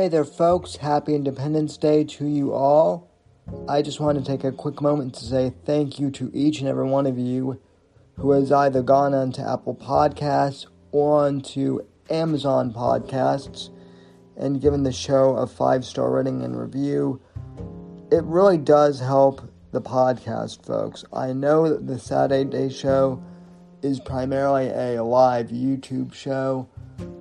[0.00, 0.76] Hey there, folks.
[0.76, 3.10] Happy Independence Day to you all.
[3.68, 6.68] I just want to take a quick moment to say thank you to each and
[6.70, 7.60] every one of you
[8.16, 13.68] who has either gone onto Apple Podcasts or onto Amazon Podcasts
[14.38, 17.20] and given the show a five star rating and review.
[18.10, 21.04] It really does help the podcast, folks.
[21.12, 23.22] I know that the Saturday Day Show
[23.82, 26.70] is primarily a live YouTube show,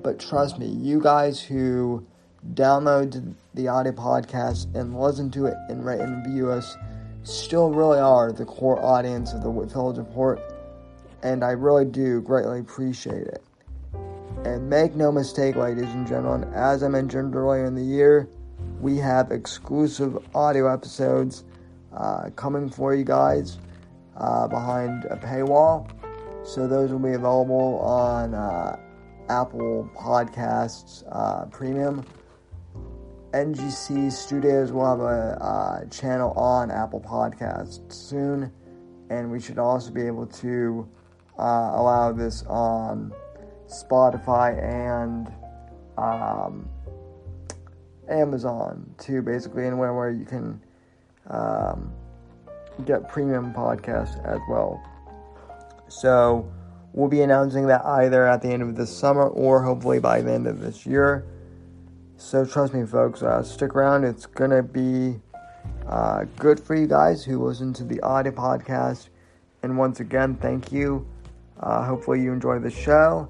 [0.01, 2.07] but trust me, you guys who
[2.53, 6.77] download the audio podcast and listen to it and rate and review us
[7.23, 10.41] still really are the core audience of the Whitfield Report,
[11.21, 13.43] and I really do greatly appreciate it.
[14.45, 18.29] And make no mistake, ladies and gentlemen, as I mentioned earlier in the year,
[18.79, 21.43] we have exclusive audio episodes
[21.93, 23.57] uh, coming for you guys
[24.15, 25.89] uh, behind a paywall.
[26.45, 28.79] So those will be available on uh,
[29.27, 32.05] Apple Podcasts uh, Premium
[33.33, 38.51] NGC Studios will have a uh, channel on Apple Podcasts soon,
[39.11, 40.89] and we should also be able to
[41.37, 43.13] uh, allow this on
[43.67, 45.31] Spotify and
[45.97, 46.67] um,
[48.09, 50.59] Amazon too, basically anywhere where you can
[51.27, 51.91] um,
[52.83, 54.81] get premium podcasts as well.
[55.87, 56.51] So
[56.93, 60.31] we'll be announcing that either at the end of this summer or hopefully by the
[60.31, 61.27] end of this year.
[62.19, 64.03] So trust me, folks, uh, stick around.
[64.03, 65.21] It's going to be
[65.87, 69.07] uh, good for you guys who listen to the audio podcast.
[69.63, 71.07] And once again, thank you.
[71.61, 73.29] Uh, hopefully, you enjoy the show.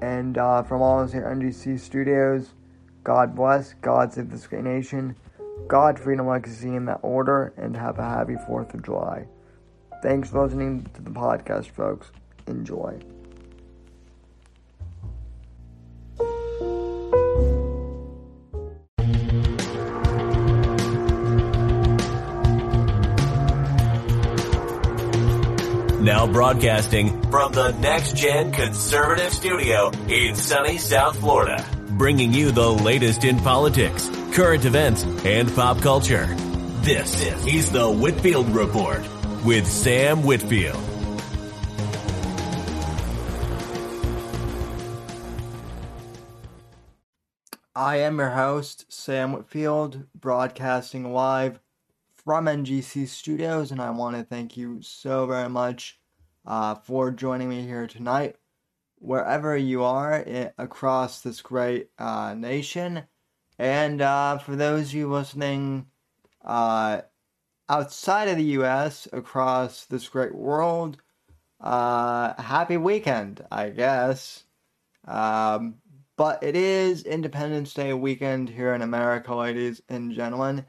[0.00, 2.54] And uh, from all of us here at NGC Studios,
[3.04, 5.14] God bless, God save this great nation,
[5.68, 9.26] God, freedom, legacy in that order, and have a happy 4th of July.
[10.02, 12.12] Thanks for listening to the podcast, folks.
[12.46, 12.98] Enjoy.
[26.00, 32.70] Now broadcasting from the Next Gen Conservative Studio in sunny South Florida, bringing you the
[32.70, 36.24] latest in politics, current events, and pop culture.
[36.80, 39.02] This is the Whitfield Report
[39.44, 40.82] with Sam Whitfield.
[47.76, 51.60] I am your host, Sam Whitfield, broadcasting live
[52.24, 55.98] from NGC Studios, and I want to thank you so very much
[56.46, 58.36] uh, for joining me here tonight,
[58.96, 60.24] wherever you are
[60.58, 63.04] across this great uh, nation.
[63.58, 65.86] And uh, for those of you listening
[66.44, 67.02] uh,
[67.68, 70.98] outside of the U.S., across this great world,
[71.60, 74.44] uh, happy weekend, I guess.
[75.06, 75.76] Um,
[76.16, 80.66] but it is Independence Day weekend here in America, ladies and gentlemen.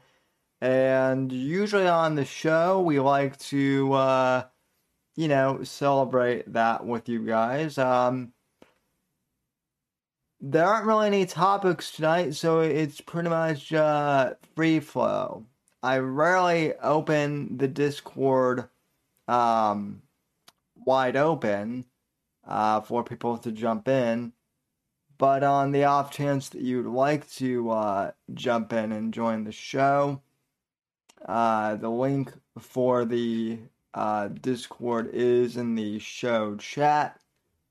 [0.62, 4.44] And usually on the show, we like to, uh,
[5.16, 7.78] you know, celebrate that with you guys.
[7.78, 8.32] Um,
[10.40, 15.46] there aren't really any topics tonight, so it's pretty much uh, free flow.
[15.82, 18.68] I rarely open the Discord
[19.26, 20.02] um,
[20.76, 21.86] wide open
[22.46, 24.32] uh, for people to jump in.
[25.18, 29.50] But on the off chance that you'd like to uh, jump in and join the
[29.50, 30.22] show,
[31.26, 33.58] uh, the link for the
[33.94, 37.18] uh, Discord is in the show chat.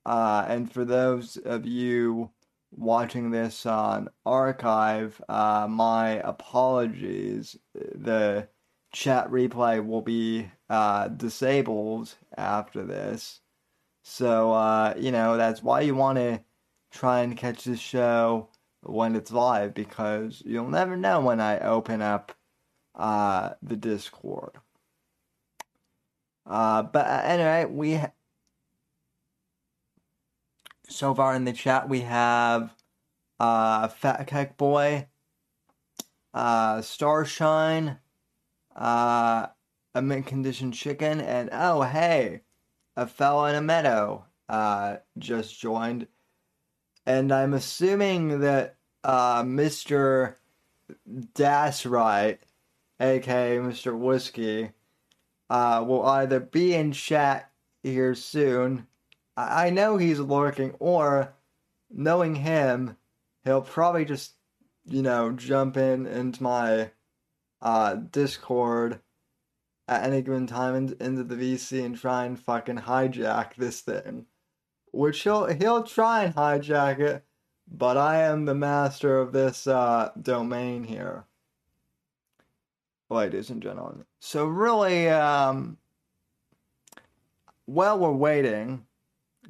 [0.05, 2.31] Uh, and for those of you
[2.71, 7.57] watching this on archive, uh, my apologies.
[7.73, 8.47] The
[8.91, 13.41] chat replay will be uh, disabled after this.
[14.03, 16.41] So, uh, you know, that's why you want to
[16.91, 18.49] try and catch the show
[18.83, 22.33] when it's live because you'll never know when I open up
[22.95, 24.57] uh, the Discord.
[26.45, 28.11] Uh, but uh, anyway, we ha-
[30.89, 32.75] so far in the chat we have
[33.39, 35.07] uh, Fat Kek Boy,
[36.33, 37.99] uh, Starshine,
[38.75, 39.47] uh,
[39.95, 42.41] a mint condition chicken, and oh hey,
[42.95, 46.07] a fellow in a meadow uh, just joined,
[47.05, 50.39] and I'm assuming that uh, Mister
[51.33, 52.39] Das right
[53.01, 53.97] aka Mr.
[53.97, 54.71] Whiskey,
[55.49, 57.51] uh, will either be in chat
[57.83, 58.87] here soon.
[59.35, 61.33] I, I know he's lurking, or
[61.89, 62.97] knowing him,
[63.43, 64.33] he'll probably just,
[64.85, 66.91] you know, jump in into my
[67.61, 69.01] uh, Discord
[69.87, 74.25] at any given time in, into the VC and try and fucking hijack this thing.
[74.93, 77.23] Which he'll he'll try and hijack it,
[77.67, 81.25] but I am the master of this uh, domain here,
[83.11, 84.05] ladies and gentlemen.
[84.19, 85.77] So really, um,
[87.65, 88.85] while we're waiting,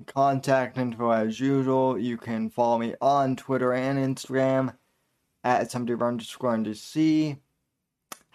[0.05, 1.97] contact info as usual.
[1.97, 4.75] You can follow me on Twitter and Instagram
[5.43, 7.37] at somebody underscore DC.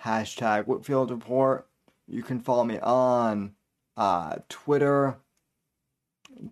[0.05, 1.69] Hashtag Whitfield Report.
[2.07, 3.55] You can follow me on
[3.97, 5.19] uh, Twitter,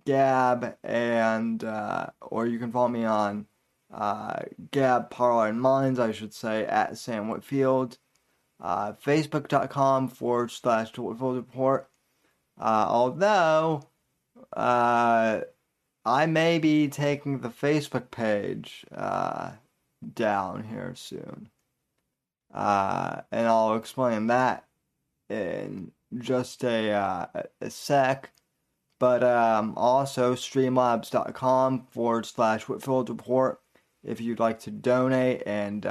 [0.04, 3.46] Gab, and uh, or you can follow me on
[3.92, 4.40] uh,
[4.72, 7.98] Gab Parler and Minds, I should say, at Sam Whitfield.
[8.60, 11.88] Uh, Facebook.com forward slash Report.
[12.58, 13.82] Uh, although
[14.52, 15.40] uh,
[16.04, 19.52] I may be taking the Facebook page uh,
[20.14, 21.50] down here soon.
[22.52, 24.64] Uh, and I'll explain that
[25.28, 27.26] in just a, uh,
[27.60, 28.30] a sec.
[29.00, 33.60] But um, also streamlabs.com forward slash Whitfield Report
[34.04, 35.84] if you'd like to donate and,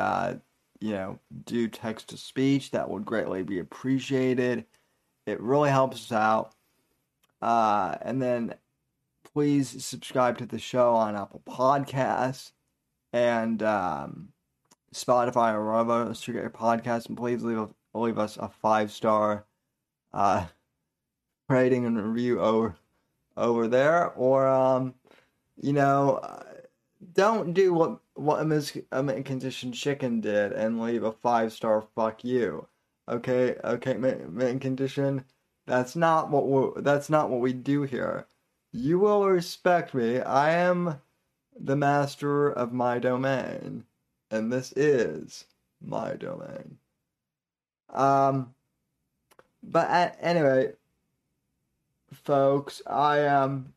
[0.84, 2.72] you know, do text to speech.
[2.72, 4.66] That would greatly be appreciated.
[5.26, 6.56] It really helps us out.
[7.42, 8.56] Uh, and then
[9.34, 12.52] please subscribe to the show on Apple Podcasts
[13.14, 14.28] and um,
[14.94, 17.08] Spotify or wherever you get your podcast.
[17.08, 19.46] And please leave, a, leave us a five star
[20.14, 20.48] uh,
[21.48, 22.76] rating and review over
[23.38, 24.12] over there.
[24.12, 24.96] Or, um,
[25.56, 26.44] you know,
[27.14, 31.82] don't do what what a, mis- a condition chicken did and leave a five star
[31.96, 32.68] fuck you.
[33.10, 35.26] Okay, okay, mint condition.
[35.66, 38.28] That's not what we that's not what we do here.
[38.72, 40.20] You will respect me.
[40.20, 41.02] I am
[41.60, 43.86] the master of my domain,
[44.32, 45.46] and this is
[45.82, 46.78] my domain.
[47.90, 48.54] Um,
[49.62, 50.74] but anyway,
[52.12, 53.44] folks, I am.
[53.44, 53.74] Um,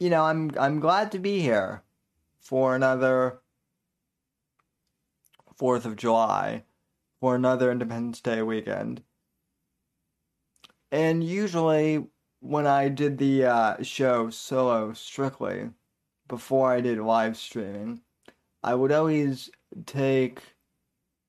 [0.00, 1.82] you know, I'm I'm glad to be here
[2.40, 3.40] for another
[5.54, 6.64] Fourth of July,
[7.20, 9.02] for another Independence Day weekend.
[10.90, 12.06] And usually,
[12.40, 15.70] when I did the uh, show solo strictly,
[16.26, 18.00] before I did live streaming,
[18.62, 19.50] I would always
[19.84, 20.40] take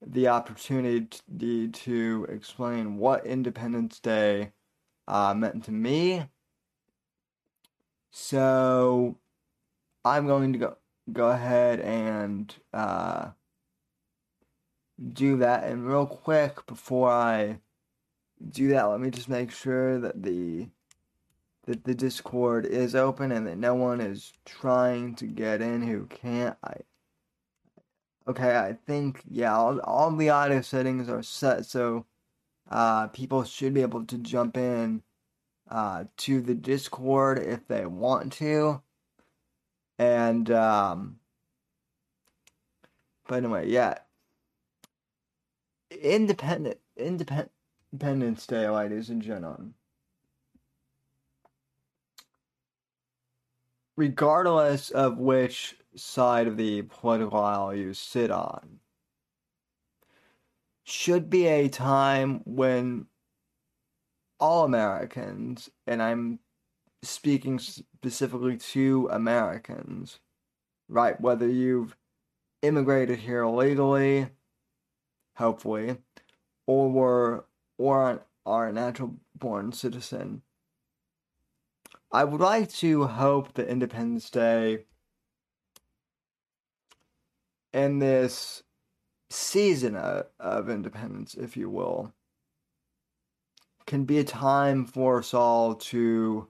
[0.06, 4.54] the opportunity to explain what Independence Day
[5.10, 6.24] uh, meant to me.
[8.12, 9.18] So
[10.04, 10.78] I'm going to go
[11.12, 13.30] go ahead and uh,
[15.14, 15.64] do that.
[15.64, 17.60] And real quick before I
[18.50, 20.68] do that, let me just make sure that the
[21.66, 26.06] that the Discord is open and that no one is trying to get in who
[26.08, 26.58] can't.
[26.64, 26.78] I
[28.28, 32.06] okay, I think yeah, all, all the audio settings are set, so
[32.70, 35.04] uh, people should be able to jump in
[35.72, 38.82] uh, to the Discord if they want to,
[39.98, 41.16] and um,
[43.28, 43.98] but anyway, yeah,
[45.90, 47.52] independent, independent
[47.94, 49.74] Independence Day, ladies and gentlemen.
[53.98, 58.80] Regardless of which side of the political aisle you sit on,
[60.86, 63.08] should be a time when
[64.42, 66.40] all Americans, and I'm
[67.04, 70.20] speaking specifically to Americans,
[70.90, 71.20] right?
[71.22, 71.96] Whether you've
[72.62, 74.28] immigrated here illegally,
[75.36, 75.98] hopefully,
[76.68, 77.46] or were
[77.78, 80.42] or are a natural born citizen.
[82.12, 84.86] I would like to hope that Independence Day
[87.74, 88.64] in this
[89.30, 92.14] season of, of independence, if you will,
[93.92, 96.48] can be a time for us all to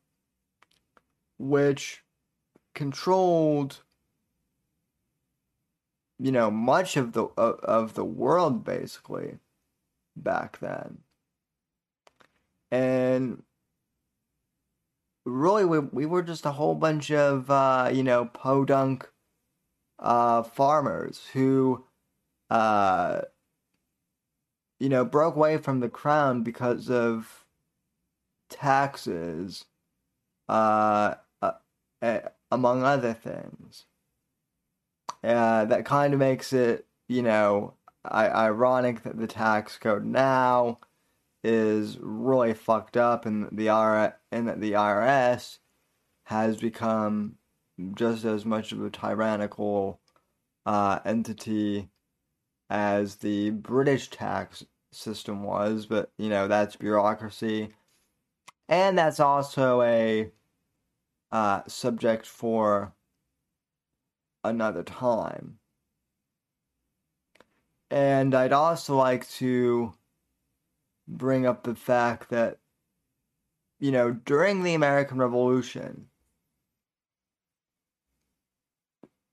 [1.38, 2.06] which
[2.74, 3.84] controlled
[6.18, 9.40] you know much of the of, of the world basically
[10.16, 11.00] back then
[12.72, 13.44] and
[15.26, 19.10] really we, we were just a whole bunch of uh, you know podunk
[20.00, 21.84] uh, farmers who
[22.50, 23.22] uh,
[24.84, 27.46] you know, broke away from the crown because of
[28.50, 29.64] taxes,
[30.50, 32.20] uh, uh,
[32.52, 33.86] among other things.
[35.24, 40.80] Uh, that kind of makes it, you know, I- ironic that the tax code now
[41.44, 45.60] is really fucked up, and the R and that the IRS
[46.26, 47.38] has become
[47.96, 50.00] just as much of a tyrannical
[50.66, 51.90] uh, entity
[52.70, 57.70] as the British tax system was, but you know, that's bureaucracy.
[58.70, 60.32] And that's also a
[61.32, 62.94] uh, subject for
[64.44, 65.60] another time.
[67.94, 69.94] And I'd also like to
[71.08, 72.58] bring up the fact that,
[73.80, 76.08] you know, during the American Revolution,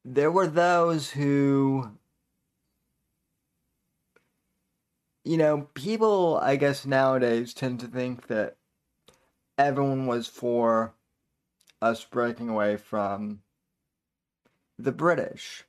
[0.05, 1.91] there were those who,
[5.25, 8.59] you know, people, I guess, nowadays tend to think that
[9.57, 10.93] everyone was for
[11.81, 13.41] us breaking away from
[14.79, 15.65] the British,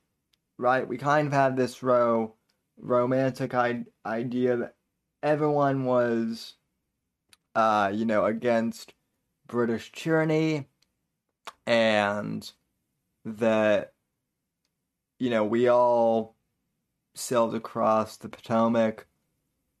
[0.58, 0.86] right?
[0.86, 2.34] We kind of had this ro-
[2.78, 4.74] romantic I- idea that
[5.22, 6.54] everyone was,
[7.54, 8.94] uh, you know, against
[9.46, 10.68] British tyranny
[11.66, 12.50] and
[13.24, 13.92] that,
[15.18, 16.34] you know, we all
[17.14, 19.06] sailed across the Potomac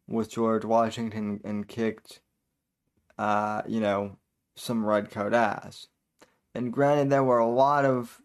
[0.06, 2.20] with George Washington and kicked,
[3.18, 4.16] uh, you know,
[4.54, 5.88] some redcoat ass.
[6.54, 8.20] And granted, there were a lot of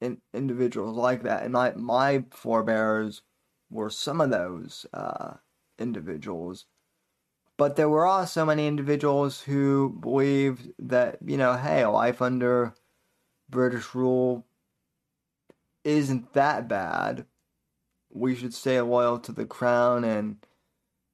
[0.00, 3.22] in, individuals like that, and my my forebears
[3.70, 5.34] were some of those uh,
[5.78, 6.66] individuals.
[7.58, 12.74] But there were also many individuals who believed that you know, hey, life under
[13.48, 14.46] British rule
[15.84, 17.26] isn't that bad.
[18.10, 20.36] We should stay loyal to the crown and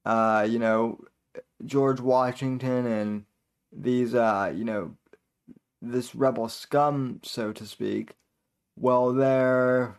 [0.05, 0.99] uh, you know
[1.65, 3.25] George Washington and
[3.71, 4.97] these uh, you know
[5.83, 8.15] this rebel scum, so to speak,
[8.77, 9.97] well, they're,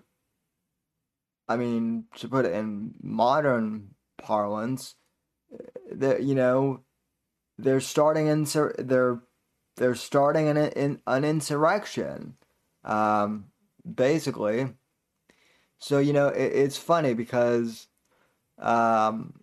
[1.49, 4.95] I mean, to put it in modern parlance,
[5.93, 6.81] that you know,
[7.59, 9.23] they're starting insur- they're
[9.77, 12.35] they're starting an in, an insurrection,
[12.85, 13.47] um,
[13.95, 14.75] basically.
[15.79, 17.89] So you know, it, it's funny because,
[18.59, 19.35] um,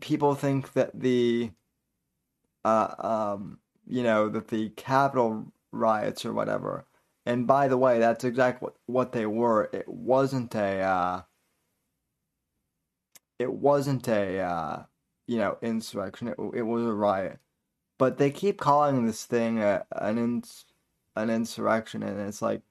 [0.00, 1.50] people think that the,
[2.64, 6.86] uh, um, you know, that the Capitol riots or whatever.
[7.26, 9.68] And by the way, that's exactly what, they were.
[9.72, 11.22] It wasn't a, uh,
[13.38, 14.82] it wasn't a, uh,
[15.26, 16.28] you know, insurrection.
[16.28, 17.38] It, it was a riot.
[17.98, 20.64] But they keep calling this thing a, an ins,
[21.14, 22.62] an insurrection, and it's like,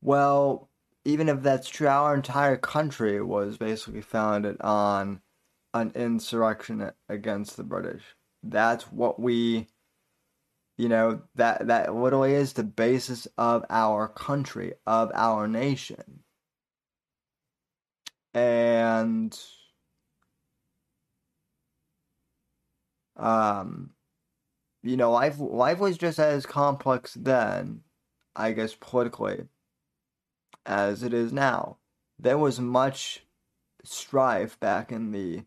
[0.00, 0.68] well,
[1.04, 5.20] even if that's true, our entire country was basically founded on
[5.74, 8.02] an insurrection against the British.
[8.42, 9.66] That's what we
[10.78, 16.20] you know, that that literally is the basis of our country, of our nation.
[18.32, 19.38] And
[23.16, 23.90] um
[24.82, 27.82] you know, life life was just as complex then,
[28.36, 29.48] I guess politically,
[30.66, 31.78] as it is now.
[32.20, 33.24] There was much
[33.84, 35.44] strife back in the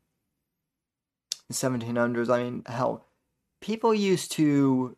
[1.52, 2.30] 1700s.
[2.30, 3.06] I mean, hell,
[3.62, 4.98] people used to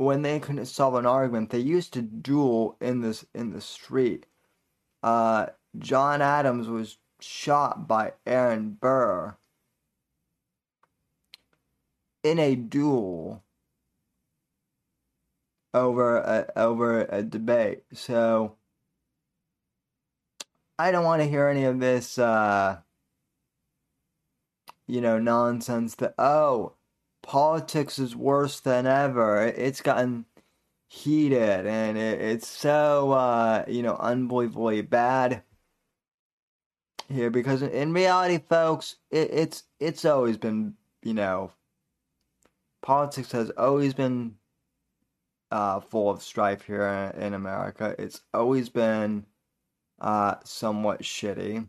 [0.00, 4.24] when they couldn't solve an argument, they used to duel in this in the street.
[5.02, 5.46] Uh,
[5.78, 9.36] John Adams was shot by Aaron Burr
[12.22, 13.42] in a duel
[15.74, 17.82] over a, over a debate.
[17.92, 18.56] So
[20.78, 22.78] I don't want to hear any of this, uh,
[24.86, 26.72] you know, nonsense that oh
[27.22, 29.44] politics is worse than ever.
[29.44, 30.26] It's gotten
[30.88, 35.44] heated and it, it's so uh, you know unbelievably bad
[37.08, 41.52] here because in reality, folks, it, it's it's always been you know
[42.82, 44.36] politics has always been
[45.50, 47.94] uh, full of strife here in, America.
[47.98, 49.26] It's always been
[50.00, 51.68] uh, somewhat shitty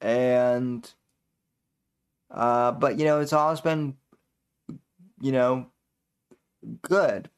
[0.00, 0.90] and.
[2.30, 3.96] Uh, but you know, it's always been
[5.20, 5.66] you know,
[6.82, 7.30] good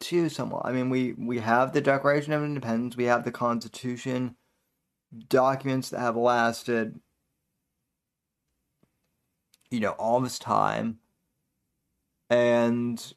[0.00, 0.62] to someone.
[0.64, 4.36] I mean, we we have the Declaration of Independence, we have the Constitution,
[5.28, 7.00] documents that have lasted,
[9.70, 10.98] you know, all this time,
[12.30, 13.14] and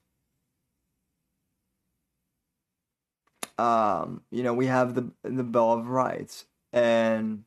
[3.58, 7.44] um, you know, we have the the Bill of Rights and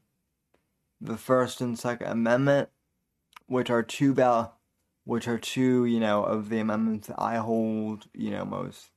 [1.01, 2.71] the First and Second Amendment,
[3.47, 4.58] which are two val
[5.09, 8.91] which are two, you know, of the amendments that I hold, you know, most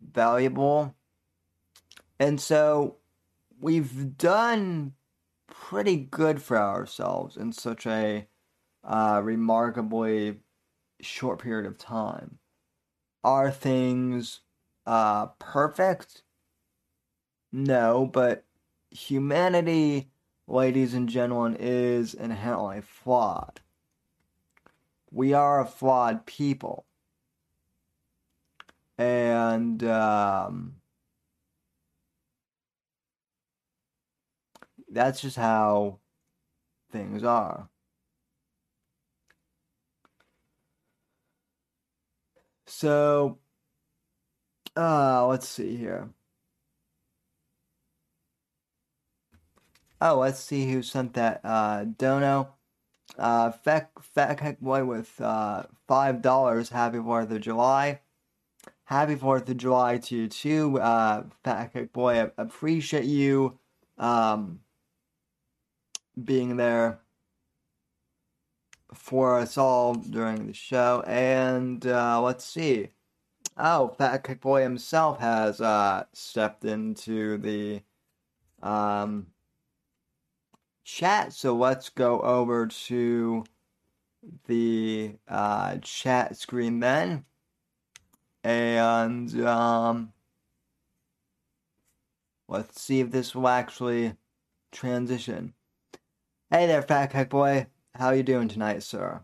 [0.00, 0.94] valuable.
[2.18, 2.96] And so
[3.60, 4.94] we've done
[5.46, 8.28] pretty good for ourselves in such a
[8.82, 10.38] uh, remarkably
[11.02, 12.38] short period of time.
[13.22, 14.40] are things
[14.86, 16.22] uh, perfect?
[17.52, 18.46] No, but
[18.90, 20.12] humanity,
[20.46, 23.59] ladies and gentlemen, is inherently flawed.
[25.10, 26.86] We are a flawed people.
[28.98, 30.76] And um,
[34.90, 35.98] that's just how
[36.92, 37.68] things are.
[42.66, 43.38] So,
[44.76, 46.10] uh, let's see here.
[50.00, 51.40] Oh, let's see who sent that.
[51.44, 52.54] Uh, Dono.
[53.18, 56.70] Uh, Fat, Fat Boy with uh, $5.
[56.70, 58.00] Happy 4th of July.
[58.84, 60.80] Happy 4th of July to you too.
[60.80, 63.58] Uh, Fat Boy, I appreciate you
[63.98, 64.60] um,
[66.22, 67.00] being there
[68.92, 71.04] for us all during the show.
[71.06, 72.88] And uh, let's see.
[73.56, 77.82] Oh, Fat Boy himself has uh, stepped into the
[78.62, 79.26] um,
[80.90, 81.32] chat.
[81.32, 83.44] So let's go over to
[84.46, 87.24] the uh, chat screen then.
[88.42, 90.12] And um,
[92.48, 94.14] let's see if this will actually
[94.72, 95.54] transition.
[96.50, 97.66] Hey there, Fat Kek Boy.
[97.94, 99.20] How you doing tonight, sir?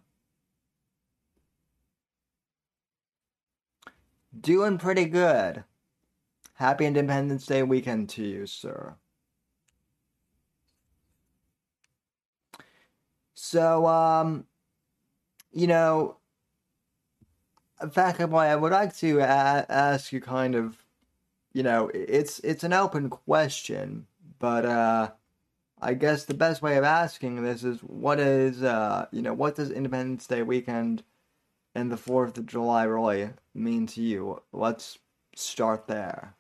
[4.39, 5.65] Doing pretty good.
[6.55, 8.97] Happy Independence Day weekend to you, sir.
[13.37, 14.47] So, um,
[15.53, 16.17] you know,
[17.91, 20.79] fact, I would like to a- ask you kind of,
[21.55, 24.09] you know, it's it's an open question,
[24.41, 25.13] but uh,
[25.83, 29.57] I guess the best way of asking this is what is uh you know what
[29.57, 31.05] does Independence Day weekend
[31.77, 34.43] and the Fourth of July really mean to you?
[34.55, 35.01] Let's
[35.37, 36.36] start there.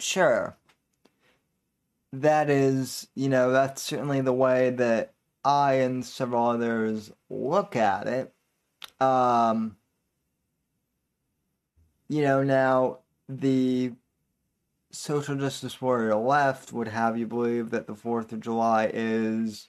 [0.00, 0.56] Sure.
[2.12, 8.06] That is, you know, that's certainly the way that I and several others look at
[8.08, 8.34] it.
[9.00, 9.76] Um,
[12.08, 13.92] you know, now the
[14.90, 19.68] social justice warrior left would have you believe that the 4th of July is,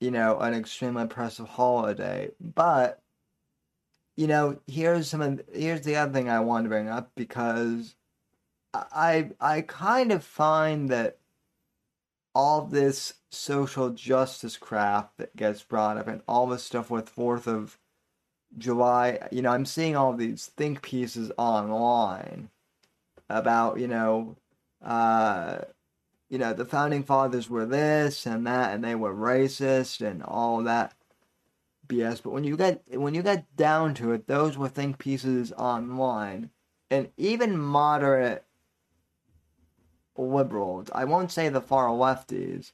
[0.00, 2.30] you know, an extremely oppressive holiday.
[2.40, 3.00] But,
[4.16, 7.94] you know, here's some of, here's the other thing I want to bring up because
[8.74, 11.18] I I kind of find that
[12.34, 17.46] all this social justice crap that gets brought up and all this stuff with Fourth
[17.46, 17.78] of
[18.56, 22.50] July, you know, I'm seeing all these think pieces online
[23.28, 24.36] about, you know,
[24.82, 25.58] uh,
[26.28, 30.62] you know, the founding fathers were this and that, and they were racist and all
[30.62, 30.94] that
[31.86, 32.22] BS.
[32.22, 36.50] But when you get when you get down to it, those were think pieces online,
[36.90, 38.44] and even moderate
[40.16, 40.88] liberals.
[40.94, 42.72] I won't say the far lefties,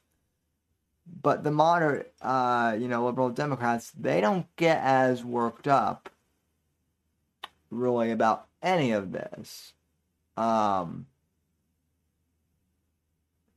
[1.21, 6.09] but the moderate, uh, you know, liberal Democrats, they don't get as worked up
[7.69, 9.73] really about any of this.
[10.35, 11.07] Um,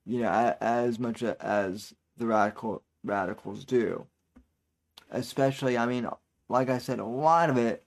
[0.06, 4.06] you know, as much as the radical radicals do.
[5.10, 6.08] Especially, I mean,
[6.48, 7.84] like I said, a lot of it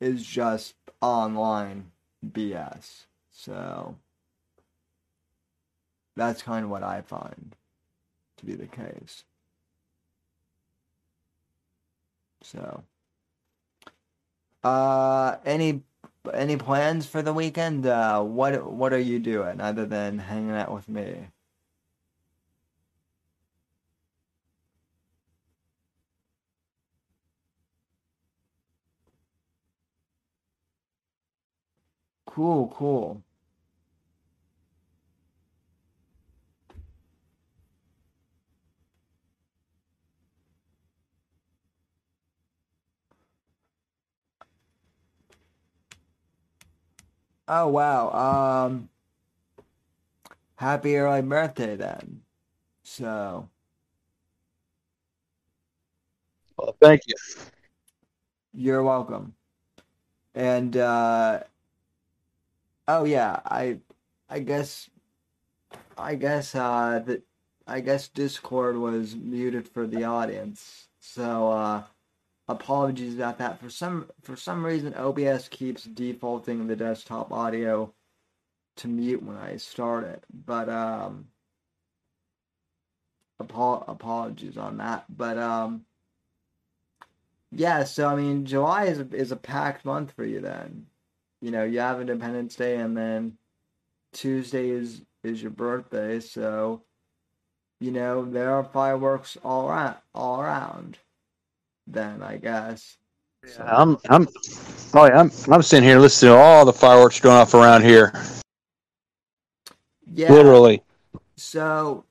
[0.00, 1.90] is just online
[2.26, 3.04] BS.
[3.30, 3.96] So
[6.20, 7.56] that's kind of what I find
[8.38, 9.24] to be the case.
[12.42, 12.84] So,
[14.64, 15.82] uh, any
[16.34, 17.86] any plans for the weekend?
[17.86, 21.28] Uh, what what are you doing other than hanging out with me?
[32.26, 33.22] Cool, cool.
[47.50, 48.10] Oh wow.
[48.66, 48.88] Um
[50.56, 52.22] happy early birthday then.
[52.82, 53.48] So
[56.56, 57.14] Well, thank you.
[58.52, 59.34] You're welcome.
[60.34, 61.42] And uh
[62.88, 63.80] Oh yeah, I
[64.28, 64.90] I guess
[65.96, 67.22] I guess uh that
[67.66, 70.88] I guess Discord was muted for the audience.
[70.98, 71.82] So uh
[72.50, 73.60] apologies about that.
[73.60, 77.92] For some for some reason OBS keeps defaulting the desktop audio
[78.76, 80.24] to mute when I start it.
[80.46, 81.28] But um
[83.40, 85.04] apo- apologies on that.
[85.08, 85.84] But um
[87.52, 90.86] yeah, so I mean July is a, is a packed month for you then.
[91.40, 93.38] You know, you have Independence Day and then
[94.12, 96.82] Tuesday is is your birthday, so
[97.78, 100.98] you know, there are fireworks all around all around
[101.92, 102.96] then I guess.
[103.46, 104.28] So, I'm I'm
[104.94, 108.12] oh yeah, I'm I'm sitting here listening to all the fireworks going off around here.
[110.12, 110.32] yeah.
[110.32, 110.82] Literally.
[111.36, 112.04] So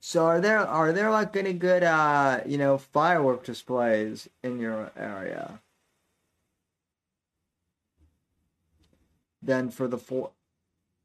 [0.00, 4.90] so are there are there like any good uh you know firework displays in your
[4.96, 5.60] area?
[9.42, 10.32] Then for the four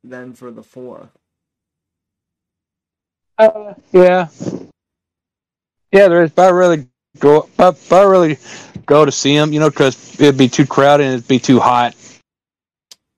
[0.03, 1.09] then for the fourth.
[3.37, 4.29] Uh, yeah.
[5.91, 6.31] Yeah, there is.
[6.31, 6.87] But I really
[7.19, 7.49] go.
[7.57, 8.37] But, really
[8.85, 11.59] go to see them, you know, because it'd be too crowded and it'd be too
[11.59, 11.95] hot,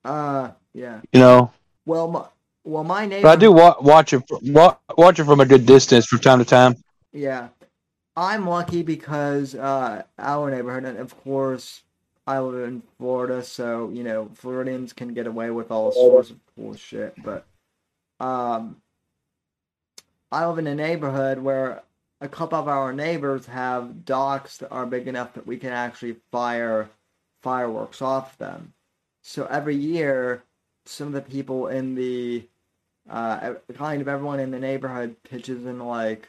[0.04, 1.00] Uh yeah.
[1.12, 1.50] you know.
[1.86, 2.24] Well my
[2.64, 4.22] well my neighbor But I do wa- watch it.
[4.42, 6.76] Wa- watch it from a good distance from time to time.
[7.12, 7.48] Yeah.
[8.16, 11.82] I'm lucky because uh our neighborhood and of course
[12.26, 16.38] I live in Florida, so you know, Floridians can get away with all sorts of
[16.56, 17.46] cool shit, but
[18.20, 18.76] um
[20.30, 21.82] I live in a neighborhood where
[22.20, 26.16] a couple of our neighbors have docks that are big enough that we can actually
[26.30, 26.88] fire
[27.42, 28.72] fireworks off them.
[29.22, 30.42] So every year
[30.86, 32.48] some of the people in the
[33.08, 36.28] uh kind of everyone in the neighborhood pitches in like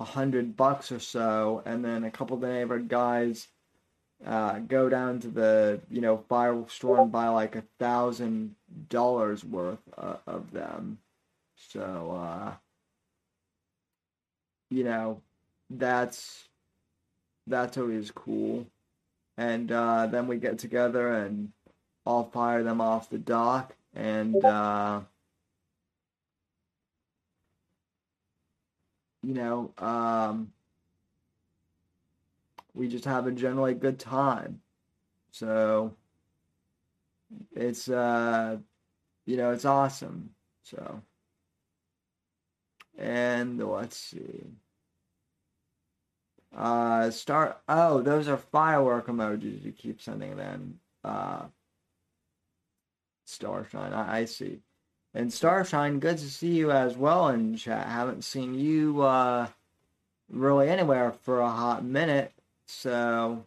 [0.00, 3.48] a hundred bucks or so, and then a couple of the neighborhood guys
[4.26, 8.54] uh, go down to the you know fireworks store and buy like a thousand
[8.88, 10.98] dollars worth uh, of them.
[11.56, 12.54] So uh,
[14.72, 15.20] you know
[15.70, 16.48] that's
[17.46, 18.66] that's always cool,
[19.36, 21.52] and uh, then we get together and
[22.04, 24.44] all fire them off the dock and.
[24.44, 25.00] Uh,
[29.22, 30.52] you know, um,
[32.74, 34.60] we just have a generally good time.
[35.30, 35.94] So
[37.54, 38.56] it's uh,
[39.26, 40.30] you know, it's awesome.
[40.64, 41.02] So
[42.98, 44.44] and let's see.
[46.56, 47.58] Uh, start.
[47.68, 50.36] Oh, those are firework emojis you keep sending.
[50.36, 50.80] them.
[51.04, 51.42] uh,
[53.24, 53.92] Starshine.
[53.92, 54.60] I, I see.
[55.14, 57.86] And Starshine, good to see you as well in chat.
[57.86, 59.46] Haven't seen you uh,
[60.30, 62.32] really anywhere for a hot minute,
[62.66, 63.44] so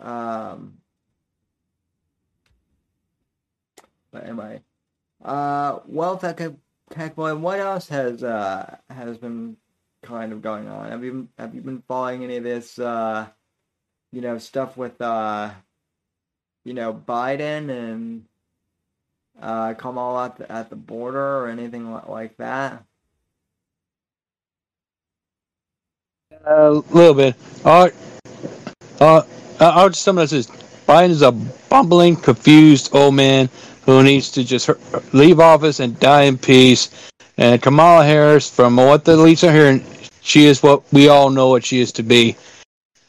[0.00, 0.74] um.
[4.12, 4.60] But anyway,
[5.24, 6.52] uh, well, Tech Tech
[6.96, 9.56] Boy, what else has uh has been
[10.02, 10.90] kind of going on?
[10.90, 13.26] Have you have you been following any of this uh,
[14.12, 15.50] you know, stuff with uh
[16.64, 18.24] you know, Biden and
[19.40, 22.84] uh, Kamala at the, at the border or anything like that?
[26.44, 27.36] A little bit.
[27.64, 27.90] Uh,
[29.00, 29.22] uh,
[29.60, 30.46] I'll just summarize this.
[30.86, 33.48] Biden is a bumbling, confused old man
[33.86, 34.70] who needs to just
[35.12, 36.90] leave office and die in peace.
[37.36, 39.84] And Kamala Harris, from what the elites are hearing,
[40.20, 42.36] she is what we all know what she is to be.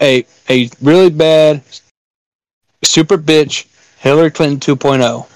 [0.02, 1.62] A a really bad
[2.84, 3.68] super bitch
[4.00, 5.28] Hillary Clinton 2.0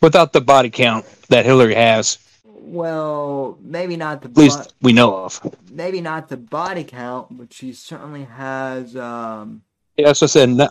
[0.00, 2.18] without the body count that Hillary has.
[2.44, 5.40] Well, maybe not the At least we know of.
[5.70, 8.96] maybe not the body count, but she certainly has.
[8.96, 9.62] Um,
[9.96, 10.48] Yeah, what I said.
[10.50, 10.68] No-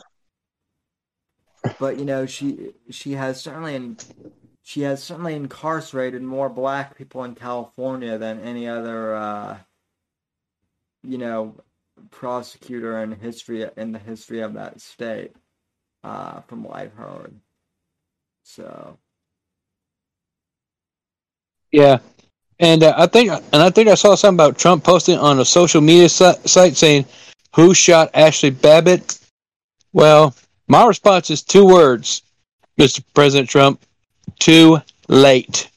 [1.79, 3.97] but you know, she she has certainly in,
[4.63, 9.15] she has certainly incarcerated more black people in California than any other.
[9.15, 9.57] Uh,
[11.03, 11.55] you know,
[12.11, 15.31] prosecutor in history in the history of that state.
[16.03, 17.31] Uh, from what I've heard.
[18.43, 18.97] So
[21.71, 21.99] Yeah,
[22.59, 25.45] and uh, I think and I think I saw something about Trump posting on a
[25.45, 27.05] social media site saying,
[27.55, 29.19] "Who shot Ashli Babbitt?"
[29.93, 30.33] Well,
[30.71, 32.21] my response is two words,
[32.79, 33.03] Mr.
[33.13, 33.81] President Trump:
[34.39, 35.69] too late.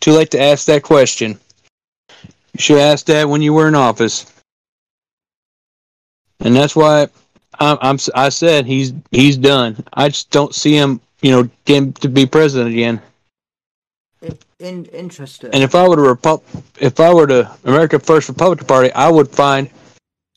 [0.00, 1.38] Too late to ask that question.
[2.54, 4.32] You should ask that when you were in office,
[6.40, 7.08] and that's why
[7.60, 9.84] I'm, I'm I said he's he's done.
[9.92, 13.02] I just don't see him, you know, getting to be president again.
[14.22, 15.50] in, in, interesting.
[15.52, 19.10] And if I were to Repu- if I were to America First Republican Party, I
[19.10, 19.68] would find,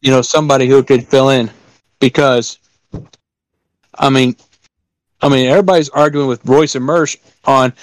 [0.02, 1.50] you know, somebody who could fill in,
[2.02, 2.59] because
[4.00, 4.36] I mean,
[5.22, 7.74] I mean, everybody's arguing with Royce and Mersch on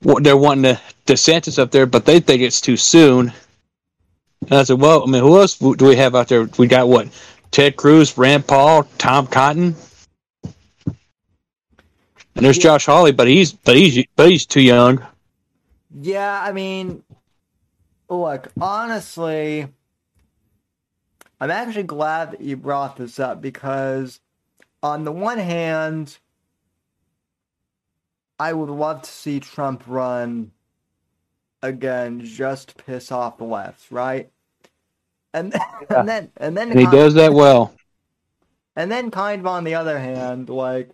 [0.00, 3.32] what they're wanting to DeSantis up there, but they think it's too soon.
[4.42, 6.48] And I said, well, I mean, who else do we have out there?
[6.58, 7.08] We got what?
[7.50, 9.74] Ted Cruz, Rand Paul, Tom Cotton,
[12.36, 12.64] and there's yeah.
[12.64, 15.04] Josh Hawley, but he's but he's but he's too young.
[16.00, 17.04] Yeah, I mean,
[18.08, 19.68] look, honestly,
[21.40, 24.20] I'm actually glad that you brought this up because,
[24.84, 26.18] on the one hand,
[28.38, 30.52] I would love to see Trump run
[31.62, 34.30] again just piss off the left, right?
[35.32, 35.54] And,
[35.90, 36.00] yeah.
[36.00, 37.74] and then and then and he does that well.
[38.76, 40.90] And then kind of on the other hand, like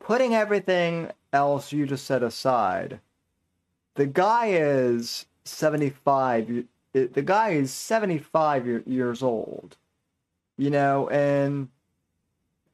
[0.00, 2.98] putting everything else you just said aside,
[3.94, 9.76] the guy is 75 the guy is 75 years old.
[10.58, 11.68] You know, and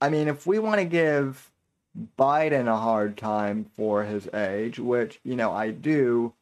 [0.03, 1.53] I mean if we want to give
[2.19, 6.33] Biden a hard time for his age, which, you know, I do,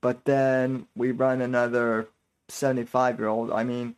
[0.00, 2.08] but then we run another
[2.48, 3.50] 75 year old.
[3.50, 3.96] I mean,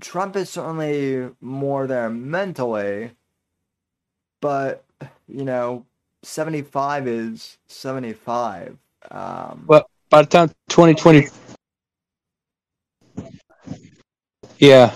[0.00, 3.12] Trump is certainly more there mentally,
[4.40, 4.84] but,
[5.28, 5.86] you know,
[6.22, 8.76] 75 is 75.
[9.10, 11.28] Um, well, by the time 2020.
[14.58, 14.94] Yeah,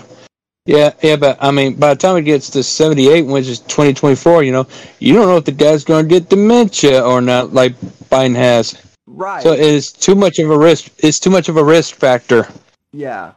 [0.65, 4.43] yeah, yeah, but I mean, by the time it gets to 78, which is 2024,
[4.43, 4.67] you know,
[4.99, 8.81] you don't know if the guy's going to get dementia or not, like Biden has.
[9.07, 9.41] Right.
[9.41, 10.91] So it's too much of a risk.
[10.99, 12.47] It's too much of a risk factor.
[12.93, 13.33] Yeah.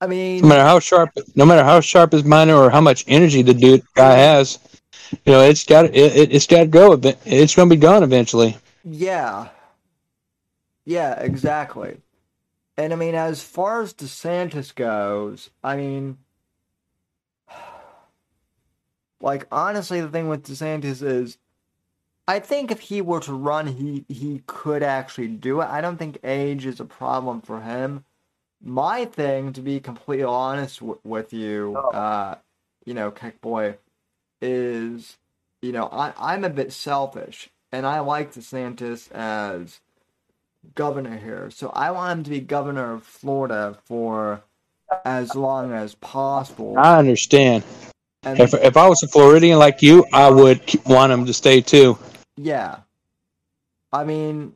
[0.00, 3.04] I mean, no matter how sharp, no matter how sharp his mind or how much
[3.08, 4.58] energy the dude guy has,
[5.10, 6.92] you know, it's got it, it's got to go.
[7.24, 8.58] It's going to be gone eventually.
[8.84, 9.48] Yeah.
[10.84, 11.96] Yeah, exactly.
[12.78, 16.18] And I mean, as far as DeSantis goes, I mean,
[19.20, 21.38] like honestly, the thing with DeSantis is,
[22.28, 25.66] I think if he were to run, he he could actually do it.
[25.68, 28.04] I don't think age is a problem for him.
[28.62, 31.90] My thing, to be completely honest w- with you, oh.
[31.90, 32.34] uh,
[32.84, 33.76] you know, Kek Boy,
[34.42, 35.18] is,
[35.62, 39.80] you know, I I'm a bit selfish, and I like DeSantis as
[40.74, 41.50] governor here.
[41.50, 44.42] So I want him to be governor of Florida for
[45.04, 46.74] as long as possible.
[46.78, 47.64] I understand.
[48.22, 51.60] And if if I was a Floridian like you, I would want him to stay
[51.60, 51.98] too.
[52.36, 52.80] Yeah.
[53.92, 54.54] I mean,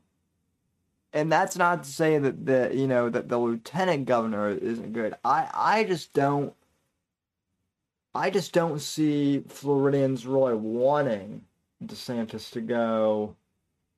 [1.13, 5.15] and that's not to say that the you know that the lieutenant governor isn't good.
[5.25, 6.53] I I just don't.
[8.13, 11.43] I just don't see Floridians really wanting
[11.85, 13.37] DeSantis to go,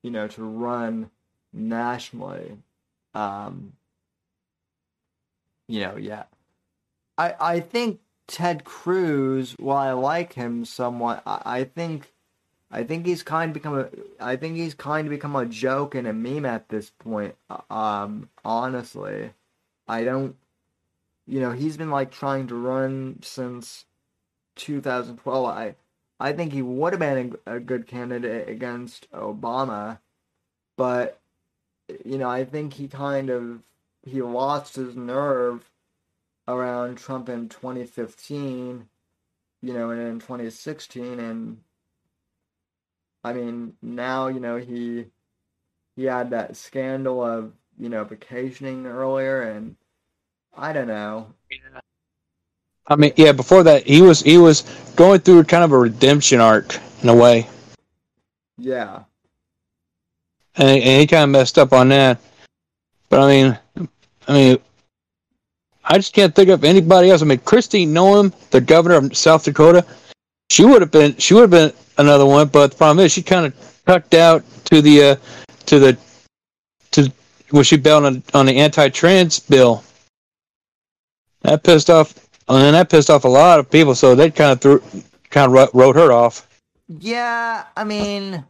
[0.03, 1.09] you know, to run
[1.53, 2.57] nationally.
[3.13, 3.73] Um,
[5.67, 6.23] you know, yeah.
[7.17, 12.11] I I think Ted Cruz, while I like him somewhat, I, I think
[12.71, 13.89] I think he's kind of become a
[14.19, 17.35] I think he's kind of become a joke and a meme at this point.
[17.49, 19.31] Uh, um, honestly,
[19.87, 20.35] I don't.
[21.27, 23.85] You know, he's been like trying to run since
[24.55, 25.45] 2012.
[25.45, 25.75] I
[26.19, 29.99] I think he would have been a, a good candidate against Obama,
[30.77, 31.19] but
[32.05, 33.61] you know, I think he kind of
[34.03, 35.69] he lost his nerve
[36.47, 38.87] around Trump in 2015,
[39.61, 41.57] you know, and in 2016 and
[43.25, 45.05] I mean, now, you know, he
[45.95, 49.75] he had that scandal of, you know, vacationing earlier and
[50.55, 51.33] I don't know.
[51.49, 51.79] Yeah.
[52.85, 54.61] I mean, yeah, before that he was he was
[54.95, 57.47] going through kind of a redemption arc in a way.
[58.57, 59.03] Yeah
[60.55, 62.19] and, and he kind of messed up on that.
[63.09, 63.59] But I mean,
[64.27, 64.57] I mean,
[65.83, 67.21] I just can't think of anybody else.
[67.21, 69.85] I mean, Kristi Noem, the governor of South Dakota,
[70.49, 72.47] she would have been she would have been another one.
[72.47, 75.15] But the problem is, she kind of tucked out to the uh,
[75.65, 75.97] to the
[76.91, 77.11] to
[77.51, 79.83] was she bailed on on the anti-trans bill.
[81.41, 82.13] That pissed off,
[82.47, 83.95] and that pissed off a lot of people.
[83.95, 84.83] So they kind of threw
[85.29, 86.47] kind of wrote her off.
[86.87, 88.43] Yeah, I mean,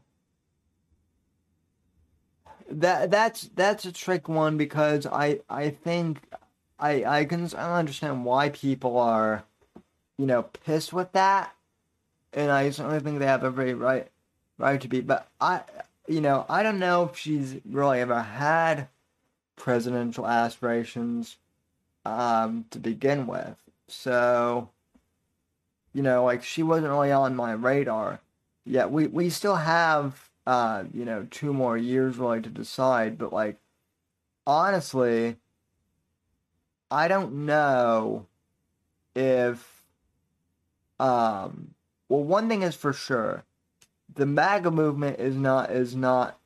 [2.79, 6.19] that that's that's a trick one because I I think
[6.79, 9.43] I I can I understand why people are
[10.17, 11.55] you know pissed with that,
[12.33, 14.07] and I certainly think they have every right
[14.57, 15.01] right to be.
[15.01, 15.61] But I
[16.07, 18.87] you know I don't know if she's really ever had
[19.55, 21.37] presidential aspirations
[22.05, 23.55] um to begin with,
[23.87, 24.69] so
[25.93, 28.19] you know like she wasn't really on my radar.
[28.65, 33.17] Yet we we still have uh, you know, two more years really to decide.
[33.17, 33.57] But like,
[34.45, 35.37] honestly,
[36.91, 38.27] I don't know
[39.15, 39.83] if,
[40.99, 41.73] um,
[42.09, 43.43] well, one thing is for sure,
[44.13, 46.37] the MAGA movement is not is not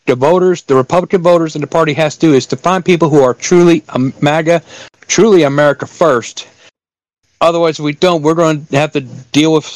[0.06, 3.10] the voters, the Republican voters, and the party has to do is to find people
[3.10, 3.84] who are truly
[4.22, 4.62] MAGA,
[5.06, 6.48] truly America first.
[7.42, 9.66] Otherwise, if we don't, we're going to have to deal with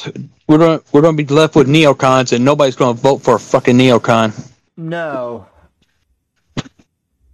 [0.47, 3.35] we're going we're going to be left with neocons, and nobody's going to vote for
[3.35, 4.33] a fucking neocon.
[4.77, 5.47] no.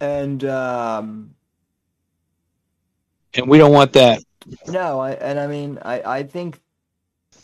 [0.01, 1.33] And um,
[3.33, 4.21] And we don't want that.
[4.67, 6.59] no, I and I mean, I I think,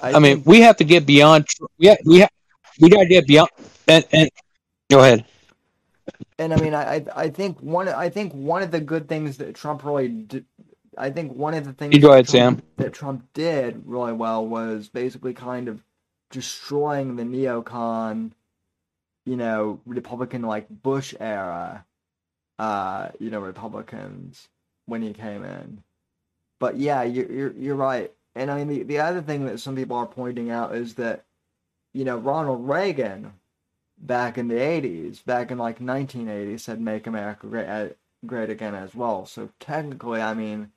[0.02, 1.48] I, mean, think- we have to get beyond.
[1.80, 2.28] We ha- we ha-
[2.82, 3.50] we got to get beyond.
[3.88, 4.30] And and
[4.89, 5.26] go ahead.
[6.39, 9.56] and I mean, I, I think one I think one of the good things that
[9.56, 10.46] Trump really did,
[10.98, 12.62] I think one of the things You go that ahead, Trump, Sam.
[12.78, 15.84] that Trump did really well was basically kind of
[16.32, 18.32] destroying the neocon,
[19.26, 21.86] you know, Republican like Bush era,
[22.60, 24.50] uh, you know, Republicans
[24.86, 25.84] when he came in.
[26.60, 28.12] But yeah, you're you're, you're right.
[28.36, 31.26] And I mean, the, the other thing that some people are pointing out is that,
[31.93, 33.34] you know, Ronald Reagan
[33.97, 37.89] back in the 80s, back in like 1980, said make America great, uh,
[38.25, 39.25] great again as well.
[39.25, 40.71] So technically, I mean,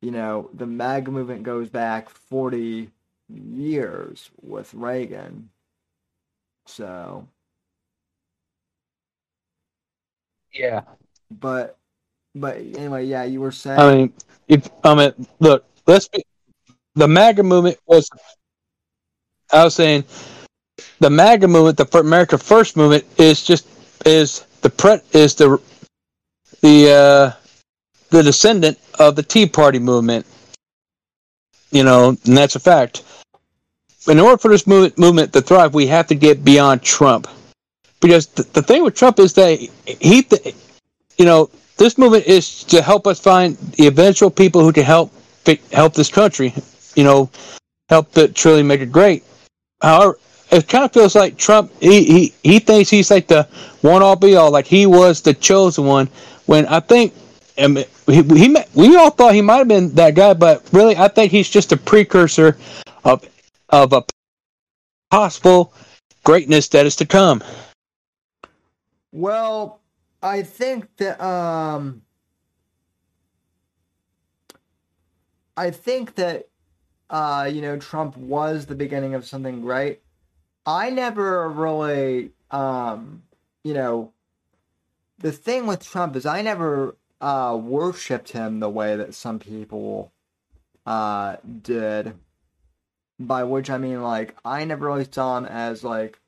[0.00, 2.90] you know, the MAGA movement goes back 40
[3.28, 5.50] years with Reagan.
[6.66, 7.28] So,
[10.52, 10.82] Yeah.
[11.30, 11.78] but,
[12.34, 13.78] but anyway, yeah, you were saying.
[13.78, 14.12] I mean,
[14.48, 16.24] if I mean, look, let's be.
[16.94, 18.08] The MAGA movement was.
[19.52, 20.04] I was saying,
[21.00, 23.68] the MAGA movement, the America First movement, is just
[24.06, 25.60] is the pre is the
[26.62, 27.32] the uh,
[28.10, 30.26] the descendant of the Tea Party movement.
[31.70, 33.02] You know, and that's a fact.
[34.08, 37.26] In order for this movement movement to thrive, we have to get beyond Trump,
[38.00, 40.54] because the, the thing with Trump is that he, th-
[41.18, 45.12] you know, this movement is to help us find the eventual people who can help
[45.72, 46.54] help this country.
[46.94, 47.30] You know,
[47.88, 49.24] help it truly make it great.
[50.50, 51.72] It kind of feels like Trump.
[51.80, 53.44] He he, he thinks he's like the
[53.82, 56.08] one all be all, like he was the chosen one.
[56.46, 57.14] When I think.
[57.58, 60.94] I mean, he, he we all thought he might have been that guy, but really,
[60.94, 62.58] I think he's just a precursor
[63.04, 63.26] of
[63.70, 64.04] of a
[65.10, 65.72] possible
[66.22, 67.42] greatness that is to come.
[69.12, 69.80] Well,
[70.22, 72.02] I think that um
[75.56, 76.48] I think that
[77.10, 80.00] uh you know Trump was the beginning of something great.
[80.64, 83.22] I never really um
[83.64, 84.12] you know
[85.18, 90.12] the thing with Trump is I never uh worshipped him the way that some people
[90.84, 92.14] uh did.
[93.18, 96.20] By which I mean like I never really saw him as like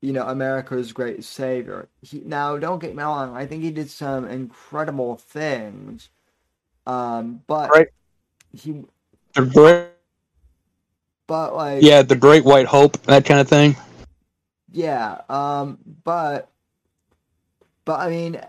[0.00, 1.88] you know, America's great savior.
[2.02, 3.36] He, now, don't get me wrong.
[3.36, 6.10] I think he did some incredible things,
[6.86, 7.88] um, but Right.
[8.52, 8.84] he,
[9.38, 9.86] The great,
[11.28, 13.76] but like, yeah, the great white hope, that kind of thing.
[14.72, 16.50] yeah, um, but,
[17.84, 18.40] but I mean,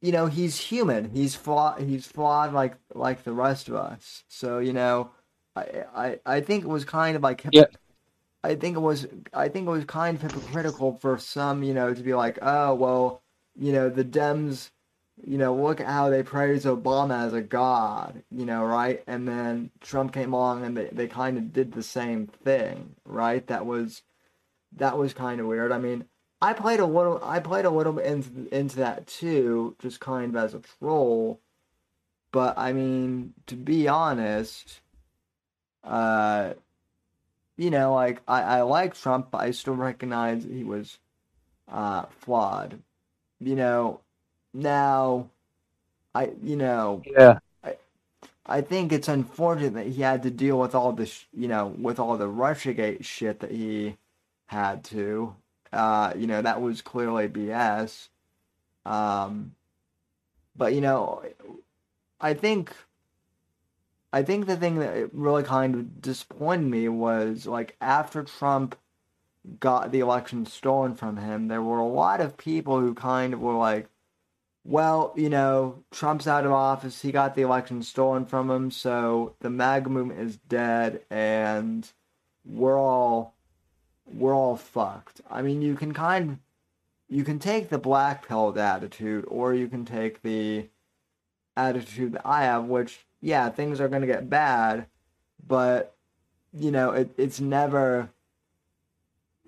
[0.00, 1.10] you know, he's human.
[1.10, 1.80] He's flawed.
[1.80, 4.24] He's flawed like like the rest of us.
[4.28, 5.10] So you know,
[5.56, 7.66] I I I think it was kind of like Yeah.
[8.44, 11.94] I think it was I think it was kind of hypocritical for some, you know,
[11.94, 13.22] to be like, oh well,
[13.56, 14.70] you know, the Dems,
[15.24, 19.02] you know, look at how they praise Obama as a god, you know, right?
[19.06, 23.46] And then Trump came along and they, they kind of did the same thing, right?
[23.46, 24.02] That was
[24.76, 25.72] that was kind of weird.
[25.72, 26.04] I mean,
[26.40, 30.34] I played a little I played a little bit into into that too, just kind
[30.34, 31.40] of as a troll.
[32.32, 34.80] But I mean, to be honest,
[35.84, 36.54] uh
[37.58, 40.98] you know, like I, I like Trump, but I still recognize he was
[41.70, 42.78] uh, flawed.
[43.40, 44.00] You know,
[44.54, 45.28] now
[46.14, 47.38] I you know Yeah.
[48.48, 51.98] I think it's unfortunate that he had to deal with all this, you know, with
[51.98, 53.98] all the RussiaGate shit that he
[54.46, 55.36] had to.
[55.70, 58.08] Uh, you know, that was clearly BS.
[58.86, 59.54] Um,
[60.56, 61.22] but you know,
[62.20, 62.72] I think
[64.12, 68.76] I think the thing that really kind of disappointed me was like after Trump
[69.60, 73.40] got the election stolen from him, there were a lot of people who kind of
[73.40, 73.88] were like,
[74.68, 77.00] well, you know, Trump's out of office.
[77.00, 81.90] He got the election stolen from him, so the MAGA movement is dead, and
[82.44, 83.34] we're all
[84.04, 85.22] we're all fucked.
[85.30, 86.38] I mean, you can kind of
[87.08, 90.68] you can take the black pilled attitude, or you can take the
[91.56, 94.84] attitude that I have, which yeah, things are gonna get bad,
[95.46, 95.96] but
[96.52, 98.10] you know, it, it's never.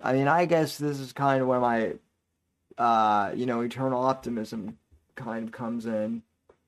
[0.01, 1.93] I mean, I guess this is kind of where my,
[2.79, 4.79] uh, you know, eternal optimism
[5.15, 6.21] kind of comes in.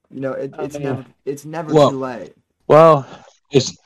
[0.10, 2.34] You know, it, it's oh, never it's never Well- too late.
[2.68, 3.06] Well,
[3.52, 3.78] it's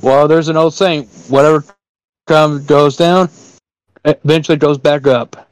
[0.00, 0.28] well.
[0.28, 1.64] There's an old saying: whatever
[2.26, 3.30] comes goes down,
[4.04, 5.48] eventually goes back up.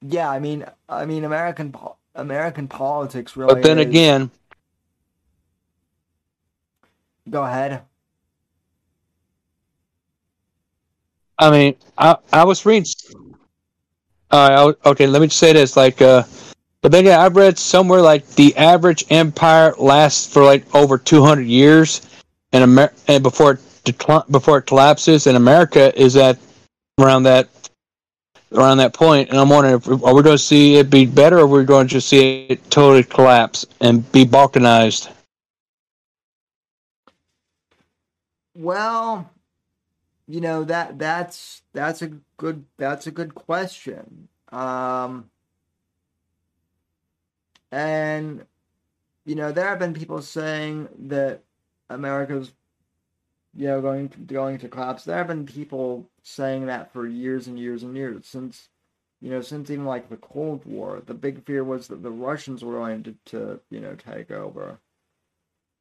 [0.00, 1.74] Yeah, I mean, I mean, American
[2.14, 3.54] American politics really.
[3.54, 4.30] But then is- again,
[7.28, 7.82] go ahead.
[11.38, 12.86] I mean, I I was reading.
[14.32, 15.06] Was- okay.
[15.06, 16.24] Let me just say this: like, uh,
[16.80, 21.22] but then yeah, I've read somewhere like the average empire lasts for like over two
[21.22, 22.02] hundred years,
[22.52, 23.60] and Amer- and before it
[24.30, 26.38] before it collapses, and America is at
[27.00, 27.48] around that
[28.52, 29.30] around that point.
[29.30, 31.64] And I'm wondering, if, are we going to see it be better, or are we
[31.64, 35.10] going to just see it totally collapse and be balkanized?
[38.54, 39.31] Well,
[40.32, 44.28] you know that that's that's a good that's a good question.
[44.50, 45.28] Um,
[47.70, 48.46] and
[49.26, 51.42] you know there have been people saying that
[51.90, 52.54] America's
[53.54, 55.04] you know going to, going to collapse.
[55.04, 58.70] There have been people saying that for years and years and years since
[59.20, 61.02] you know since even like the Cold War.
[61.04, 64.78] The big fear was that the Russians were going to, to you know take over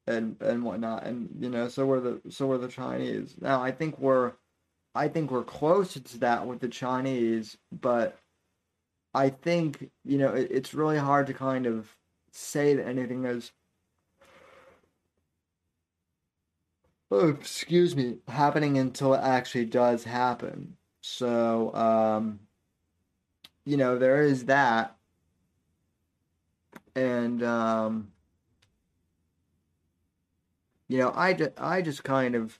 [0.08, 3.72] and and whatnot and you know so were the so were the chinese now i
[3.72, 4.34] think we're
[4.95, 8.17] i think we're closer to that with the chinese but
[9.13, 11.95] i think you know it, it's really hard to kind of
[12.31, 13.51] say that anything is
[17.11, 20.77] oh excuse me happening until it actually does happen.
[21.01, 22.39] So um
[23.65, 24.95] you know there is that.
[26.95, 28.11] And um
[30.87, 32.59] you know, I, ju- I just kind of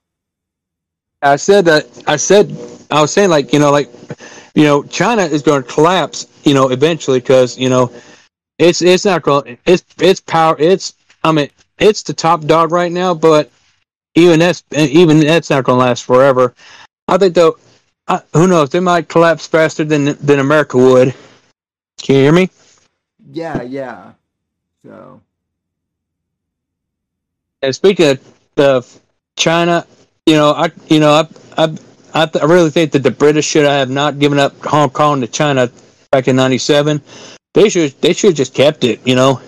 [1.21, 2.51] I said that I said
[2.91, 3.89] I was saying like you know like
[4.55, 7.91] you know China is going to collapse you know eventually because you know
[8.59, 12.91] it's it's not going it's it's power it's I mean it's the top dog right
[12.91, 13.49] now but
[14.15, 16.53] even that's even that's not going to last forever.
[17.07, 17.57] I think though
[18.07, 21.13] I, who knows they might collapse faster than than America would.
[22.01, 22.49] Can you hear me?
[23.31, 24.13] Yeah, yeah.
[24.85, 25.21] So
[27.61, 28.17] And speaking
[28.57, 28.99] of,
[29.35, 29.87] China,
[30.25, 31.27] you know, I, you know, I,
[31.57, 31.75] I,
[32.13, 35.21] I, th- I really think that the British should have not given up Hong Kong
[35.21, 35.71] to China
[36.11, 37.01] back in '97.
[37.53, 39.05] They should, they should have just kept it.
[39.07, 39.41] You know,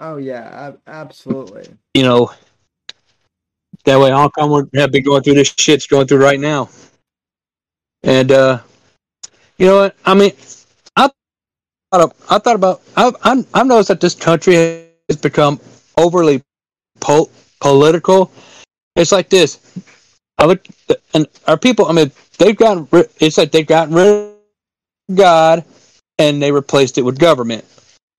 [0.00, 1.66] oh yeah, absolutely.
[1.92, 2.30] you know,
[3.84, 6.40] that way Hong Kong would have been going through this shit it's going through right
[6.40, 6.70] now.
[8.02, 8.60] And uh,
[9.58, 9.96] you know what?
[10.04, 10.32] I mean,
[11.94, 14.54] thought, of, I thought about, I've, I've noticed that this country
[15.08, 15.60] has become
[15.96, 16.42] overly
[17.00, 17.30] po-
[17.60, 18.32] political.
[18.96, 19.60] It's like this.
[20.38, 20.66] I look
[21.14, 21.86] and our people.
[21.86, 22.88] I mean, they've gotten.
[23.20, 25.64] It's like they've gotten rid of God,
[26.18, 27.64] and they replaced it with government.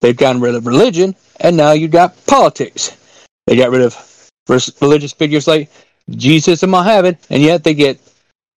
[0.00, 2.96] They've gotten rid of religion, and now you got politics.
[3.46, 4.30] They got rid of
[4.80, 5.70] religious figures like
[6.10, 8.00] Jesus and Mohammed, and yet they get,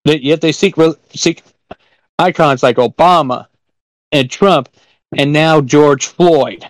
[0.05, 0.75] yet they seek
[1.13, 1.43] seek
[2.17, 3.47] icons like Obama
[4.11, 4.69] and Trump,
[5.17, 6.65] and now George Floyd.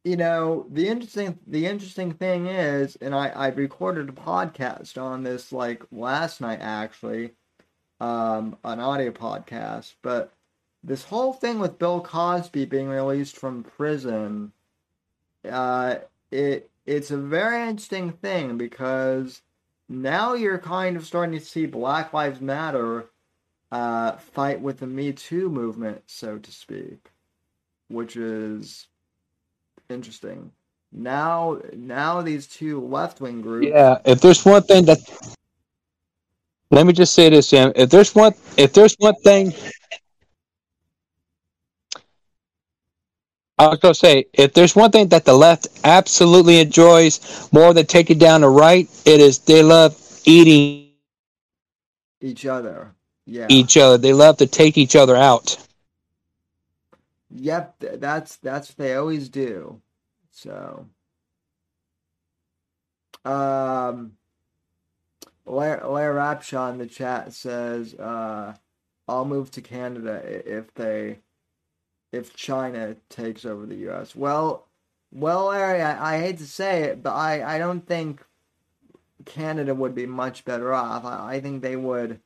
[0.04, 5.24] you know, the interesting the interesting thing is, and I I recorded a podcast on
[5.24, 7.32] this like last night actually,
[8.00, 10.34] um, an audio podcast, but
[10.84, 14.54] this whole thing with Bill Cosby being released from prison,
[15.50, 15.96] uh,
[16.32, 19.42] it it's a very interesting thing because
[19.90, 23.10] now you're kind of starting to see Black Lives Matter
[23.72, 27.12] uh, fight with the Me Too movement, so to speak,
[27.90, 28.88] which is
[29.90, 30.52] interesting.
[30.92, 33.68] Now, now these two left wing groups.
[33.68, 35.00] Yeah, if there's one thing that,
[36.72, 37.72] let me just say this, Sam.
[37.76, 39.54] If there's one, if there's one thing
[43.60, 47.74] I was going to say, if there's one thing that the left absolutely enjoys more
[47.74, 50.92] than taking down the right, it is they love eating
[52.22, 52.96] each other.
[53.26, 53.48] Yeah.
[53.50, 53.98] Each other.
[53.98, 55.58] They love to take each other out.
[57.32, 59.82] Yep, that's that's what they always do.
[60.32, 60.88] So,
[63.26, 64.14] um,
[65.46, 68.56] Larry, Larry Rapshaw in the chat says, uh,
[69.08, 71.20] "I'll move to Canada if they."
[72.12, 74.16] if China takes over the U.S.
[74.16, 74.68] Well,
[75.12, 78.24] well, Larry, I, I hate to say it, but I, I don't think
[79.26, 81.06] Canada would be much better off.
[81.06, 82.20] I, I think they would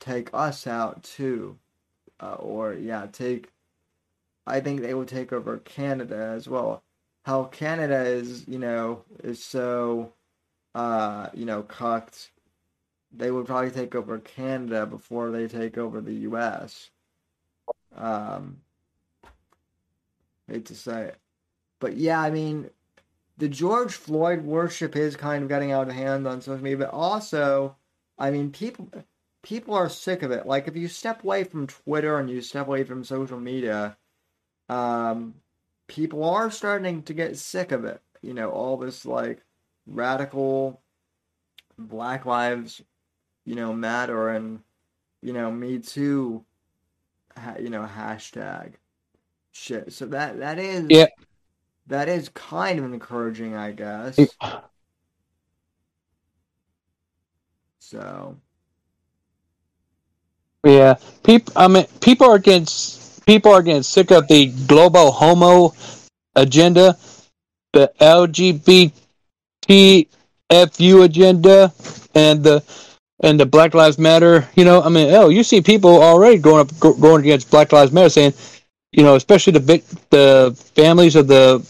[0.00, 1.58] take us out too,
[2.20, 3.48] uh, or yeah, take.
[4.46, 6.82] I think they would take over Canada as well.
[7.24, 10.12] How Canada is, you know, is so,
[10.74, 12.30] uh, you know, cucked.
[13.12, 16.90] They would probably take over Canada before they take over the U.S.
[17.96, 18.58] Um,
[20.48, 21.16] hate to say it.
[21.80, 22.70] But yeah, I mean,
[23.38, 26.90] the George Floyd worship is kind of getting out of hand on social media, but
[26.90, 27.76] also,
[28.18, 28.88] I mean, people
[29.42, 30.46] people are sick of it.
[30.46, 33.96] Like if you step away from Twitter and you step away from social media,
[34.68, 35.34] um,
[35.86, 38.00] people are starting to get sick of it.
[38.22, 39.42] You know, all this like
[39.86, 40.80] radical
[41.78, 42.82] Black Lives,
[43.44, 44.60] you know, matter and
[45.22, 46.44] you know, Me Too,
[47.58, 48.74] you know, hashtag
[49.52, 49.92] shit.
[49.92, 51.06] So that that is yeah.
[51.86, 54.18] that is kind of encouraging, I guess.
[57.78, 58.36] So
[60.64, 61.52] yeah, people.
[61.56, 62.66] I mean, people are getting
[63.26, 65.74] people are getting sick of the global homo
[66.34, 66.96] agenda,
[67.72, 68.94] the LGBTFU
[71.04, 71.72] agenda,
[72.14, 72.62] and the
[73.20, 74.48] and the Black Lives Matter.
[74.54, 77.92] You know, I mean, oh, you see people already going up going against Black Lives
[77.92, 78.34] Matter, saying
[78.92, 81.66] you know, especially the big the families of the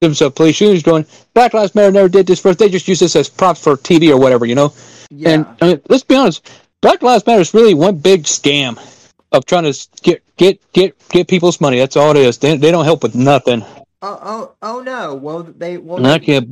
[0.00, 1.04] victims of police shootings going,
[1.34, 2.58] Black Lives Matter never did this first.
[2.58, 4.72] They just use this as props for TV or whatever, you know.
[5.10, 5.30] Yeah.
[5.30, 6.48] And I mean, let's be honest,
[6.82, 8.78] Black Lives Matter is really one big scam
[9.32, 11.78] of trying to get get get get people's money.
[11.78, 12.38] That's all it is.
[12.38, 13.64] They, they don't help with nothing.
[14.02, 15.14] Oh oh oh no!
[15.14, 16.48] Well, they well they,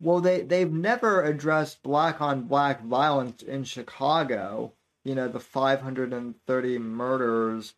[0.00, 4.72] Well, they they've never addressed black on black violence in Chicago.
[5.04, 7.72] You know, the 530 murders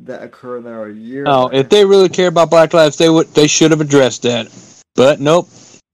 [0.00, 1.24] that occur there a year.
[1.26, 4.48] Oh, if they really care about Black lives, they would they should have addressed that.
[4.94, 5.48] But nope.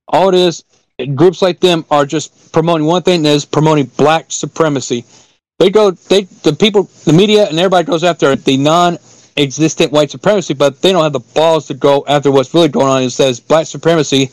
[0.09, 0.65] All it is,
[1.15, 5.05] groups like them are just promoting one thing is promoting black supremacy.
[5.59, 10.55] They go, they the people, the media, and everybody goes after the non-existent white supremacy,
[10.55, 13.03] but they don't have the balls to go after what's really going on.
[13.03, 14.31] It says black supremacy.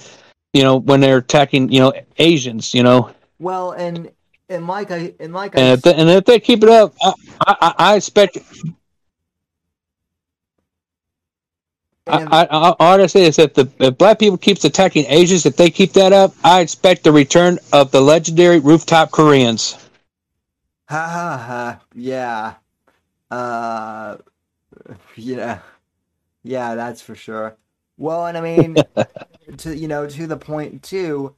[0.53, 2.73] You know, when they're attacking, you know, Asians.
[2.73, 3.11] You know.
[3.39, 4.11] Well, and
[4.49, 6.93] and like I and like and I if they, and if they keep it up,
[7.01, 7.13] I,
[7.47, 8.37] I, I expect.
[12.07, 15.45] I, I, I, all I say is that the if black people keeps attacking Asians,
[15.45, 19.77] if they keep that up, I expect the return of the legendary rooftop Koreans.
[20.89, 21.81] Ha ha ha.
[21.93, 22.55] Yeah.
[23.29, 24.17] Uh
[25.15, 25.59] yeah.
[26.43, 27.55] Yeah, that's for sure.
[27.97, 28.77] Well, and I mean
[29.57, 31.35] to you know, to the point too,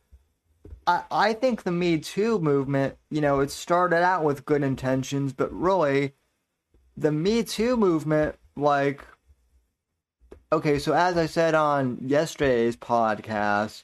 [0.88, 5.34] I I think the Me Too movement, you know, it started out with good intentions,
[5.34, 6.14] but really
[6.96, 9.04] the Me Too movement like
[10.54, 13.84] okay, so as I said on yesterday's podcast,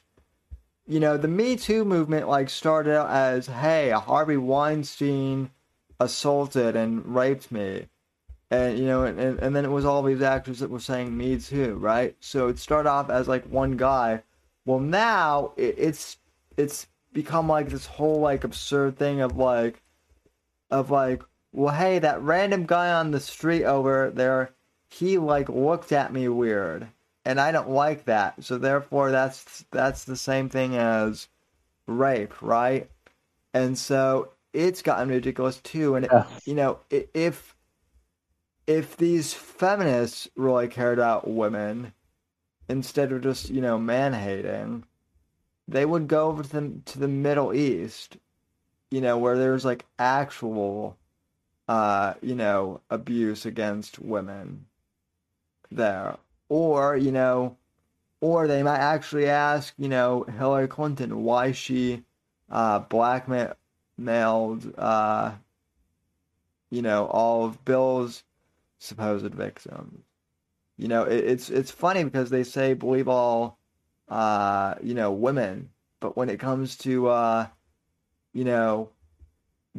[0.86, 5.50] you know, the Me Too movement like started out as, hey, Harvey Weinstein
[5.98, 7.86] assaulted and raped me.
[8.50, 11.38] And you know, and, and then it was all these actors that were saying me
[11.38, 12.16] too, right?
[12.20, 14.22] So it started off as like one guy.
[14.64, 16.16] Well, now it, it's
[16.56, 19.82] it's become like this whole like absurd thing of like
[20.70, 24.52] of like, well, hey, that random guy on the street over there,
[24.90, 26.88] he like looked at me weird,
[27.24, 28.44] and I don't like that.
[28.44, 31.28] So therefore, that's that's the same thing as
[31.86, 32.90] rape, right?
[33.54, 35.94] And so it's gotten ridiculous too.
[35.96, 36.26] And it, Yeah.
[36.44, 37.54] you know, if
[38.66, 41.92] if these feminists really cared about women
[42.68, 44.84] instead of just you know man hating,
[45.68, 48.16] they would go over to the to the Middle East,
[48.90, 50.96] you know, where there's like actual,
[51.68, 54.66] uh, you know, abuse against women
[55.70, 56.16] there,
[56.48, 57.56] or you know,
[58.20, 62.04] or they might actually ask, you know, Hillary Clinton why she
[62.50, 65.32] uh, blackmailed, uh,
[66.70, 68.22] you know, all of Bill's
[68.78, 70.02] supposed victims.
[70.76, 73.58] You know, it, it's it's funny because they say believe all,
[74.08, 77.46] uh, you know, women, but when it comes to, uh,
[78.32, 78.90] you know,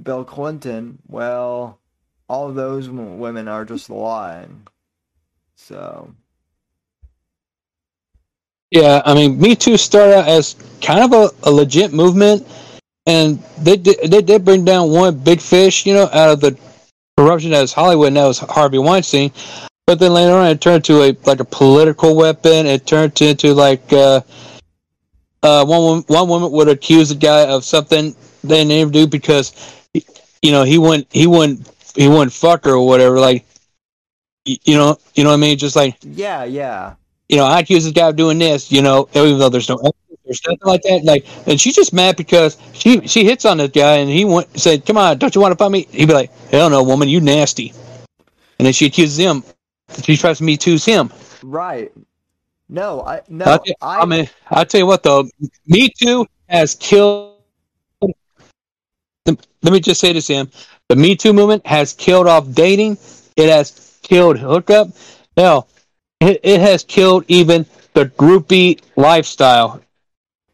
[0.01, 1.79] Bill Clinton, well,
[2.27, 4.67] all those women are just lying.
[5.62, 6.14] So.
[8.72, 12.47] Yeah, I mean, Me Too started out as kind of a, a legit movement,
[13.05, 16.57] and they did, they did bring down one big fish, you know, out of the
[17.18, 18.14] corruption that is Hollywood.
[18.14, 19.32] Now is Harvey Weinstein,
[19.86, 22.66] but then later on it turned to a like a political weapon.
[22.66, 24.22] It turned into like uh,
[25.43, 29.53] uh, one one woman would accuse the guy of something they didn't do because
[30.41, 33.20] you know he wouldn't he wouldn't he wouldn't fuck her or whatever.
[33.20, 33.45] Like
[34.45, 35.57] you know you know what I mean?
[35.57, 36.95] Just like Yeah, yeah.
[37.29, 39.79] you know, I accuse this guy of doing this, you know, even though there's no
[40.25, 41.03] there's nothing like that.
[41.03, 44.57] Like, and she's just mad because she she hits on this guy, and he went
[44.59, 47.09] said, "Come on, don't you want to fight me?" He'd be like, "Hell no, woman,
[47.09, 47.73] you nasty."
[48.59, 49.43] And then she accuses him.
[50.03, 51.11] She tries to me too's him.
[51.43, 51.91] Right.
[52.69, 55.27] No, I no, I, I, I mean, I tell you what though,
[55.67, 57.35] Me Too has killed.
[59.25, 60.49] Let me just say this, Sam.
[60.87, 62.97] The Me Too movement has killed off dating.
[63.35, 64.89] It has killed hookup.
[65.38, 65.70] Hell,
[66.20, 69.82] it, it has killed even the groupie lifestyle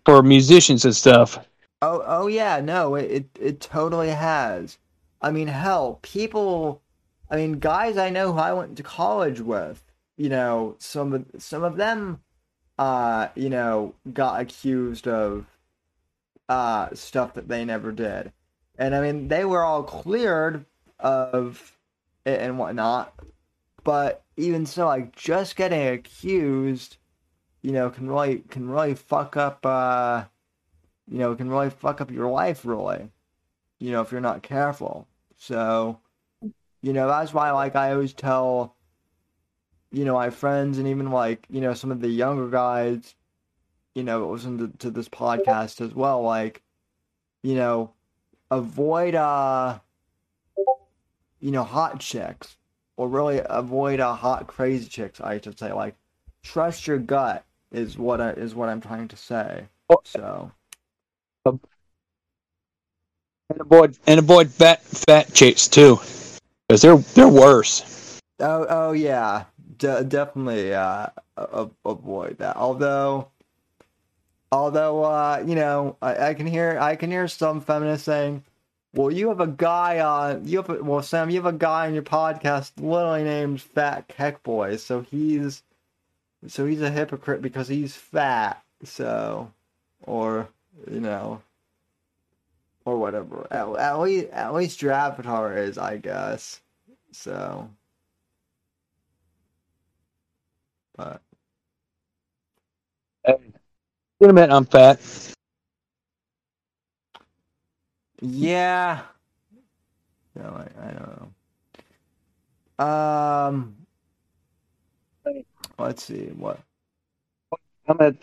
[0.06, 1.40] for musicians and stuff.
[1.82, 4.78] Oh, oh yeah, no, it, it it totally has.
[5.24, 6.84] I mean, hell, people,
[7.32, 9.84] I mean, guys I know who I went to college with,
[10.18, 12.22] you know, some of some of them,
[12.78, 15.48] uh, you know, got accused of,
[16.48, 18.32] uh, stuff that they never did,
[18.78, 20.66] and I mean, they were all cleared
[21.00, 21.76] of
[22.24, 23.14] it and whatnot,
[23.88, 26.98] but even so, like, just getting accused,
[27.62, 30.26] you know, can really can really fuck up, uh
[31.10, 33.10] you know, can really fuck up your life, really,
[33.80, 35.08] you know, if you're not careful.
[35.38, 36.02] So,
[36.82, 38.76] you know, that's why, like, I always tell,
[39.94, 43.16] you know, my friends and even, like, you know, some of the younger guys,
[43.96, 46.62] you know, listen to, to this podcast as well, like,
[47.42, 47.94] you know,
[48.52, 49.80] avoid, uh,
[51.40, 52.58] you know, hot chicks,
[52.98, 55.72] or really avoid, a hot, crazy chicks, I should say.
[55.72, 55.96] Like,
[56.44, 59.68] trust your gut is what I, is what I'm trying to say.
[60.04, 60.52] So.
[61.46, 61.62] And
[63.62, 66.02] avoid and avoid fat fat chicks too,
[66.68, 68.20] because they're they're worse.
[68.42, 69.46] Oh, oh yeah,
[69.78, 72.58] De- definitely uh, a- avoid that.
[72.58, 73.30] Although,
[74.52, 78.44] Although, uh, you know, I, I can hear I can hear some feminists saying,
[78.94, 81.88] "Well, you have a guy on you have a, well, Sam, you have a guy
[81.88, 85.64] on your podcast literally named Fat Kek Boy, so he's
[86.48, 89.52] so he's a hypocrite because he's fat, so
[90.04, 90.50] or
[90.90, 91.42] you know."
[92.86, 93.46] Or whatever.
[93.52, 96.62] At, at least, at least your avatar is, I guess.
[97.12, 97.70] So,
[100.96, 101.22] but
[103.26, 103.36] Hey,
[104.20, 105.02] wait a minute, I'm fat.
[108.22, 109.02] Yeah.
[110.36, 111.34] No, I, I don't
[112.80, 112.86] know.
[112.86, 113.76] Um,
[115.80, 116.60] let's see what.
[117.88, 118.16] I'm at.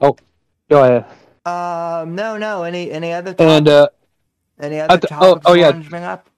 [0.00, 0.16] Oh,
[0.68, 1.04] go ahead.
[1.44, 2.64] Um, no, no.
[2.64, 3.88] Any any other And uh,
[4.60, 5.72] any other th- oh, topics oh, you yeah.
[5.72, 6.28] bring up?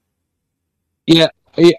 [1.07, 1.77] yeah, yeah,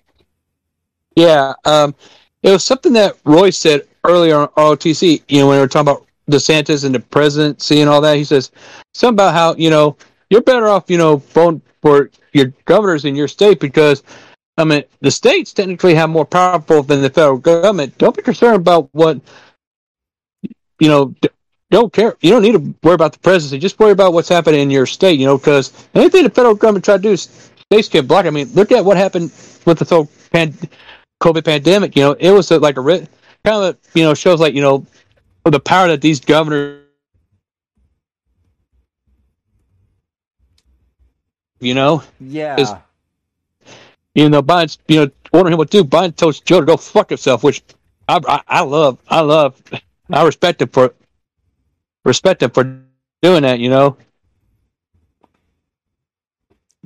[1.17, 1.53] yeah.
[1.65, 1.95] Um,
[2.43, 5.23] it was something that Roy said earlier on ROTC.
[5.29, 8.25] You know, when we were talking about DeSantis and the presidency and all that, he
[8.25, 8.51] says
[8.95, 9.97] something about how you know
[10.31, 14.03] you're better off, you know, voting for your governors in your state because.
[14.59, 17.97] I mean, the states technically have more powerful than the federal government.
[17.97, 19.19] Don't be concerned about what,
[20.79, 21.15] you know,
[21.71, 22.17] don't care.
[22.21, 23.59] You don't need to worry about the presidency.
[23.59, 26.85] Just worry about what's happening in your state, you know, because anything the federal government
[26.85, 28.27] try to do, states can block.
[28.27, 29.33] I mean, look at what happened
[29.65, 30.59] with the whole pan-
[31.23, 31.97] COVID pandemic.
[31.97, 33.09] You know, it was a, like a kind
[33.65, 34.85] of, you know, shows like, you know,
[35.45, 36.85] the power that these governors,
[41.61, 42.61] you know, Yeah.
[42.61, 42.73] Is-
[44.15, 46.77] even though Biden's, you know, ordering him what to do, Biden told Joe to go
[46.77, 47.63] fuck himself, which
[48.09, 48.99] I, I, I love.
[49.09, 49.63] I love.
[50.13, 50.93] I respect him for
[52.05, 52.81] respect him for
[53.23, 53.61] doing that.
[53.61, 53.97] You know,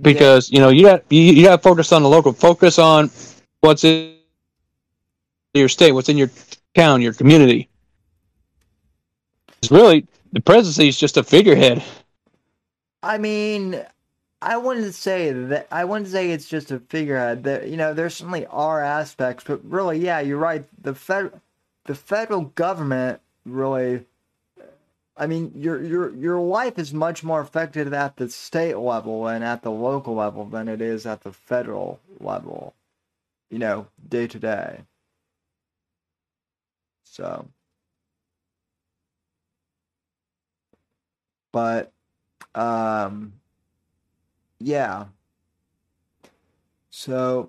[0.01, 2.33] because you know you got you, you got to focus on the local.
[2.33, 3.11] Focus on
[3.61, 4.17] what's in
[5.55, 6.31] your state, what's in your
[6.75, 7.69] town, your community.
[9.71, 11.83] Really the presidency is just a figurehead.
[13.03, 13.85] I mean,
[14.43, 15.69] I wouldn't say that.
[15.71, 17.45] I wouldn't say it's just a figurehead.
[17.45, 20.65] That you know, there certainly are aspects, but really, yeah, you're right.
[20.83, 21.41] The fed,
[21.87, 24.05] the federal government really.
[25.17, 29.45] I mean, your your your life is much more affected at the state level and
[29.45, 32.75] at the local level than it is at the federal level.
[33.51, 34.81] You know, day to day.
[37.05, 37.47] So,
[41.55, 41.93] but
[42.57, 43.33] um
[44.59, 45.05] yeah
[46.91, 47.49] so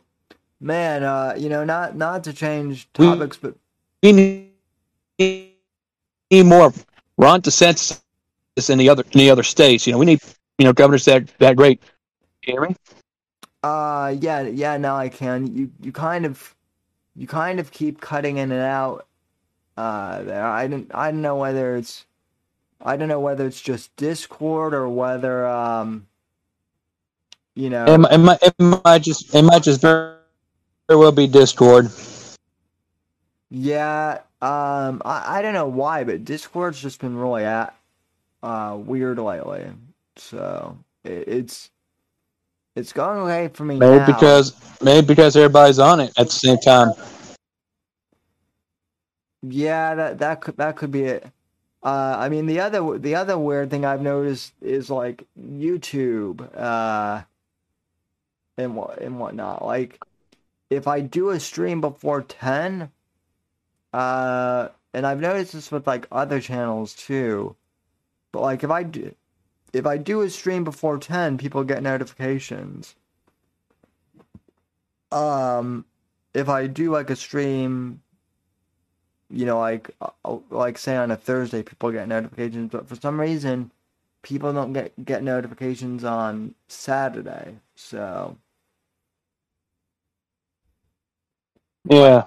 [0.60, 3.56] man uh you know not not to change We- topics but
[4.04, 4.52] We need,
[5.20, 6.72] need more
[7.18, 8.00] Ron DeSantis
[8.70, 9.88] in the other in the other states.
[9.88, 10.22] You know, we need
[10.60, 11.82] you know governors that that great.
[12.46, 12.76] You hear me?
[13.64, 16.54] uh yeah yeah now i can you you kind of
[17.16, 19.08] you kind of keep cutting in and out
[19.78, 22.06] uh there i didn't i don't know whether it's
[22.86, 26.06] i don't know whether it's just discord or whether um
[27.56, 28.54] you know It, might- it might it
[28.86, 30.14] might just it might just very,
[30.88, 31.90] very well be Discord.
[33.50, 37.76] Yeah, um, I, I don't know why, but Discord's just been really at
[38.44, 39.66] uh weird lately.
[40.18, 41.70] So it, it's
[42.76, 44.06] it's going away for me Maybe now.
[44.08, 46.92] because maybe because everybody's on it at the same time.
[49.44, 51.26] yeah, that that could that could be it.
[51.86, 57.22] Uh, I mean the other the other weird thing I've noticed is like YouTube, uh,
[58.58, 59.64] and what and whatnot.
[59.64, 60.04] Like
[60.72, 62.90] if I do a stream before ten,
[63.94, 67.56] uh, and I've noticed this with like other channels too.
[68.32, 69.14] But like if I do,
[69.72, 72.96] if I do a stream before ten, people get notifications.
[75.12, 75.86] Um,
[76.34, 78.02] if I do like a stream,
[79.30, 82.72] you know, like uh, like say on a Thursday, people get notifications.
[82.72, 83.72] But for some reason,
[84.24, 87.56] people don't get get notifications on Saturday.
[87.76, 88.38] So
[91.90, 92.26] Yeah,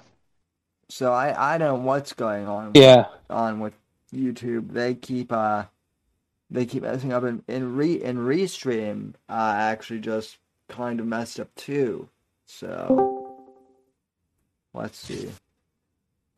[0.89, 2.71] so I I don't know what's going on.
[2.73, 3.05] yeah.
[3.29, 3.73] on with
[4.13, 4.71] YouTube.
[4.73, 5.65] They keep uh
[6.49, 10.37] they keep messing up and in re in restream uh actually just
[10.69, 12.09] kind of messed up too.
[12.45, 13.27] So
[14.73, 15.29] let's see.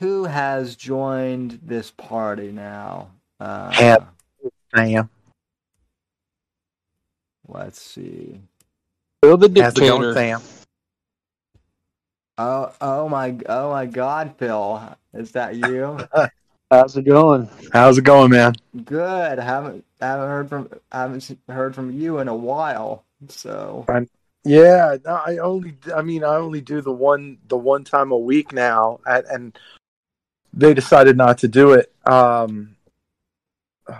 [0.01, 3.11] Who has joined this party now?
[3.39, 4.07] Uh Have-
[4.75, 5.09] Sam.
[7.47, 8.41] let's see.
[9.21, 10.13] Bill the How's it going, dictator.
[10.13, 10.41] Sam?
[12.39, 14.81] Oh oh my oh my god, Phil.
[15.13, 15.99] Is that you?
[16.71, 17.47] How's it going?
[17.71, 18.55] How's it going, man?
[18.83, 19.37] Good.
[19.37, 23.03] Haven't haven't heard from haven't heard from you in a while.
[23.27, 23.85] So
[24.43, 28.17] Yeah, no, I only, I mean, I only do the one, the one time a
[28.17, 29.59] week now, and, and
[30.53, 31.93] they decided not to do it.
[32.05, 32.75] Um,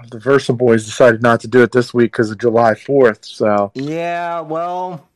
[0.10, 3.26] the Versa Boys decided not to do it this week because of July Fourth.
[3.26, 5.08] So Yeah, well,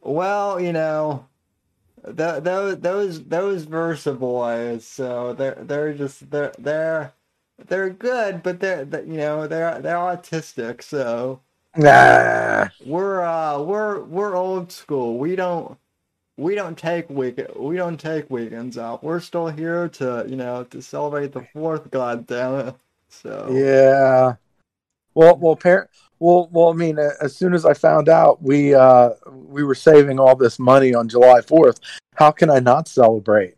[0.00, 1.26] well, you know,
[2.04, 4.86] th- those those those Versa boys.
[4.86, 7.12] So they're they're just they're they're
[7.66, 10.82] they're good, but they're, they you know they're they're autistic.
[10.82, 11.40] So
[11.76, 12.68] nah.
[12.84, 15.18] we're uh we're we're old school.
[15.18, 15.78] We don't
[16.36, 19.02] we don't take week we don't take weekends off.
[19.02, 21.90] We're still here to you know to celebrate the fourth.
[21.90, 22.74] God damn it!
[23.08, 24.34] So Yeah.
[25.14, 25.90] Well, well, parent.
[26.18, 26.70] Well, well.
[26.70, 30.58] I mean, as soon as I found out we uh, we were saving all this
[30.58, 31.78] money on July Fourth,
[32.16, 33.54] how can I not celebrate?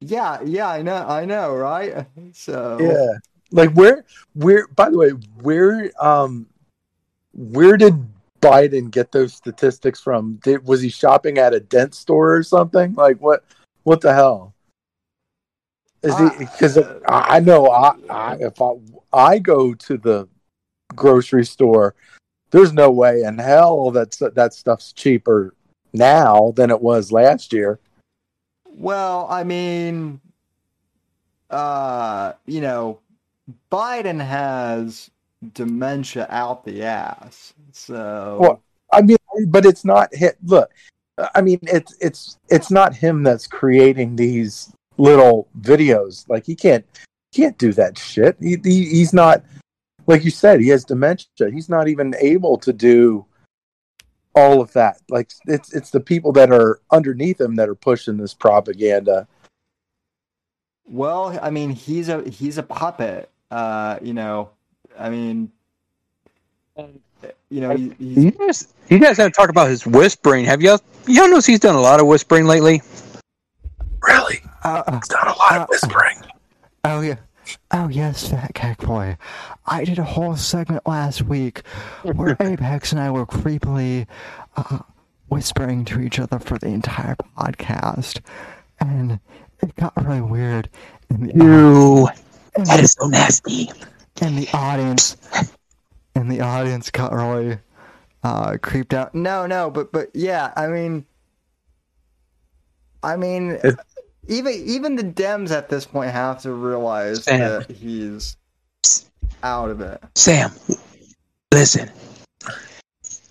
[0.00, 2.06] yeah, yeah, I know, I know, right?
[2.32, 3.18] So Yeah.
[3.52, 4.66] Like where, where?
[4.68, 5.10] By the way,
[5.40, 6.46] where, um,
[7.32, 7.94] where did
[8.50, 10.40] Biden get those statistics from?
[10.42, 12.94] Did was he shopping at a dent store or something?
[12.94, 13.44] Like what?
[13.84, 14.54] What the hell?
[16.02, 16.38] Is Uh, he?
[16.44, 18.72] Because I I know I, I if I
[19.12, 20.28] I go to the
[20.94, 21.94] grocery store,
[22.50, 25.54] there's no way in hell that that stuff's cheaper
[25.92, 27.80] now than it was last year.
[28.68, 30.20] Well, I mean,
[31.50, 33.00] uh, you know,
[33.72, 35.10] Biden has
[35.54, 37.54] dementia out the ass.
[37.76, 38.62] So, Well,
[38.92, 39.18] I mean,
[39.48, 40.38] but it's not hit.
[40.44, 40.70] Look,
[41.34, 46.26] I mean, it's it's it's not him that's creating these little videos.
[46.28, 46.86] Like he can't
[47.34, 48.36] can't do that shit.
[48.40, 49.44] He, he he's not
[50.06, 50.60] like you said.
[50.60, 51.50] He has dementia.
[51.52, 53.26] He's not even able to do
[54.34, 55.02] all of that.
[55.10, 59.28] Like it's it's the people that are underneath him that are pushing this propaganda.
[60.86, 63.30] well, I mean, he's a he's a puppet.
[63.50, 64.50] Uh, you know,
[64.98, 65.52] I mean,
[67.50, 70.44] you know, he, he's You guys, you guys have to talk about his whispering.
[70.44, 72.82] Have y'all, y'all noticed he's done a lot of whispering lately?
[74.02, 76.16] Really, uh, uh, he's done a lot Uh, of whispering.
[76.84, 77.16] Oh yeah.
[77.72, 79.16] Oh yes, Fat Kek Boy.
[79.66, 81.62] I did a whole segment last week
[82.02, 84.06] where Apex and I were creepily
[84.56, 84.78] uh,
[85.28, 88.20] whispering to each other for the entire podcast,
[88.80, 89.18] and
[89.62, 90.68] it got really weird.
[91.10, 92.08] And the, You.
[92.56, 93.70] and That the, is so nasty.
[94.20, 95.16] and the audience,
[96.16, 97.58] and the audience got really
[98.24, 99.14] uh, creeped out.
[99.14, 101.04] No, no, but but yeah, I mean,
[103.02, 103.76] I mean, It-
[104.28, 107.38] even even the Dems at this point have to realize Sam.
[107.40, 108.36] that he's
[109.42, 110.02] out of it.
[110.16, 110.50] Sam,
[111.52, 111.90] listen.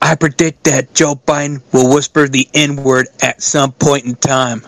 [0.02, 4.62] I predict that Joe Biden will whisper the N word at some point in time.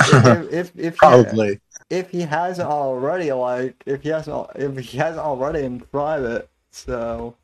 [0.00, 1.60] if if, if he, Probably.
[1.90, 7.36] If he hasn't already, like if he hasn't if he hasn't already in private, so.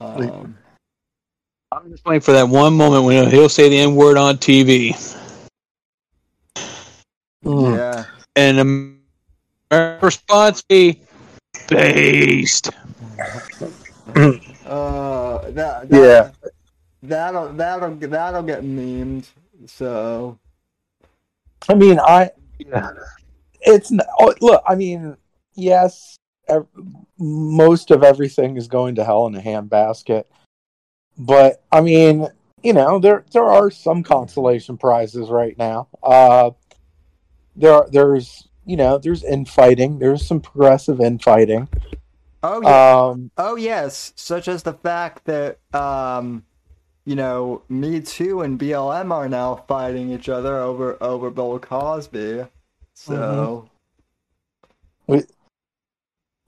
[0.00, 0.56] Um,
[1.72, 4.92] I'm just waiting for that one moment when he'll say the N word on TV.
[7.44, 7.76] Mm.
[7.76, 8.04] yeah.
[8.36, 8.96] And the
[9.70, 11.00] American response be
[11.68, 12.70] based.
[14.66, 16.50] Uh, that, that Yeah.
[17.02, 19.26] That'll that'll that'll get memed.
[19.66, 20.38] So
[21.68, 22.30] I mean, I.
[23.64, 24.62] It's n- oh, look.
[24.66, 25.16] I mean,
[25.54, 26.16] yes,
[26.48, 26.66] ev-
[27.18, 30.24] most of everything is going to hell in a handbasket,
[31.18, 32.28] but I mean,
[32.62, 35.88] you know, there there are some consolation prizes right now.
[36.02, 36.50] Uh,
[37.56, 39.98] there are, there's you know there's infighting.
[39.98, 41.68] There's some progressive infighting.
[42.42, 43.08] oh yeah.
[43.10, 46.44] Um, Oh yes, such as the fact that um,
[47.04, 52.46] you know, Me Too and BLM are now fighting each other over over Bill Cosby.
[52.94, 53.68] So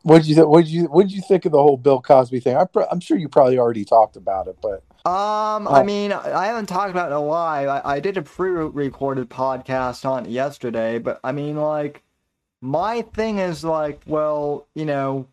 [0.03, 2.01] what did you th- what did you what did you think of the whole Bill
[2.01, 2.57] Cosby thing?
[2.57, 5.85] I pr- I'm sure you probably already talked about it, but um, I Oh.
[5.85, 7.71] mean, I haven't talked about it in a while.
[7.71, 12.03] I, I did a pre-recorded podcast on it yesterday, but I mean, like,
[12.61, 15.29] my thing is like, well, you know,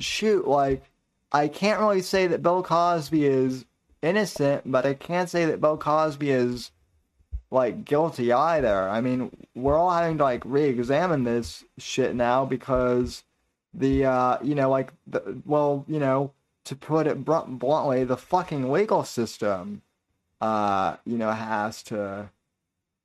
[0.00, 0.84] shoot, like,
[1.32, 3.66] I can't really say that Bill Cosby is
[4.02, 6.70] innocent, but I can't say that Bill Cosby is
[7.50, 8.88] like guilty either.
[8.88, 13.22] I mean, we're all having to like re-examine this shit now because
[13.72, 16.32] the uh, you know, like the well, you know,
[16.64, 19.82] to put it br- bluntly, the fucking legal system,
[20.40, 22.30] uh, you know, has to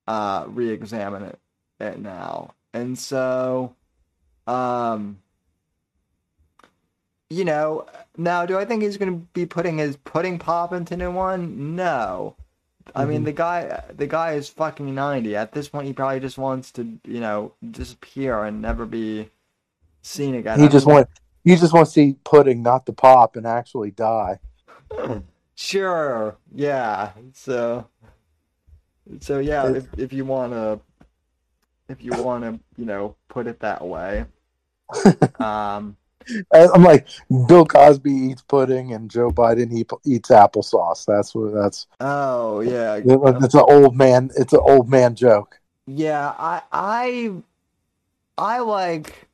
[0.08, 1.38] uh re-examine it
[1.78, 3.74] it now, and so,
[4.46, 5.18] um.
[7.30, 7.86] You know,
[8.18, 11.74] now do I think he's going to be putting his pudding pop into new one?
[11.74, 12.36] No.
[12.94, 13.24] I mean, Mhm.
[13.24, 15.36] the guy, the guy is fucking ninety.
[15.36, 19.30] At this point, he probably just wants to, you know, disappear and never be
[20.02, 20.58] seen again.
[20.58, 21.08] he I just mean, want
[21.44, 24.38] he just wants to eat pudding, not the pop, and actually die.
[25.54, 27.12] Sure, yeah.
[27.34, 27.86] So,
[29.20, 29.68] so yeah.
[29.68, 30.80] If if you wanna,
[31.88, 34.24] if you wanna, you know, put it that way.
[35.38, 35.96] um,
[36.52, 37.08] I'm like
[37.48, 41.04] Bill Cosby eats pudding and Joe Biden eat, eats applesauce.
[41.06, 41.86] That's what that's.
[42.00, 44.30] oh yeah, It's an old man.
[44.36, 45.60] It's an old man joke.
[45.86, 47.32] Yeah, I I
[48.38, 49.28] I like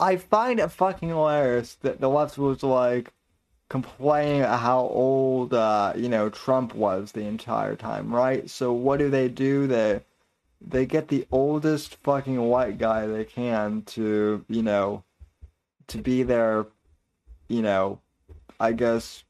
[0.00, 3.12] I find it fucking hilarious that the left was like
[3.68, 8.48] complaining about how old uh, you know, Trump was the entire time, right?
[8.48, 9.66] So what do they do?
[9.66, 10.02] They
[10.60, 15.04] they get the oldest fucking white guy they can to, you know,
[15.88, 16.66] to be their,
[17.48, 18.00] you know,
[18.58, 19.24] I guess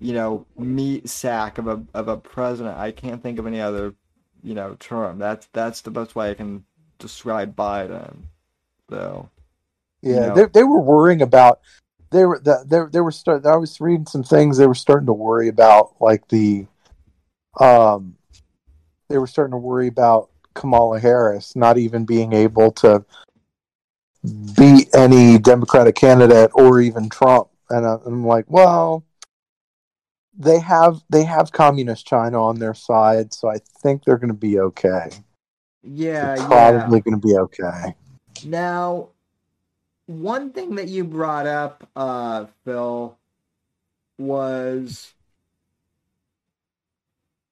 [0.00, 2.78] you know, meat sack of a of a president.
[2.78, 3.94] I can't think of any other,
[4.42, 5.18] you know, term.
[5.18, 6.64] That's that's the best way I can
[6.98, 8.22] describe Biden.
[8.88, 9.28] So
[10.02, 10.34] Yeah, You know.
[10.34, 11.60] they they were worrying about.
[12.10, 13.46] They were the, they they were start.
[13.46, 14.56] I was reading some things.
[14.56, 16.66] They were starting to worry about like the,
[17.60, 18.16] um,
[19.08, 23.04] they were starting to worry about Kamala Harris not even being able to
[24.56, 27.48] beat any Democratic candidate or even Trump.
[27.70, 29.04] And I'm like, well,
[30.36, 34.34] they have they have communist China on their side, so I think they're going to
[34.34, 35.10] be okay.
[35.82, 36.46] yeah, They're yeah.
[36.46, 37.94] probably going to be okay.
[38.44, 39.08] Now,
[40.06, 43.16] one thing that you brought up, uh, Phil,
[44.18, 45.12] was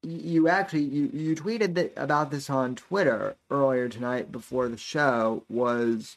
[0.03, 5.45] you actually you, you tweeted that, about this on Twitter earlier tonight before the show
[5.49, 6.17] was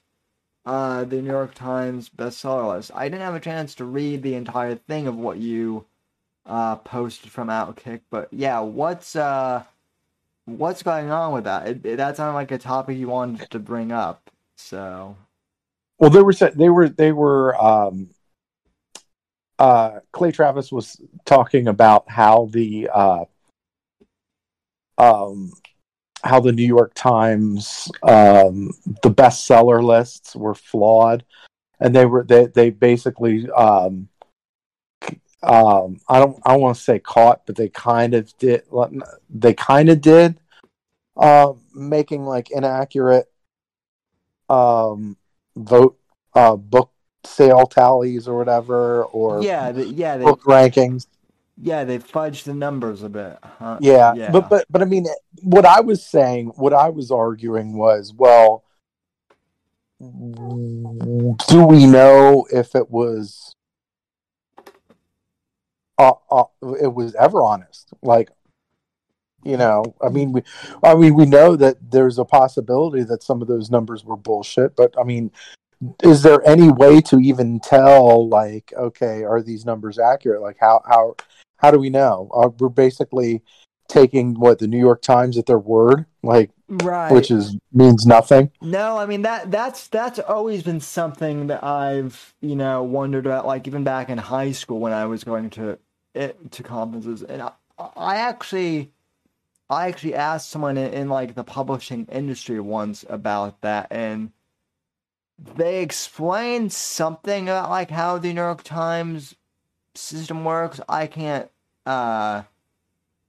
[0.65, 2.91] uh, the New York Times bestseller list.
[2.93, 5.85] I didn't have a chance to read the entire thing of what you
[6.45, 9.63] uh, posted from Outkick, but yeah, what's uh,
[10.45, 11.67] what's going on with that?
[11.67, 14.29] It, it, that sounded like a topic you wanted to bring up.
[14.57, 15.15] So
[15.97, 18.09] Well, they were they were they were um,
[19.59, 23.25] uh, Clay Travis was talking about how the uh,
[24.97, 25.51] um,
[26.23, 28.71] how the New York Times um,
[29.03, 31.23] the bestseller lists were flawed,
[31.79, 34.07] and they were they they basically um,
[35.43, 38.63] um, I don't I don't want to say caught, but they kind of did
[39.29, 40.39] they kind of did
[41.17, 43.31] uh, making like inaccurate
[44.49, 45.17] um,
[45.55, 45.97] vote
[46.33, 46.91] uh, book
[47.25, 51.07] sale tallies or whatever or yeah, yeah, they book rankings.
[51.61, 53.37] Yeah they fudged the numbers a bit.
[53.43, 53.77] Huh?
[53.81, 54.31] Yeah, Yeah.
[54.31, 55.05] but but but I mean,
[55.41, 58.63] what I was saying, what I was arguing was, well,
[59.99, 63.55] do we know if it was,
[65.97, 66.45] uh, uh,
[66.81, 67.93] it was ever honest?
[68.01, 68.31] Like,
[69.43, 70.41] you know, I mean, we,
[70.83, 74.75] I mean, we know that there's a possibility that some of those numbers were bullshit,
[74.75, 75.31] but I mean,
[76.03, 80.41] is there any way to even tell, like, okay, are these numbers accurate?
[80.41, 81.15] Like, how how
[81.61, 82.29] how do we know?
[82.33, 83.41] Uh, we're basically
[83.87, 87.11] taking what the New York Times at their word, like, right.
[87.11, 88.51] which is means nothing.
[88.61, 93.45] No, I mean that that's that's always been something that I've you know wondered about,
[93.45, 95.77] like even back in high school when I was going to
[96.15, 98.91] it, to conferences, and I, I actually
[99.69, 104.31] I actually asked someone in, in like the publishing industry once about that, and
[105.37, 109.35] they explained something about like how the New York Times
[109.95, 110.79] system works.
[110.87, 111.49] I can't
[111.85, 112.43] uh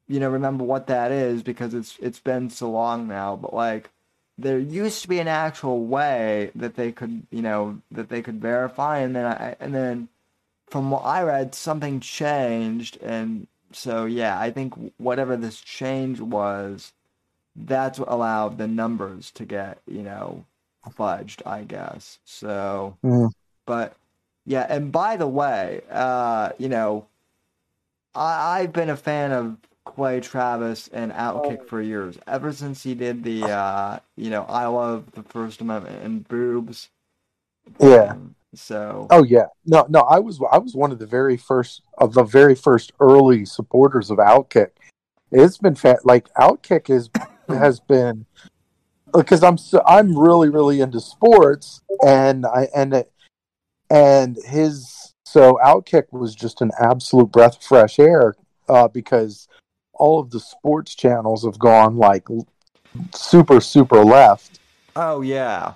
[0.09, 3.91] you know remember what that is because it's it's been so long now, but like
[4.39, 8.41] there used to be an actual way that they could, you know, that they could
[8.41, 10.09] verify, and then I, and then
[10.69, 16.93] from what I read, something changed, and so yeah, I think whatever this change was,
[17.55, 20.45] that's what allowed the numbers to get, you know,
[20.99, 22.19] fudged, I guess.
[22.25, 23.31] So, Mm.
[23.67, 23.95] but
[24.47, 27.07] yeah, and by the way, uh, you know,
[28.15, 32.19] I, I've been a fan of Clay Travis and Outkick for years.
[32.27, 36.91] Ever since he did the, uh, you know, I love the First Amendment and boobs.
[37.81, 38.13] Yeah.
[38.13, 40.01] Um, so Oh yeah, no, no.
[40.01, 44.11] I was I was one of the very first of the very first early supporters
[44.11, 44.71] of Outkick.
[45.31, 47.09] It's been fa- like Outkick is
[47.49, 48.27] has been
[49.13, 53.12] because I'm so, I'm really really into sports and I and it,
[53.93, 58.35] and his so Outkick was just an absolute breath of fresh air
[58.69, 59.49] uh, because
[59.93, 62.27] all of the sports channels have gone like
[63.15, 64.59] super super left
[64.97, 65.75] oh yeah,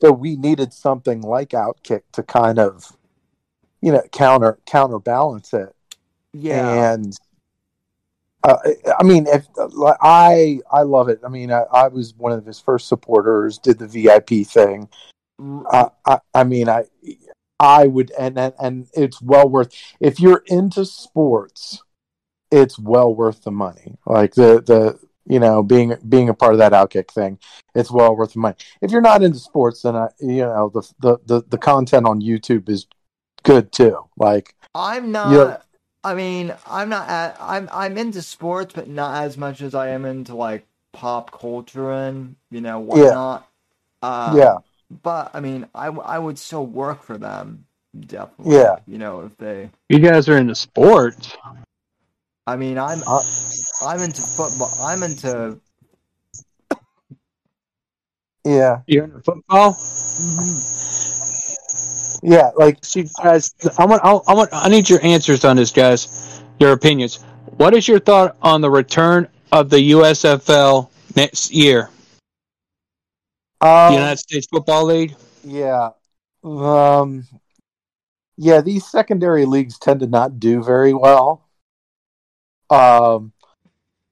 [0.00, 2.96] so we needed something like Outkick to kind of,
[3.82, 5.74] you know, counter counterbalance it.
[6.32, 7.14] yeah, And
[8.42, 8.56] uh,
[8.98, 9.46] I mean, if
[10.00, 11.20] I I love it.
[11.24, 13.58] I mean, I, I was one of his first supporters.
[13.58, 14.88] Did the VIP thing.
[15.38, 16.84] I I mean, I
[17.60, 19.72] I would, and and, and it's well worth.
[20.00, 21.82] If you're into sports,
[22.50, 23.98] it's well worth the money.
[24.06, 27.38] Like the the You know, being being a part of that outkick thing,
[27.74, 28.56] it's well worth the money.
[28.80, 32.20] If you're not into sports, then I, you know the, the the the content on
[32.20, 32.86] YouTube is
[33.44, 34.08] good too.
[34.16, 35.32] Like I'm not.
[35.32, 35.56] Yeah.
[36.02, 37.08] I mean, I'm not.
[37.08, 41.30] At, I'm I'm into sports, but not as much as I am into like pop
[41.30, 43.46] culture and you know whatnot.
[44.02, 44.56] Um, Yeah.
[45.02, 47.64] But I mean, I, w- I would still work for them.
[47.98, 48.56] Definitely.
[48.56, 48.76] Yeah.
[48.86, 49.70] You know, if they.
[49.88, 51.36] You guys are into sports.
[52.46, 53.22] I mean, I'm Uh,
[53.86, 54.72] I'm into football.
[54.80, 55.60] I'm into.
[58.44, 59.76] yeah, You're into football.
[62.22, 66.42] yeah, like See, guys, I want, I want, I need your answers on this, guys.
[66.58, 67.22] Your opinions.
[67.56, 71.90] What is your thought on the return of the USFL next year,
[73.60, 75.14] um, the United States Football League?
[75.44, 75.90] Yeah.
[76.44, 77.26] Um
[78.36, 81.46] yeah, these secondary leagues tend to not do very well.
[82.70, 83.32] Um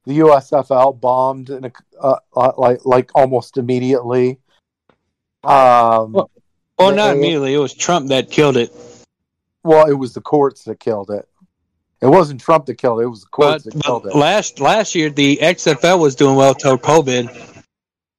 [0.04, 4.38] the USFL bombed in a, uh, uh, like like almost immediately.
[5.44, 6.30] Um Well-
[6.78, 7.54] Well, not immediately.
[7.54, 8.72] It was Trump that killed it.
[9.64, 11.28] well, it was the courts that killed it.
[12.00, 14.14] It wasn't Trump that killed it, it was the But, courts that killed it.
[14.14, 17.57] last last year, the XFL was doing well till COVID.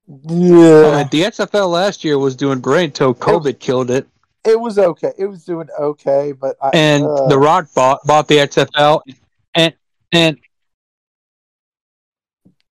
[0.10, 0.66] Yeah.
[0.66, 4.08] Uh, the XFL last year was doing great until COVID killed it.
[4.44, 5.12] It was okay.
[5.18, 9.02] It was doing okay, but I, And uh, The Rock bought bought the XFL,
[9.54, 9.74] and
[10.12, 10.40] and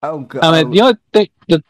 [0.02, 0.44] Oh god.
[0.44, 1.62] I mean, the only thing, the,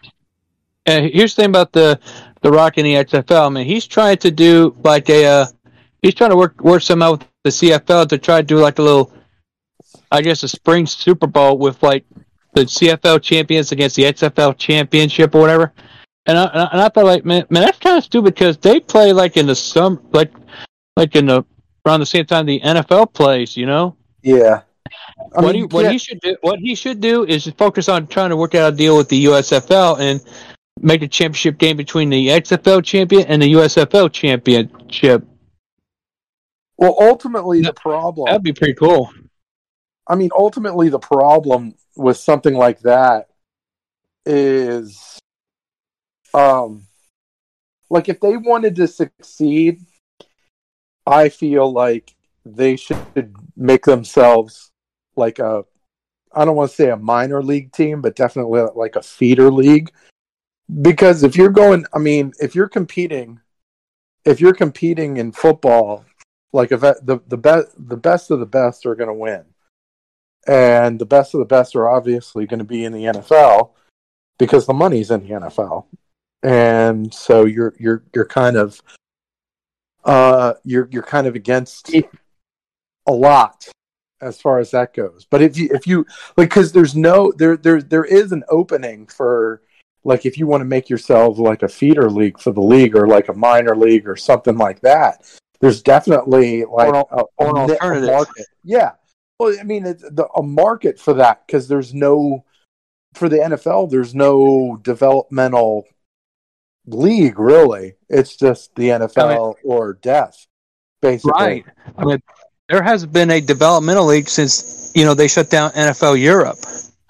[0.86, 1.98] uh, here's the thing about the
[2.42, 3.46] the Rock and the XFL.
[3.46, 5.46] I mean, he's trying to do like a, uh,
[6.02, 8.78] he's trying to work work some out with the CFL to try to do like
[8.78, 9.12] a little,
[10.10, 12.04] I guess, a spring Super Bowl with like
[12.59, 15.72] the CFL champions against the XFL championship or whatever.
[16.26, 19.12] And I, and I- thought like, man, man, that's kind of stupid because they play
[19.12, 20.32] like in the summer, like
[20.96, 21.44] like in the
[21.86, 24.62] around the same time the NFL plays, you know yeah.
[25.36, 28.06] I what, mean, he, what he should do, what he should do is focus on
[28.06, 30.22] trying to work out a deal with the USFL and
[30.80, 35.26] make a championship game between the XFL champion and the USFL championship.
[36.76, 39.11] well, ultimately the problem That'd be pretty cool.
[40.06, 43.28] I mean, ultimately, the problem with something like that
[44.24, 45.18] is,
[46.32, 46.86] um,
[47.90, 49.80] like if they wanted to succeed,
[51.07, 54.70] I feel like they should make themselves
[55.16, 55.64] like a,
[56.32, 59.90] I don't want to say a minor league team, but definitely like a feeder league.
[60.82, 63.40] Because if you're going, I mean, if you're competing,
[64.24, 66.05] if you're competing in football,
[66.53, 69.44] like if the the best the best of the best are going to win
[70.49, 73.70] and the best of the best are obviously going to be in the NFL
[74.38, 75.84] because the money's in the NFL,
[76.42, 78.80] and so you're you're you're kind of
[80.05, 81.94] uh you're you're kind of against
[83.07, 83.68] a lot
[84.20, 85.26] as far as that goes.
[85.28, 89.07] But if you if you like because there's no there there there is an opening
[89.07, 89.62] for
[90.05, 93.07] like if you want to make yourself like a feeder league for the league or
[93.07, 95.24] like a minor league or something like that.
[95.61, 98.11] There's definitely like Or an- a, or an alternative.
[98.11, 98.46] market.
[98.62, 98.92] Yeah,
[99.39, 102.45] well, I mean, it's the, a market for that because there's no
[103.14, 103.91] for the NFL.
[103.91, 105.84] There's no developmental
[106.86, 107.94] league really.
[108.09, 110.47] It's just the NFL or death,
[111.01, 111.32] basically.
[111.32, 111.65] Right.
[111.97, 112.19] I mean,
[112.69, 116.59] there hasn't been a developmental league since you know they shut down NFL Europe.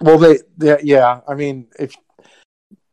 [0.01, 1.21] Well, they, they, yeah.
[1.27, 1.93] I mean, if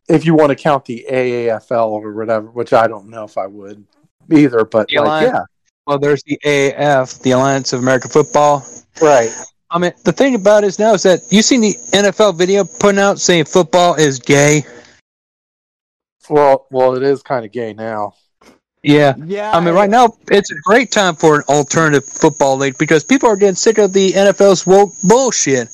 [0.09, 3.47] if you want to count the AAFL or whatever, which I don't know if I
[3.47, 3.85] would
[4.31, 5.45] either, but like, yeah,
[5.87, 8.67] Well, there's the AAF, the Alliance of American Football.
[9.01, 9.31] right.
[9.31, 12.39] Um, I mean, the thing about it is now is that you seen the NFL
[12.39, 14.65] video putting out saying football is gay.
[16.31, 18.15] Well, well, it is kind of gay now.
[18.83, 19.15] Yeah.
[19.25, 19.51] yeah.
[19.51, 23.29] I mean, right now it's a great time for an alternative football league because people
[23.29, 25.69] are getting sick of the NFL's woke bullshit.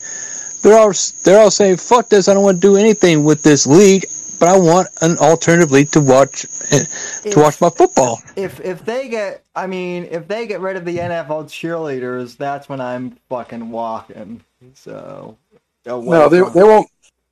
[0.62, 0.93] They're all
[1.24, 2.28] they're all saying, "Fuck this!
[2.28, 4.06] I don't want to do anything with this league,
[4.43, 8.85] but I want an alternative league to watch eh, to watch my football." if if
[8.85, 13.16] they get I mean if they get rid of the NFL cheerleaders, that's when I'm
[13.28, 14.43] fucking walking.
[14.74, 15.39] So
[15.86, 16.89] No, they from- they won't.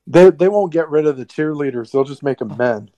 [0.06, 1.90] They they won't get rid of the cheerleaders.
[1.90, 2.90] They'll just make them men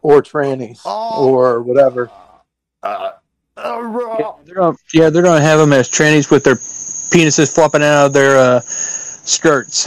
[0.00, 1.28] or trannies Oh.
[1.28, 2.10] or whatever.
[2.82, 3.12] uh,
[3.58, 4.36] uh, raw.
[4.46, 8.12] They're gonna, yeah, they're gonna have them as trannies with their penises flopping out of
[8.14, 9.86] their uh, skirts.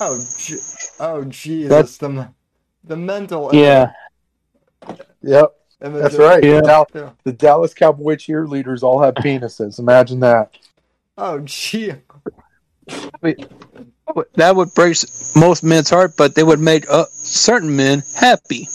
[0.00, 0.58] Oh, Je-
[1.00, 1.68] oh Jesus!
[1.68, 2.28] That's- the
[2.84, 3.92] the mental Yeah,
[5.22, 6.44] Yep, image that's of- right.
[6.44, 6.60] Yeah.
[6.60, 7.10] The, Dal- Yeah.
[7.24, 9.78] the Dallas Cowboy cheerleaders all have penises.
[9.78, 10.56] Imagine that.
[11.18, 11.92] Oh gee.
[13.22, 14.96] that would break
[15.34, 18.68] most men's heart, but they would make uh, certain men happy.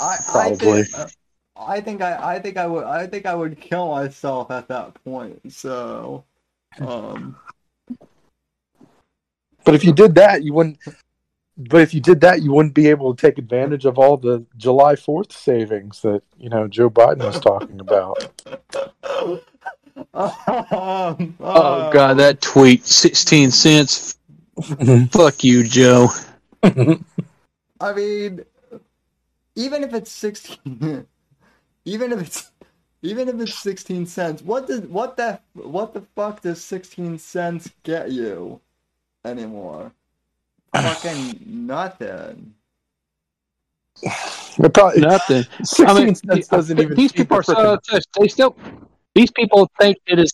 [0.00, 0.80] I, Probably.
[0.80, 1.06] I think, uh,
[1.56, 4.94] I think I, I think I would I think I would kill myself at that
[5.04, 5.40] point.
[5.52, 6.24] So,
[6.80, 7.36] um,
[9.64, 10.78] But if you did that, you wouldn't.
[11.56, 14.44] But if you did that, you wouldn't be able to take advantage of all the
[14.56, 18.28] July Fourth savings that you know Joe Biden was talking about.
[19.14, 19.40] Um,
[21.40, 24.18] Oh god, that tweet, sixteen cents.
[25.10, 26.08] Fuck you, Joe.
[27.80, 28.44] I mean,
[29.54, 31.06] even if it's sixteen,
[31.84, 32.50] even if it's
[33.02, 37.70] even if it's sixteen cents, what does what the what the fuck does sixteen cents
[37.82, 38.60] get you
[39.24, 39.92] anymore?
[40.74, 42.54] Fucking nothing.
[44.02, 45.44] It probably, Nothing.
[45.62, 46.96] Sixteen I mean, cents doesn't even.
[46.96, 48.08] these people are so frickin- touched.
[48.18, 48.56] They still,
[49.14, 50.32] these people think it is.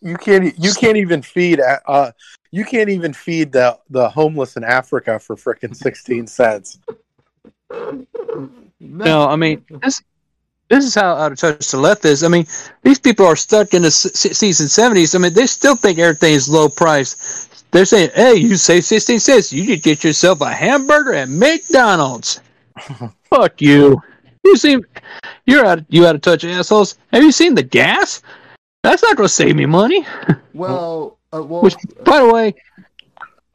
[0.00, 0.58] You can't.
[0.58, 1.60] You can't even feed.
[1.60, 2.12] Uh,
[2.50, 6.78] you can't even feed the the homeless in Africa for frickin' sixteen cents.
[8.80, 10.02] No, I mean this.
[10.70, 12.24] This is how out of touch the left is.
[12.24, 12.46] I mean,
[12.82, 15.14] these people are stuck in the season seventies.
[15.14, 17.48] I mean, they still think everything is low price.
[17.74, 22.40] They're saying, "Hey, you save sixteen cents, you could get yourself a hamburger at McDonald's."
[23.24, 24.00] Fuck you.
[24.44, 24.86] You seem
[25.44, 25.80] you're out.
[25.88, 26.96] You out of touch, assholes.
[27.12, 28.22] Have you seen the gas?
[28.84, 30.06] That's not going to save me money.
[30.54, 31.74] Well, uh, well, Which,
[32.04, 32.54] by the way,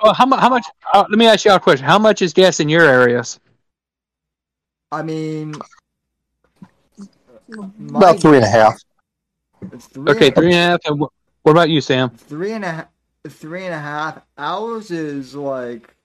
[0.02, 0.42] oh, how much?
[0.42, 0.66] How much?
[0.94, 1.86] Uh, let me ask you a question.
[1.86, 3.40] How much is gas in your areas?
[4.92, 5.56] I mean,
[7.78, 8.78] my- About three and a half.
[9.80, 10.80] Three, Okay, three and a half.
[10.84, 12.10] And wh- what about you, Sam?
[12.10, 12.88] three and a half,
[13.28, 14.22] three and a half.
[14.38, 15.96] hours is like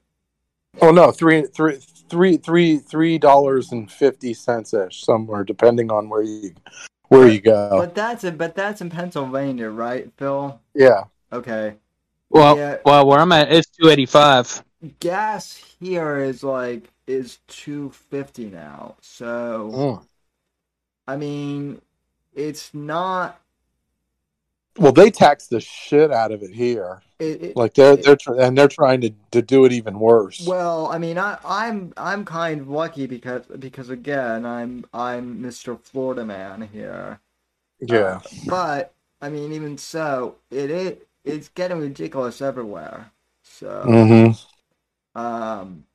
[0.82, 1.78] Oh no, three, three,
[2.10, 6.52] three, three, three dollars and fifty cents ish somewhere, depending on where you
[7.08, 7.68] where you go.
[7.70, 8.36] But that's it.
[8.36, 10.60] But that's in Pennsylvania, right, Phil?
[10.74, 11.76] Yeah, Okay.
[12.30, 12.78] Well, Yeah.
[12.84, 14.64] well, where I'm at, it's two eighty five.
[14.98, 18.96] Gas here is like is two fifty now.
[19.00, 20.06] So Mm.
[21.06, 21.80] I mean,
[22.34, 23.40] it's not.
[24.76, 27.00] well, they tax the shit out of it here.
[27.18, 30.54] It, it, Like they're they're tr- and they're trying to, to do it even worse.
[30.54, 35.76] well, I mean, I, I'm I'm kind of lucky because because again, I'm I'm Mr.
[35.76, 37.20] Florida man here.
[37.80, 43.12] yeah, But I mean, even so, it it it's getting ridiculous everywhere.
[43.42, 44.04] So.
[44.04, 44.34] hmm
[45.14, 45.86] Um,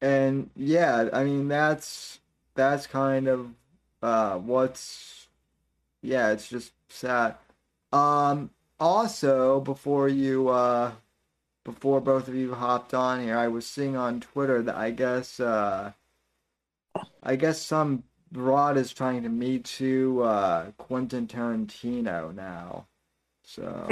[0.00, 2.20] and yeah, I mean that's
[2.54, 3.50] that's kind of
[4.02, 5.28] uh what's
[6.02, 7.36] yeah, it's just sad.
[7.92, 10.92] Um, also before you uh
[11.64, 15.40] before both of you hopped on here, I was seeing on Twitter that I guess
[15.40, 15.92] uh
[17.22, 22.86] I guess some broad is trying to meet to uh Quentin Tarantino now.
[23.44, 23.88] So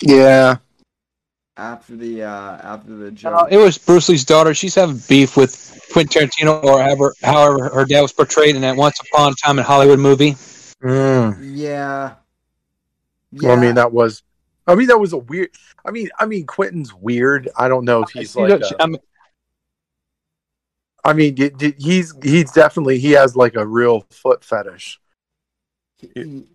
[0.00, 0.56] yeah.
[1.56, 4.54] after the uh after the Uh, it was Bruce Lee's daughter.
[4.54, 8.76] She's having beef with Quentin Tarantino, or however, however her dad was portrayed in that
[8.76, 10.32] Once Upon a Time in Hollywood movie.
[10.82, 11.38] Mm.
[11.54, 12.14] Yeah.
[13.32, 14.22] Well, I mean that was,
[14.66, 15.50] I mean that was a weird.
[15.84, 17.48] I mean, I mean Quentin's weird.
[17.56, 18.50] I don't know if he's like.
[18.50, 19.00] a- I mean,
[21.04, 25.00] I mean, y- y- he's he's definitely he has like a real foot fetish.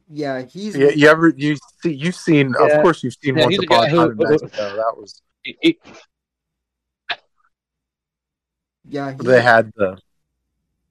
[0.10, 2.66] Yeah, he's You, you ever you see you've seen Yeah.
[2.68, 4.76] of course you've seen Yeah, Once he's a Upon a who- Time in Mexico.
[4.76, 5.80] That was he- he-
[8.90, 9.98] yeah, they had the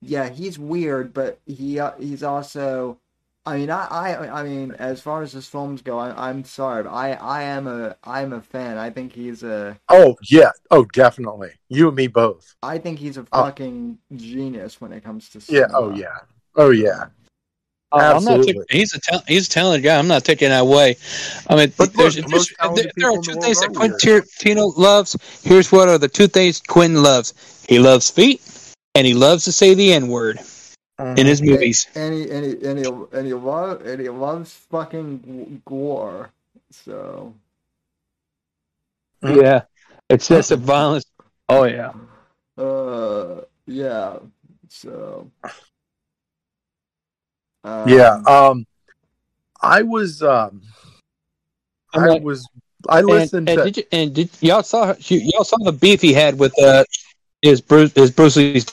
[0.02, 2.98] yeah, he's weird, but he uh, he's also
[3.46, 6.82] I mean, I, I, I mean, as far as his films go, I, I'm sorry,
[6.82, 8.76] but I, I am a, I'm a fan.
[8.76, 13.16] I think he's a, oh yeah oh definitely you and me both I think he's
[13.18, 13.44] a Oh.
[13.44, 16.18] fucking genius when it comes to yeah oh yeah
[16.56, 17.04] oh yeah
[17.92, 18.46] uh, I'm not Absolutely.
[18.54, 19.96] taking, he's a tal- he's a talented guy.
[19.96, 20.96] I'm not taking that away.
[21.48, 23.72] I mean, But there's, look, the there's- there, there are two the things that are
[23.74, 25.16] Quentin Tarantino loves.
[25.44, 27.32] Here's what are the two things Quentin loves.
[27.68, 28.42] He loves feet,
[28.96, 30.40] and he loves to say the N word
[30.98, 31.86] in his movies.
[31.94, 36.30] And he, and he, and he, and he, lo- and he loves fucking gore.
[36.70, 37.34] So,
[39.22, 39.42] Mhm.
[39.42, 39.62] Yeah,
[40.10, 41.04] excessive violence.
[41.48, 41.92] Oh yeah.
[42.58, 44.18] uh, yeah.
[44.68, 45.30] So,
[47.64, 48.66] um, yeah um
[49.60, 50.62] I was um
[51.94, 52.48] I'm like- was
[52.88, 56.00] I listened and to did you, and did y'all saw you, y'all saw the beef
[56.02, 56.84] he had with uh
[57.42, 58.66] his Bruce his Bruce Lee's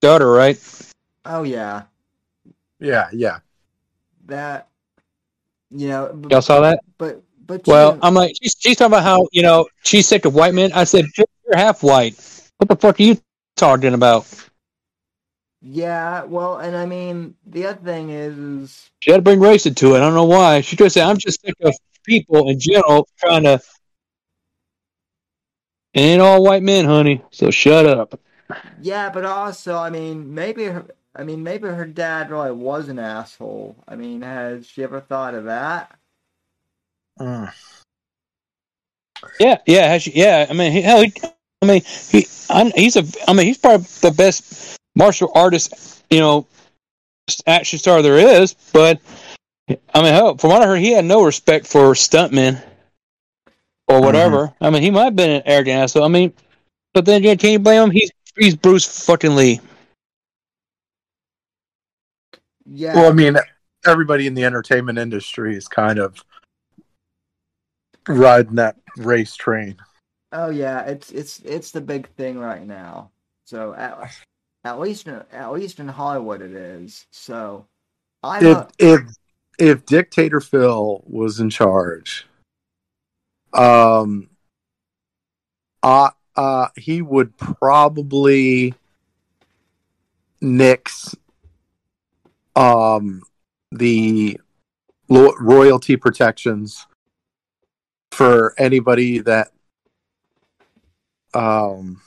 [0.00, 0.56] daughter, right?
[1.24, 1.84] Oh yeah,
[2.80, 3.38] yeah yeah
[4.26, 4.68] that.
[5.70, 6.80] You know, b- Y'all saw that?
[6.98, 10.24] but but Well, you- I'm like, she's, she's talking about how, you know, she's sick
[10.24, 10.72] of white men.
[10.72, 11.26] I said, you're
[11.56, 12.14] half white.
[12.58, 13.18] What the fuck are you
[13.56, 14.26] talking about?
[15.62, 16.24] yeah.
[16.24, 19.94] Well, and I mean, the other thing is, is She had to bring race into
[19.94, 19.98] it.
[19.98, 20.60] I don't know why.
[20.60, 21.74] She just said, I'm just sick of
[22.04, 23.60] people in general trying to.
[25.94, 27.22] It ain't all white men, honey.
[27.30, 28.18] So shut up.
[28.82, 32.98] yeah, but also, I mean, maybe her, I mean, maybe her dad really was an
[32.98, 33.76] asshole.
[33.86, 35.96] I mean, has she ever thought of that?
[37.20, 37.52] Mm.
[39.38, 40.46] Yeah, yeah, has, she, yeah.
[40.48, 41.12] I mean, he, hell, he,
[41.62, 46.18] I mean, he, I, he's a, I mean, he's probably the best martial artist, you
[46.18, 46.46] know,
[47.46, 48.54] action star there is.
[48.72, 49.00] But
[49.68, 52.62] I mean, hell, from what I heard, he had no respect for stuntmen
[53.88, 54.52] or whatever.
[54.60, 56.04] I mean, he might have been an arrogant asshole.
[56.04, 56.32] I mean,
[56.92, 57.90] but then again, can you blame him?
[57.90, 59.60] He's he's Bruce fucking Lee.
[62.66, 62.94] Yeah.
[62.94, 63.36] Well, I mean,
[63.86, 66.24] everybody in the entertainment industry is kind of
[68.08, 69.76] riding that race train.
[70.32, 73.10] Oh yeah, it's it's it's the big thing right now.
[73.46, 74.14] So at,
[74.64, 77.06] at least in, at least in Hollywood it is.
[77.12, 77.66] So
[78.22, 79.00] I If if
[79.58, 82.26] if Dictator Phil was in charge,
[83.52, 84.28] um,
[85.82, 88.74] uh, uh, he would probably
[90.40, 91.14] nix
[92.56, 93.22] um
[93.72, 94.38] the
[95.08, 96.86] lo- royalty protections
[98.12, 99.48] for anybody that
[101.34, 102.00] um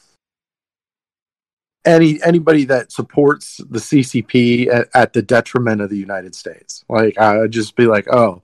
[1.85, 6.83] any anybody that supports the CCP at, at the detriment of the United States.
[6.89, 8.43] Like I would just be like, "Oh,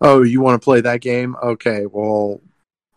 [0.00, 1.36] oh, you want to play that game?
[1.42, 2.40] Okay, well,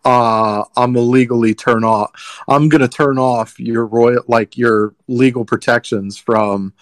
[0.06, 2.40] uh, I'm illegally turn off.
[2.46, 6.72] I'm gonna turn off your royal, like your legal protections from,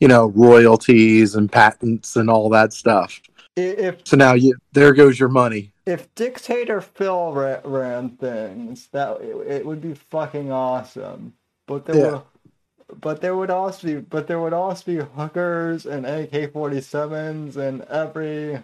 [0.00, 3.22] you know, royalties and patents and all that stuff.
[3.56, 5.72] if So now you, there goes your money.
[5.86, 11.34] if dictator Phil ra- ran things, that it, it would be fucking awesome.
[11.68, 12.10] But there Yeah.
[12.10, 16.80] would, but there would also be, but there would also be hookers and AK forty
[16.80, 18.58] sevens and every.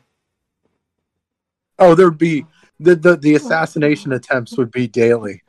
[1.78, 2.44] Oh, there'd be
[2.80, 5.42] the the, the oh assassination attempts would be daily.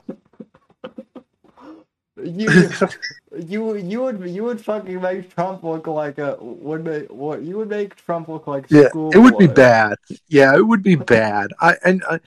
[2.23, 2.47] You
[3.37, 7.57] you you would you would fucking make Trump look like a would make what you
[7.57, 9.95] would make Trump look like Yeah, school it would be bad.
[10.27, 11.51] Yeah, it would be bad.
[11.59, 12.19] I and I,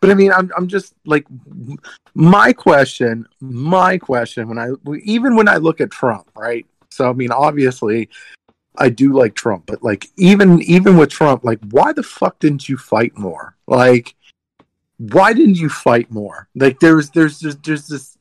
[0.00, 1.26] but I mean, I'm I'm just like
[2.14, 3.26] my question.
[3.40, 4.70] My question when I
[5.04, 6.66] even when I look at Trump, right?
[6.90, 8.08] So I mean, obviously,
[8.76, 12.68] I do like Trump, but like even even with Trump, like why the fuck didn't
[12.68, 13.56] you fight more?
[13.66, 14.14] Like,
[14.98, 16.48] why didn't you fight more?
[16.54, 18.18] Like there's there's just there's this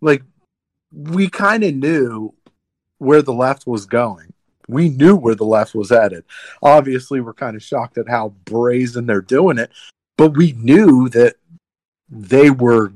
[0.00, 0.22] like
[0.92, 2.34] we kind of knew
[2.98, 4.32] where the left was going.
[4.68, 6.24] We knew where the left was headed
[6.62, 9.70] obviously we're kind of shocked at how brazen they're doing it
[10.16, 11.34] but we knew that
[12.08, 12.92] they were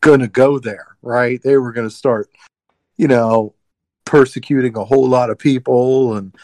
[0.00, 2.30] gonna go there right they were gonna start
[2.96, 3.54] you know
[4.04, 6.34] persecuting a whole lot of people and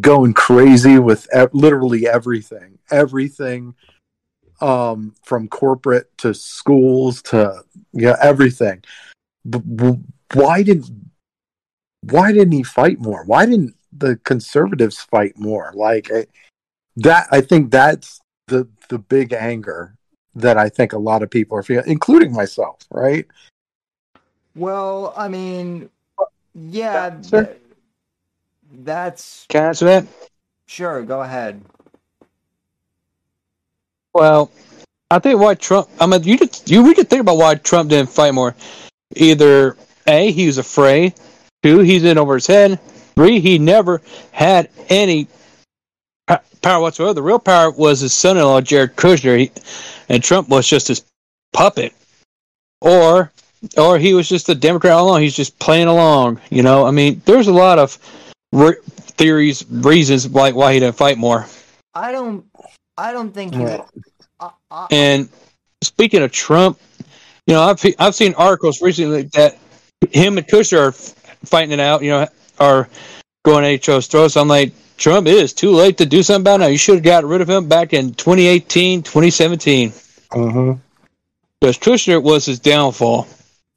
[0.00, 3.74] going crazy with e- literally everything everything
[4.60, 7.62] um from corporate to schools to
[7.92, 8.82] yeah everything
[9.44, 9.62] but
[10.34, 10.90] why didn't
[12.02, 13.24] why didn't he fight more?
[13.24, 15.72] Why didn't the conservatives fight more?
[15.74, 16.26] Like I-
[16.96, 19.96] that, I think that's the the big anger
[20.34, 22.80] that I think a lot of people are feeling, including myself.
[22.90, 23.26] Right?
[24.54, 25.90] Well, I mean,
[26.54, 27.56] yeah, Yeah, sure.
[28.72, 30.06] that's Can I answer that?
[30.66, 31.02] sure.
[31.02, 31.62] Go ahead.
[34.14, 34.50] Well,
[35.10, 35.88] I think why Trump.
[36.00, 38.54] I mean, you could you we could think about why Trump didn't fight more.
[39.16, 39.76] Either
[40.06, 41.14] a he was afraid.
[41.62, 42.80] Two he's in over his head.
[43.14, 45.28] Three he never had any
[46.62, 47.14] power whatsoever.
[47.14, 49.50] The real power was his son-in-law Jared Kushner, he,
[50.08, 51.04] and Trump was just his
[51.52, 51.92] puppet.
[52.80, 53.32] Or
[53.76, 55.20] or he was just a Democrat along.
[55.20, 56.40] He's just playing along.
[56.50, 57.98] You know, I mean, there's a lot of
[58.52, 61.46] re- theories, reasons like why he didn't fight more.
[61.94, 62.46] I don't.
[63.00, 63.64] I don't think he.
[63.64, 63.80] Right.
[64.38, 65.28] I, I, And
[65.82, 66.78] speaking of Trump,
[67.46, 69.58] you know, I've I've seen articles recently that
[70.10, 72.02] him and Kushner are fighting it out.
[72.02, 72.28] You know,
[72.58, 72.88] are
[73.42, 74.36] going at each other's throats.
[74.36, 76.68] I'm like, Trump, it is too late to do something about it now.
[76.68, 79.90] You should have got rid of him back in 2018, 2017.
[79.90, 80.72] Mm-hmm.
[81.58, 83.26] Because Kushner was his downfall.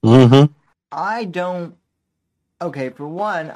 [0.04, 0.52] Mm-hmm.
[0.92, 1.76] I don't.
[2.62, 3.54] Okay, for one,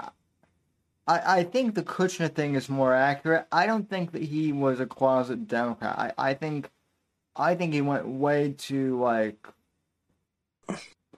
[1.07, 3.47] I I think the Kushner thing is more accurate.
[3.51, 5.97] I don't think that he was a closet Democrat.
[5.97, 6.69] I I think,
[7.35, 9.47] I think he went way too like.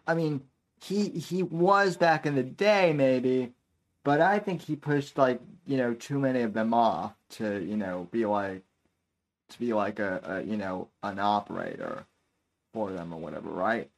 [0.07, 0.41] I mean,
[0.82, 3.53] he he was back in the day maybe,
[4.03, 7.78] but I think he pushed like you know too many of them off to you
[7.78, 8.64] know be like,
[9.49, 12.06] to be like a, a you know an operator,
[12.74, 13.90] for them or whatever, right?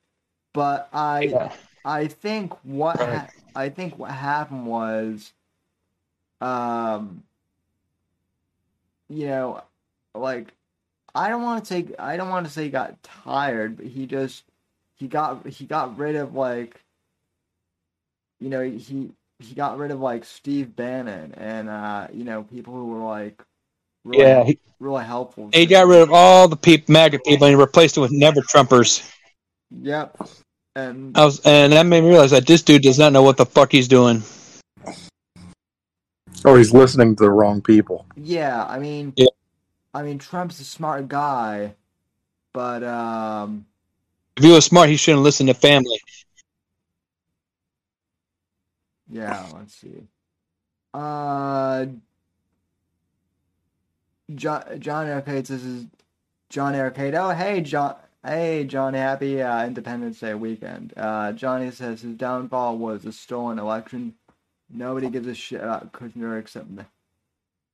[0.53, 1.21] But I.
[1.23, 1.53] Yeah.
[1.83, 3.27] I think what Right.
[3.55, 5.33] I think what happened was,
[6.41, 7.23] um,
[9.09, 9.61] you know,
[10.15, 10.47] like
[11.13, 14.05] I don't want to say I don't want to say he got tired, but he
[14.07, 14.43] just
[14.95, 16.81] he got he got rid of like,
[18.39, 22.73] you know, he he got rid of like Steve Bannon and uh, you know people
[22.73, 23.41] who were like,
[24.03, 25.49] really, Yeah, he, really helpful.
[25.53, 28.41] he got rid of all the people, MAGA people, and he replaced it with never
[28.41, 29.07] Trumpers.
[29.81, 30.17] Yep.
[30.75, 33.37] And I was, and that made me realize that this dude does not know what
[33.37, 34.23] the fuck he's doing.
[36.45, 38.05] Or he's listening to the wrong people.
[38.15, 39.27] yeah, I mean, Yeah.
[39.93, 41.75] I mean, Trump's a smart guy,
[42.53, 43.65] but um,
[44.37, 45.99] If he was smart, he shouldn't listen to family.
[49.09, 49.45] yeah.
[49.53, 50.07] Let's see.
[50.93, 51.85] Uh,
[54.35, 55.85] John John Arcade says this is
[56.49, 57.15] John Arcade.
[57.15, 57.95] Oh, hey John.
[58.25, 60.93] Hey John, happy uh, Independence Day weekend.
[60.95, 64.13] Uh, Johnny says his downfall was a stolen election.
[64.73, 66.67] Nobody gives a shit about Kushner except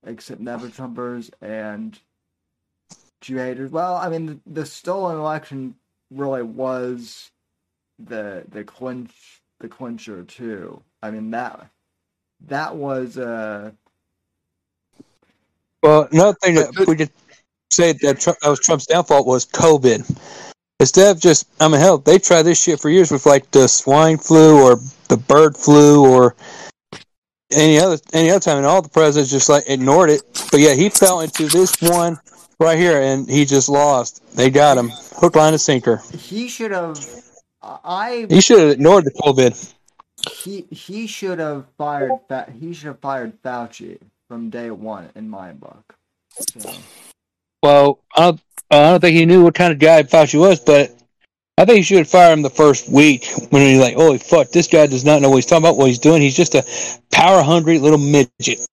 [0.05, 1.99] except never Trumpers and
[3.21, 3.71] Jew haters.
[3.71, 5.75] Well, I mean, the, the stolen election
[6.11, 7.31] really was
[7.99, 10.81] the the clinch the clincher too.
[11.01, 11.67] I mean that
[12.47, 13.71] that was uh
[15.81, 17.11] Well, another thing that we could
[17.71, 20.17] say that, Trump, that was Trump's downfall was COVID.
[20.79, 23.67] Instead of just, I mean, hell, they tried this shit for years with like the
[23.67, 26.35] swine flu or the bird flu or
[27.51, 30.21] any other any other time, and all the presidents just like ignored it.
[30.51, 32.19] But yeah, he fell into this one
[32.59, 34.21] right here, and he just lost.
[34.35, 36.01] They got him hook, line, and sinker.
[36.17, 36.99] he should have
[37.61, 39.73] I He should have ignored the COVID.
[40.43, 45.29] he he should have fired Fa- he should have fired Fauci from day one in
[45.29, 45.95] my book.
[46.57, 46.71] So,
[47.63, 48.41] Well, I don't,
[48.71, 50.93] I don't think he knew what kind of guy Fauci was, but
[51.57, 54.49] I think he should have fired him the first week when he's like, "Holy fuck,
[54.51, 56.21] this guy does not know what he's talking about, what he's doing.
[56.21, 56.63] He's just a
[57.11, 58.65] power hungry little midget."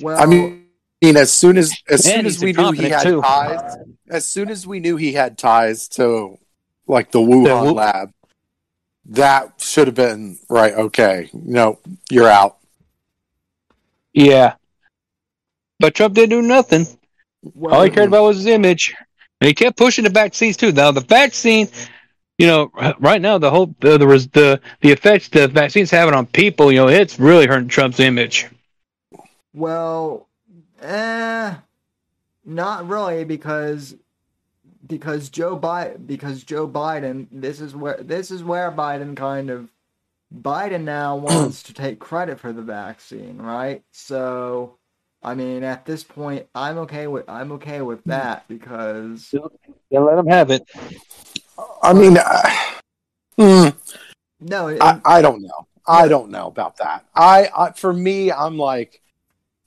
[0.00, 0.66] well, I mean,
[1.02, 3.22] as soon as as soon as we knew he had too.
[3.22, 3.76] ties,
[4.10, 6.38] as soon as we knew he had ties to
[6.86, 8.12] like the Wuhan Wu- lab,
[9.06, 10.74] that should have been right.
[10.74, 11.78] Okay, no,
[12.10, 12.58] you're out.
[14.12, 14.56] Yeah,
[15.80, 16.86] but Trump didn't do nothing.
[17.54, 18.94] well, All he cared about was his image,
[19.42, 20.70] and he kept pushing the vaccines too.
[20.70, 21.66] Now the vaccine,
[22.38, 22.70] you know,
[23.00, 26.78] right now the whole the the the, the effects the vaccines having on people, you
[26.78, 28.46] know, it's really hurting Trump's image.
[29.52, 30.28] Well,
[30.80, 31.56] eh,
[32.44, 33.96] not really because
[34.86, 39.72] because Joe Biden because Joe Biden this is where this is where Biden kind of
[40.32, 43.82] Biden now wants to take credit for the vaccine, right?
[43.90, 44.78] So,
[45.22, 49.32] I mean, at this point, I'm okay with I'm okay with that because
[49.90, 50.68] Yeah, let them have it.
[51.82, 52.50] I mean, uh,
[53.36, 53.68] hmm,
[54.40, 55.66] no, it, I, I don't know.
[55.86, 57.04] I don't know about that.
[57.14, 59.00] I, I for me, I'm like,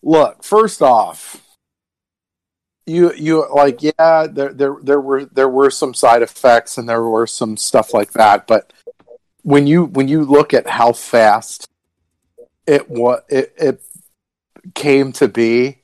[0.02, 0.44] look.
[0.44, 1.42] First off,
[2.86, 7.04] you you like yeah, there there there were there were some side effects and there
[7.04, 8.74] were some stuff like that, but
[9.44, 11.68] when you when you look at how fast
[12.68, 13.82] it was it, it
[14.74, 15.80] came to be,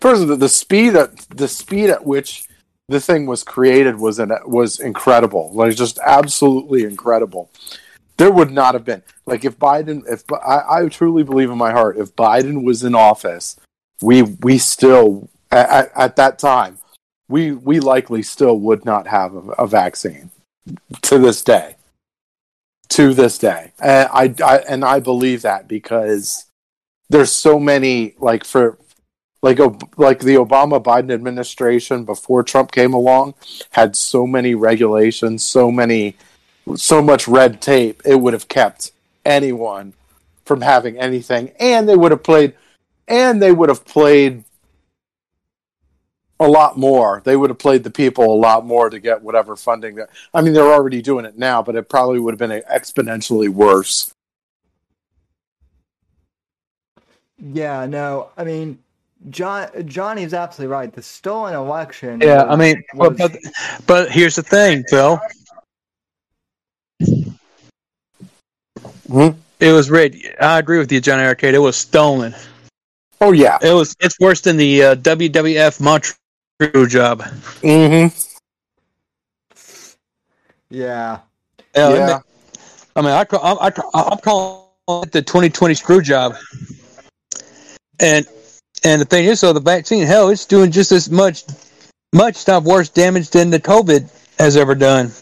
[0.00, 2.44] first of all, the speed at the speed at which
[2.88, 5.50] the thing was created was an, was incredible.
[5.52, 7.50] Like just absolutely incredible.
[8.16, 10.02] There would not have been like if Biden.
[10.06, 13.56] If I, I truly believe in my heart, if Biden was in office,
[14.00, 16.78] we we still at, at that time
[17.28, 20.30] we we likely still would not have a, a vaccine
[21.02, 21.76] to this day.
[22.90, 26.44] To this day, and I, I and I believe that because
[27.10, 28.78] there's so many like for
[29.42, 29.58] like
[29.98, 33.34] like the Obama Biden administration before Trump came along
[33.70, 36.16] had so many regulations, so many
[36.76, 38.92] so much red tape, it would have kept
[39.24, 39.92] anyone
[40.46, 42.54] from having anything and they would have played
[43.06, 44.44] and they would have played
[46.40, 47.20] a lot more.
[47.24, 50.40] They would have played the people a lot more to get whatever funding that I
[50.40, 54.13] mean they're already doing it now, but it probably would have been exponentially worse.
[57.38, 58.78] Yeah, no, I mean,
[59.30, 60.92] John Johnny's absolutely right.
[60.92, 62.20] The stolen election.
[62.20, 63.40] Yeah, was- I mean, was- but, but
[63.86, 65.18] but here's the thing, Phil.
[69.10, 69.28] Hmm?
[69.60, 70.26] It was rigged.
[70.40, 71.54] I agree with you, John Arcade.
[71.54, 72.34] It was stolen.
[73.20, 73.58] Oh yeah.
[73.62, 73.94] It was.
[74.00, 77.22] It's worse than the uh, WWF Montreal job.
[77.62, 78.12] Mhm.
[80.70, 81.18] yeah.
[81.76, 82.06] Yeah, I Yeah.
[82.06, 82.20] mean-
[82.96, 84.68] I mean, I, call, I, I, I'm calling
[85.02, 86.36] it the 2020 screw job.
[88.00, 88.26] And
[88.84, 91.44] and the thing is, so the vaccine, hell, it's doing just as much,
[92.12, 95.12] much not worse damage than the COVID has ever done.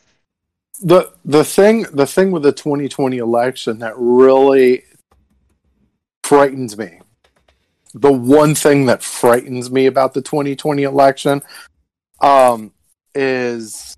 [0.82, 4.82] the the thing the thing with the 2020 election that really
[6.24, 6.98] frightens me
[7.94, 11.42] the one thing that frightens me about the 2020 election
[12.20, 12.72] um
[13.14, 13.96] is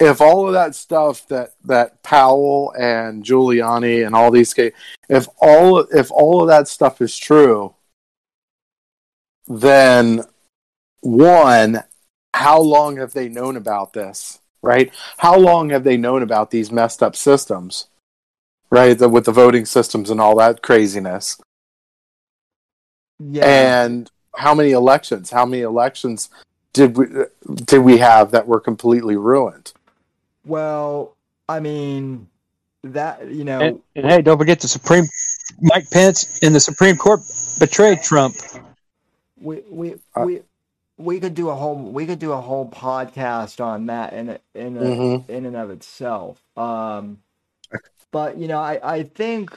[0.00, 4.54] if all of that stuff that that Powell and Giuliani and all these
[5.08, 7.74] if all if all of that stuff is true
[9.46, 10.22] then
[11.00, 11.82] one,
[12.32, 14.40] how long have they known about this?
[14.62, 14.92] Right?
[15.18, 17.88] How long have they known about these messed up systems?
[18.70, 18.98] Right?
[18.98, 21.38] The, with the voting systems and all that craziness.
[23.18, 23.44] Yeah.
[23.84, 25.30] And how many elections?
[25.30, 26.30] How many elections
[26.72, 27.06] did we
[27.54, 29.72] did we have that were completely ruined?
[30.44, 31.16] Well,
[31.48, 32.28] I mean,
[32.82, 35.04] that you know, And, and hey, don't forget the Supreme
[35.60, 37.20] Mike Pence in the Supreme Court
[37.58, 38.34] betrayed Trump.
[39.40, 40.42] we we Uh, we
[40.96, 44.76] we could do a whole we could do a whole podcast on that in in
[44.76, 45.28] a, Mhm.
[45.28, 46.42] in and of itself.
[46.56, 47.18] Um,
[48.10, 49.52] but you know, I I think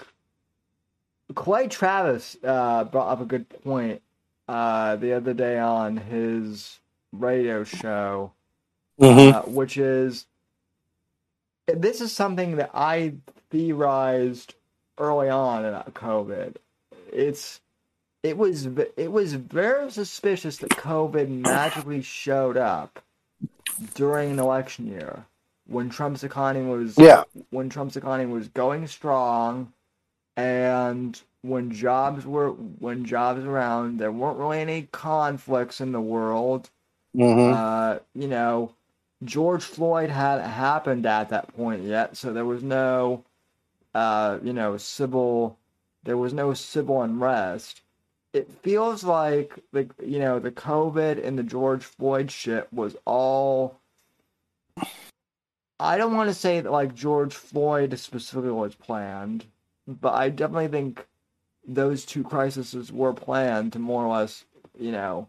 [1.36, 4.02] Clay Travis uh, brought up a good point
[4.48, 6.80] uh, the other day on his
[7.12, 8.32] radio show,
[9.00, 9.36] Mm-hmm.
[9.36, 10.26] uh, which is
[11.68, 13.14] this is something that I
[13.50, 14.56] theorized
[14.98, 16.56] early on in COVID.
[17.12, 17.62] It's
[18.24, 18.68] it was
[18.98, 23.00] it was very suspicious that COVID magically showed up
[23.94, 25.26] during an election year
[25.68, 27.24] when Trump's economy was Yeah.
[27.52, 29.72] when Trump's economy was going strong
[30.36, 36.02] and when jobs were when jobs were around there weren't really any conflicts in the
[36.02, 36.70] world
[37.16, 37.54] Mm-hmm.
[37.54, 38.72] uh, you know,
[39.24, 43.24] George Floyd hadn't happened at that point yet, so there was no,
[43.96, 45.58] uh, you know, civil,
[46.04, 47.82] there was no civil unrest.
[48.34, 53.80] It feels like the, you know, the COVID and the George Floyd shit was all.
[55.80, 59.46] I don't want to say that like George Floyd specifically was planned,
[59.88, 61.08] but I definitely think
[61.68, 64.46] those two crises were planned to more or less,
[64.80, 65.28] you know,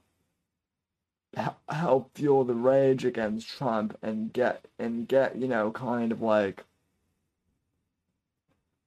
[1.68, 6.64] help fuel the rage against Trump and get and get you know kind of like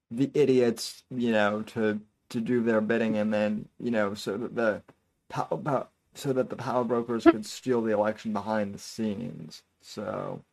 [0.09, 1.99] the idiots you know to
[2.29, 4.81] to do their bidding and then you know so that the
[5.29, 10.43] power so that the power brokers could steal the election behind the scenes so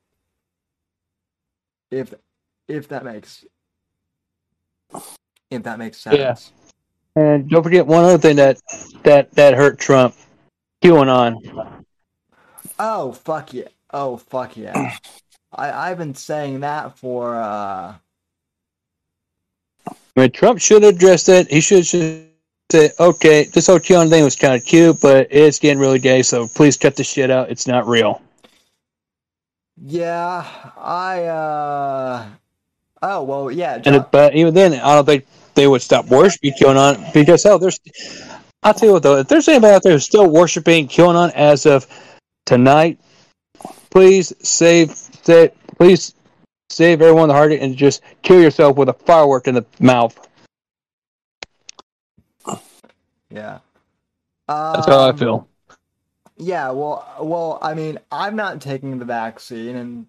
[1.91, 2.15] if
[2.69, 3.45] if that makes
[5.51, 6.37] if that makes sense Yeah.
[7.17, 8.61] And don't forget one other thing that
[9.03, 10.15] that that hurt Trump.
[10.85, 11.78] QAnon.
[12.79, 13.69] Oh fuck yeah!
[13.93, 14.97] Oh fuck yeah!
[15.55, 17.95] I I've been saying that for uh
[19.89, 21.49] I mean, Trump should address that.
[21.49, 25.79] He should, say, okay, this whole QAnon thing was kind of cute, but it's getting
[25.79, 27.51] really gay, so please cut the shit out.
[27.51, 28.21] It's not real.
[29.81, 30.45] yeah
[30.77, 32.27] I uh
[33.03, 35.25] oh well yeah And it, but even then, I don't think
[35.55, 37.79] they would stop worshiping QAnon because hell, there's.
[38.65, 41.65] I'll tell you what though, if there's anybody out there who's still worshiping QAnon as
[41.65, 41.87] of
[42.49, 42.99] tonight,
[43.91, 46.15] please save, save please
[46.71, 50.19] save everyone the heart and just kill yourself with a firework in the mouth.
[53.31, 53.59] yeah.
[54.49, 55.49] That's how I Um, feel.
[56.39, 60.07] Yeah, well, well, I mean, I'm not taking the vaccine, and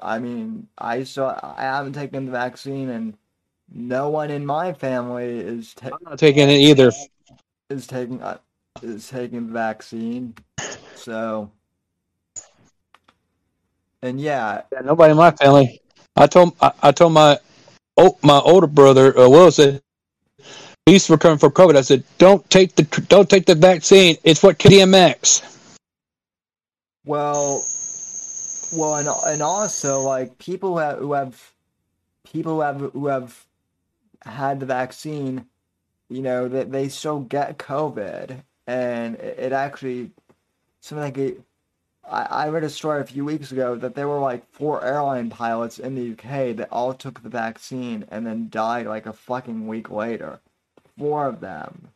[0.00, 3.14] I mean, I saw I haven't taken the vaccine, and
[3.70, 6.92] no one in my family is ta- I'm not taking it either.
[7.68, 8.38] is taking uh,
[8.82, 10.34] is taking the vaccine.
[10.94, 11.50] So,
[14.02, 15.80] and yeah, Yeah, nobody in my family.
[16.16, 17.38] I told I, I told my
[17.96, 19.82] oh my older brother uh, Will said
[20.86, 21.76] he's recovering from COVID.
[21.76, 24.16] I said don't take the don't take the vaccine.
[24.24, 25.42] It's what DMX.
[27.04, 27.64] well,
[28.76, 31.52] well, and and also like people who have, who have
[32.24, 33.46] people who have who have
[34.22, 35.46] had the vaccine,
[36.08, 40.10] you know, that they, still get COVID, and it, it actually
[40.80, 41.42] something like it.
[42.10, 45.30] I, I read a story a few weeks ago that there were like four airline
[45.30, 49.66] pilots in the UK that all took the vaccine and then died like a fucking
[49.66, 50.40] week later.
[50.98, 51.88] Four of them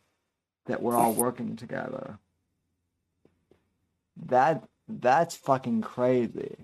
[0.65, 2.17] that were all working together.
[4.27, 6.55] That that's fucking crazy.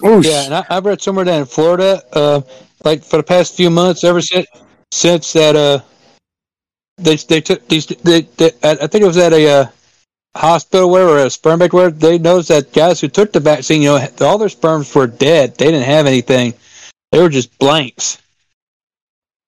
[0.00, 0.24] Oosh.
[0.24, 2.40] Yeah, and I, I've read somewhere down in Florida, uh,
[2.84, 4.46] like for the past few months, ever since
[4.92, 5.80] since that uh,
[6.96, 9.66] they they took these they, they I I think it was at a uh,
[10.36, 13.82] hospital where or a sperm bank where they noticed that guys who took the vaccine,
[13.82, 15.56] you know, all their sperms were dead.
[15.56, 16.54] They didn't have anything.
[17.10, 18.20] They were just blanks.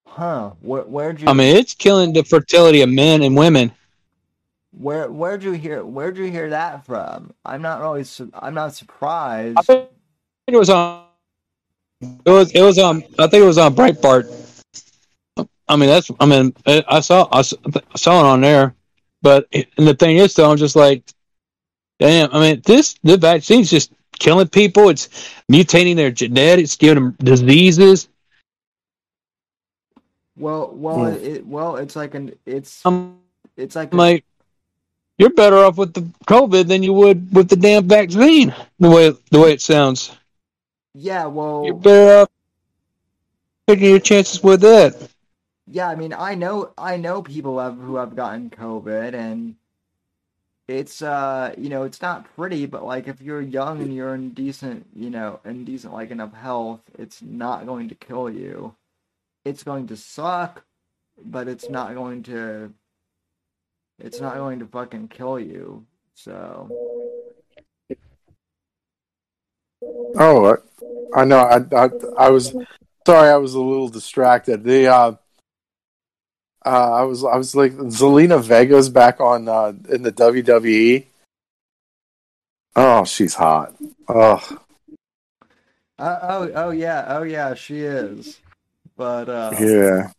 [0.07, 0.51] Huh?
[0.61, 3.73] Where where'd you I mean, it's killing the fertility of men and women.
[4.73, 7.33] where where'd you hear where'd you hear that from?
[7.45, 9.57] I'm not really su- I'm not surprised.
[9.59, 9.89] I think
[10.49, 11.05] it was on.
[12.25, 12.51] It was.
[12.53, 13.03] It was on.
[13.19, 14.27] I think it was on Breitbart.
[15.69, 16.11] I mean, that's.
[16.19, 17.29] I mean, I saw.
[17.31, 18.75] I saw it on there,
[19.23, 21.03] but and the thing is, though, I'm just like,
[21.99, 22.33] damn.
[22.33, 24.89] I mean, this the vaccine's just killing people.
[24.89, 25.09] It's
[25.51, 28.09] mutating their genetics, giving them diseases.
[30.37, 31.25] Well, well, Hmm.
[31.25, 33.19] it, well, it's like an, it's, I'm
[33.57, 34.25] it's like, a- like,
[35.19, 38.55] you're better off with the COVID than you would with the damn vaccine.
[38.79, 40.17] The way the way it sounds,
[40.95, 42.29] yeah, well, you're better off
[43.69, 44.97] taking your chances with that.
[45.71, 45.89] Yeah.
[45.89, 49.57] I mean, I know, I know people have, who have gotten COVID, and
[50.69, 54.31] it's, uh, you know, it's not pretty, but like if you're young and you're in
[54.31, 58.75] decent, you know, in decent like enough health, it's not going to kill you.
[59.45, 60.65] It's going to suck,
[61.25, 62.73] but it's not going to,
[63.99, 65.87] it's not going to fucking kill you.
[66.15, 66.69] So.
[70.17, 70.57] Oh,
[71.15, 71.39] I, know.
[71.39, 71.89] I, I
[72.19, 72.55] I was
[73.07, 73.31] sorry.
[73.31, 74.63] I was a little distracted.
[74.63, 75.13] The uh,
[76.65, 81.07] uh, I was I was like Zelina Vega's back on uh, in the WWE.
[82.77, 83.75] Oh, she's hot.
[84.09, 84.59] Oh,
[85.99, 88.41] Uh, oh, oh yeah, oh yeah, she is.
[88.97, 90.11] But uh, yeah.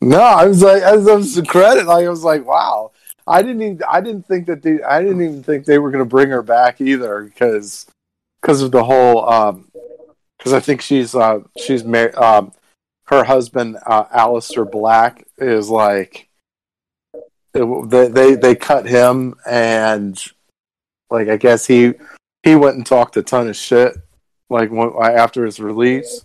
[0.00, 2.92] No, I was like, as I was credit, like I was like, wow.
[3.26, 6.04] I didn't even, I didn't think that they, I didn't even think they were going
[6.04, 7.86] to bring her back either because,
[8.40, 9.68] because of the whole, um,
[10.38, 12.52] because I think she's, uh, she's married, um,
[13.08, 16.28] her husband, uh, Aleister Black is like,
[17.52, 20.22] they, they, they cut him and
[21.10, 21.94] like, I guess he,
[22.42, 23.96] he went and talked a ton of shit
[24.48, 26.24] like after his release.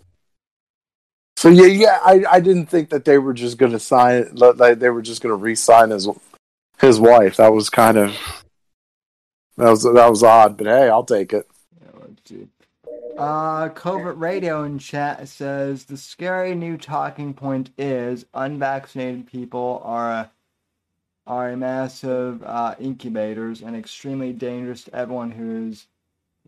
[1.37, 4.89] So yeah, yeah, I, I didn't think that they were just to sign like they
[4.89, 6.07] were just to re-sign his
[6.79, 7.37] his wife.
[7.37, 8.15] That was kind of
[9.57, 11.47] that was that was odd, but hey, I'll take it.
[13.21, 20.11] Uh, Covert Radio in chat says the scary new talking point is unvaccinated people are
[20.11, 20.31] a,
[21.27, 25.85] are a massive uh, incubators and extremely dangerous to everyone who is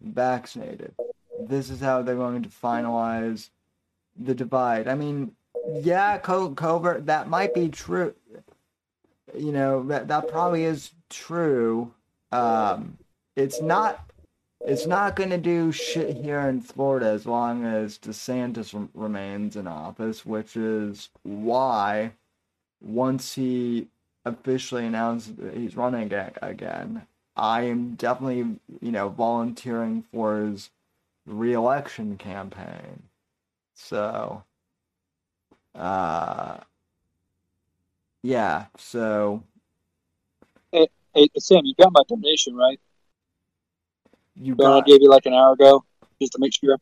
[0.01, 0.95] vaccinated.
[1.39, 3.49] This is how they're going to finalize
[4.17, 4.87] the divide.
[4.87, 5.35] I mean,
[5.75, 8.15] yeah, co- covert that might be true.
[9.37, 11.93] You know that that probably is true.
[12.31, 12.97] Um,
[13.35, 14.09] it's not.
[14.65, 19.55] It's not going to do shit here in Florida as long as DeSantis rem- remains
[19.57, 22.13] in office, which is why
[22.81, 23.87] once he
[24.25, 30.69] officially announced that he's running ag- again, I am definitely, you know, volunteering for his
[31.25, 33.03] reelection campaign.
[33.73, 34.43] So,
[35.75, 36.57] uh,
[38.21, 39.43] yeah, so
[40.71, 42.79] Hey, Sam, you got my donation, right?
[44.39, 45.83] You The one I gave you like an hour ago,
[46.21, 46.77] just to make sure.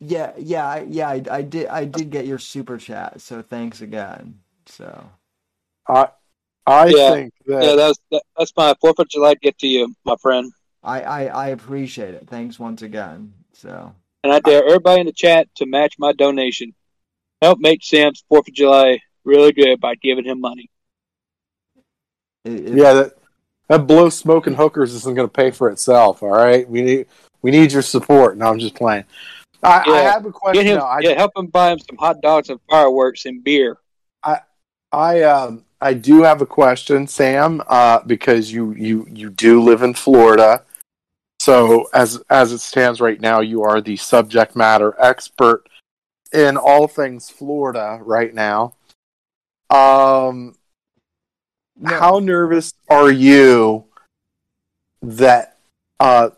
[0.00, 4.40] yeah, yeah, yeah, I, I did, I did get your super chat, so thanks again.
[4.66, 5.10] So,
[5.88, 6.08] I
[6.66, 7.16] I Yeah.
[7.16, 10.52] think that Yeah, that's that, that's my Fourth of July gift to you, my friend.
[10.82, 12.28] I, I, I appreciate it.
[12.28, 13.34] Thanks once again.
[13.52, 13.94] So,
[14.24, 16.74] And I dare everybody in the chat to match my donation.
[17.42, 20.70] Help make Sam's Fourth of July really good by giving him money.
[22.44, 23.14] it, it, yeah that
[23.68, 26.22] that blow smoking hookers isn't going to pay for itself.
[26.22, 27.06] All right, we need
[27.42, 28.36] we need your support.
[28.36, 29.04] No, I'm just playing.
[29.62, 30.66] I, I have a question.
[30.66, 30.82] Him.
[30.82, 33.78] I, yeah, help him buy him some hot dogs and fireworks and beer.
[34.22, 34.40] I
[34.92, 39.82] I um I do have a question, Sam, uh, because you you you do live
[39.82, 40.62] in Florida.
[41.40, 45.68] So as as it stands right now, you are the subject matter expert
[46.32, 48.74] in all things Florida right now.
[49.70, 50.56] Um,
[51.78, 53.84] no, how nervous are you
[55.02, 55.56] that
[56.00, 56.30] uh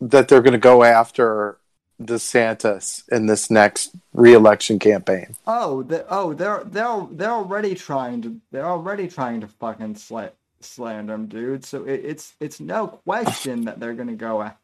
[0.00, 1.58] that they're going to go after
[2.02, 5.36] DeSantis in this next reelection campaign?
[5.46, 10.32] oh, the, oh, they're, they're, they're already trying to, they're already trying to fucking sla-
[10.60, 11.64] slander him, dude.
[11.64, 14.56] So it, it's, it's no question that they're gonna go, a-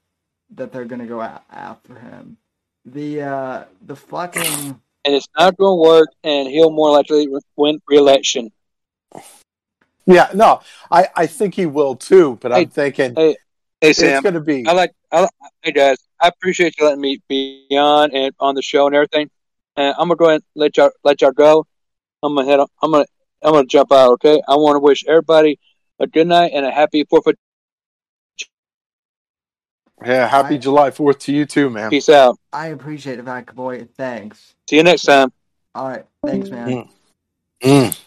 [0.56, 2.36] that they're gonna go a- after him.
[2.85, 4.43] The, uh, the fucking,
[5.05, 8.51] And it's not going to work, and he'll more likely win re-election.
[10.11, 10.61] Yeah, no,
[10.91, 13.37] I, I think he will too, but I'm thinking Hey,
[13.81, 14.66] Hey, it's going to be.
[14.66, 14.93] I like.
[15.12, 15.31] I, like-
[15.62, 19.31] hey guys, I appreciate you letting me be on and on the show and everything.
[19.77, 21.66] And I'm gonna go ahead and let y'all let y'all go.
[22.23, 22.61] I'm gonna head.
[22.82, 23.07] I'm gonna.
[23.43, 24.12] I'm gonna jump out.
[24.15, 24.43] Okay.
[24.47, 25.59] I want to wish everybody
[25.99, 27.37] a good night and a happy Fourth of
[30.05, 31.91] Yeah, happy I- July 4th to you too, man.
[31.91, 32.39] Peace out.
[32.53, 33.87] I appreciate it, Fat Boy.
[33.97, 34.55] Thanks.
[34.69, 35.32] See you next time.
[35.74, 36.89] All right, thanks, man.
[37.62, 38.01] Mm.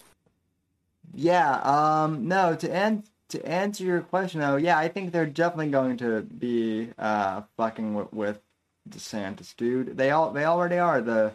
[1.14, 5.72] Yeah, um, no, to end to answer your question though, yeah, I think they're definitely
[5.72, 8.42] going to be uh fucking with, with
[8.90, 9.98] DeSantis, dude.
[9.98, 11.02] They all they already are.
[11.02, 11.34] The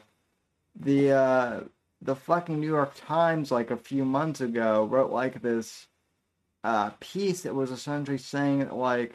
[0.75, 1.61] the uh
[2.03, 5.87] the fucking New York Times like a few months ago wrote like this
[6.65, 9.15] uh piece that was essentially saying that like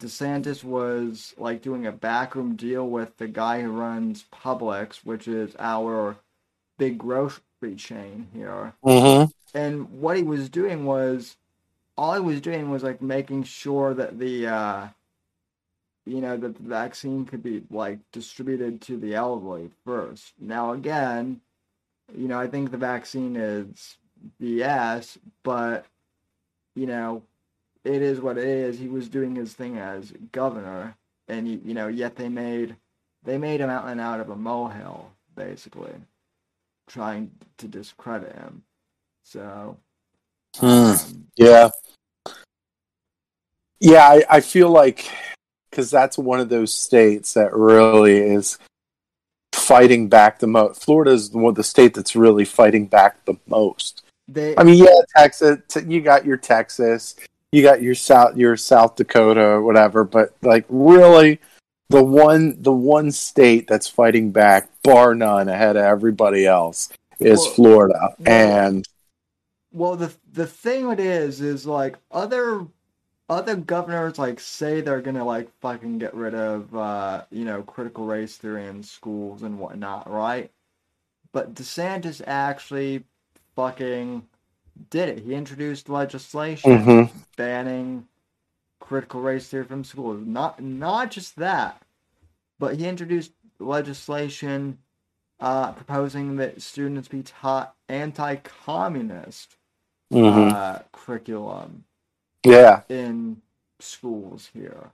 [0.00, 5.54] DeSantis was like doing a backroom deal with the guy who runs Publix, which is
[5.58, 6.16] our
[6.78, 7.42] big grocery
[7.76, 8.72] chain here.
[8.84, 9.30] Mm-hmm.
[9.54, 11.36] And what he was doing was,
[11.96, 14.88] all he was doing was like making sure that the, uh,
[16.06, 20.32] you know, that the vaccine could be like distributed to the elderly first.
[20.40, 21.40] Now, again,
[22.16, 23.96] you know, I think the vaccine is
[24.40, 25.86] BS, but
[26.74, 27.22] you know,
[27.84, 28.78] it is what it is.
[28.78, 30.96] He was doing his thing as governor,
[31.28, 32.76] and you, you know, yet they made
[33.24, 35.94] they made a mountain out of a molehill, basically,
[36.90, 38.62] trying to discredit him.
[39.24, 39.76] So,
[40.58, 40.66] Hmm.
[40.66, 41.70] um, Yeah.
[43.78, 45.08] Yeah, I, I feel like
[45.70, 48.58] because that's one of those states that really is
[49.54, 50.82] fighting back the most.
[50.84, 54.02] Florida is the the state that's really fighting back the most.
[54.28, 55.58] they I mean, yeah, Texas.
[55.68, 57.16] t- You got your Texas,
[57.52, 60.04] you got your South, your South Dakota, or whatever.
[60.04, 61.40] But like, really,
[61.90, 66.88] the one, the one state that's fighting back, bar none, ahead of everybody else,
[67.18, 67.98] is Well- Florida.
[68.18, 68.84] well- and
[69.72, 72.66] Well, the the thing it is is like other
[73.28, 78.04] other governors like say they're gonna like fucking get rid of uh you know critical
[78.04, 80.50] race theory in schools and whatnot, right?
[81.32, 83.04] But DeSantis actually
[83.54, 84.26] fucking
[84.90, 85.18] did it.
[85.20, 87.10] He introduced legislation Mhm.
[87.36, 88.06] banning
[88.90, 90.20] critical race theory from schools.
[90.26, 91.80] Not not just that,
[92.58, 93.30] but he introduced
[93.60, 94.78] legislation
[95.38, 99.56] uh, proposing that students be taught anti-communist
[100.12, 100.52] Mhm.
[100.52, 101.84] uh, curriculum
[102.44, 103.40] yeah, in
[103.78, 104.90] schools here.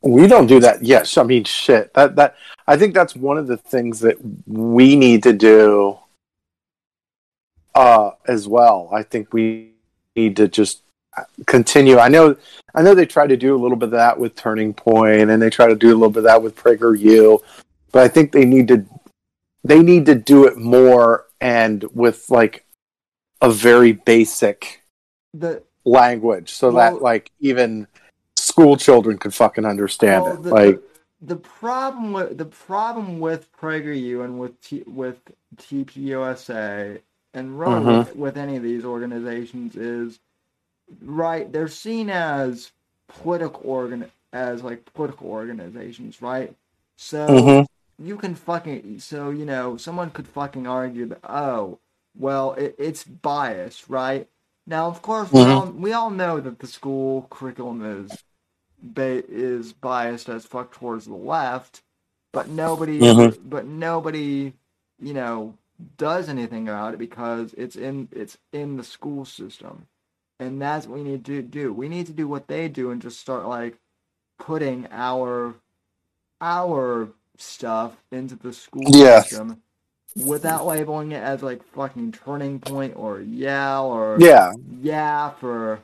[0.00, 0.82] We don't do that.
[0.82, 1.92] Yes, I mean shit.
[1.92, 2.36] That that
[2.66, 4.16] I think that's one of the things that
[4.46, 5.98] we need to do
[7.74, 8.88] uh as well.
[8.92, 9.74] I think we
[10.16, 10.82] need to just
[11.46, 11.98] continue.
[11.98, 12.36] I know
[12.74, 15.42] I know they try to do a little bit of that with Turning Point and
[15.42, 17.40] they try to do a little bit of that with PragerU,
[17.92, 18.84] but I think they need to
[19.64, 22.64] they need to do it more and with like
[23.42, 24.82] a very basic
[25.34, 27.86] The language so Well- that like even
[28.36, 30.42] school children could fucking understand well, it.
[30.42, 30.82] the, like the,
[31.34, 35.18] the problem with the problem with PragerU and with T, with
[35.56, 37.00] TPUSA
[37.34, 37.98] and really Mhm.
[37.98, 40.18] with, with any of these organizations is
[41.02, 41.50] right.
[41.52, 42.72] They're seen as
[43.08, 46.54] political organ as like political organizations, right?
[46.96, 47.66] So Mhm.
[47.98, 51.78] you can fucking so you know someone could fucking argue that oh
[52.18, 54.26] well it, it's biased right
[54.66, 55.48] now of course we Mhm.
[55.48, 58.24] all we all know that the school curriculum is
[58.82, 61.82] ba- is biased as fuck towards the left
[62.32, 63.38] but nobody Mhm.
[63.44, 64.52] but nobody
[65.00, 65.54] you know
[65.96, 69.86] does anything about it because it's in it's in the school system
[70.40, 73.00] and that's what we need to do we need to do what they do and
[73.00, 73.76] just start like
[74.38, 75.54] putting our
[76.40, 79.20] our stuff into the school Yeah.
[79.22, 79.62] system
[80.26, 85.80] without labeling it as like fucking turning point or yell or yeah, yeah for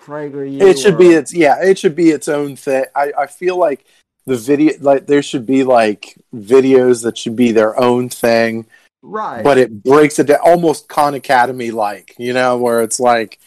[0.00, 0.60] PragerU.
[0.62, 2.84] it should be its yeah, it should be its own thing.
[2.94, 3.84] I I feel like
[4.26, 8.66] the video like there should be like videos that should be their own thing,
[9.02, 9.44] right.
[9.44, 13.38] but it breaks it down almost Khan Academy like, you know, where it's like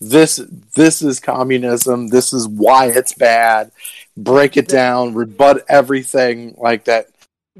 [0.00, 0.36] this
[0.74, 3.70] this is communism, this is why it's bad.
[4.16, 7.08] Break it down, rebut everything like that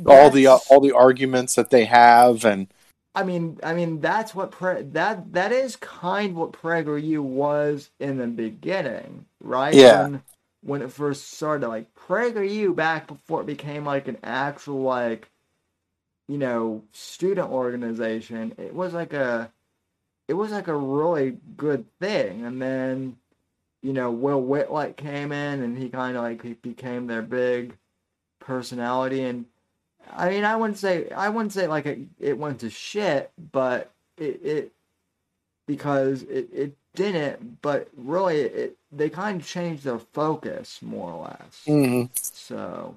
[0.06, 2.66] all the uh, all the arguments that they have and
[3.14, 7.90] I mean, I mean that's what pre- that that is kind of what PragerU was
[8.00, 9.74] in the beginning, right?
[9.74, 10.02] Yeah.
[10.02, 10.22] When,
[10.62, 15.30] when it first started, like PragerU back before it became like an actual like,
[16.26, 18.54] you know, student organization.
[18.58, 19.52] It was like a,
[20.28, 23.16] it was like a really good thing, and then,
[23.82, 27.76] you know, Will Whitlock came in and he kind of like he became their big
[28.40, 29.46] personality and
[30.12, 33.90] I mean, I wouldn't say I wouldn't say like it, it went to shit, but
[34.18, 34.72] it, it
[35.66, 37.62] because it, it didn't.
[37.62, 41.62] But really, it they kind of changed their focus more or less.
[41.66, 42.08] Mhm.
[42.14, 42.96] So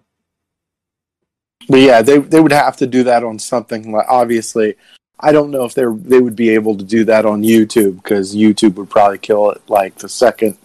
[1.69, 4.75] But yeah, they they would have to do that on something like obviously.
[5.19, 8.35] I don't know if they they would be able to do that on YouTube because
[8.35, 10.57] YouTube would probably kill it like the second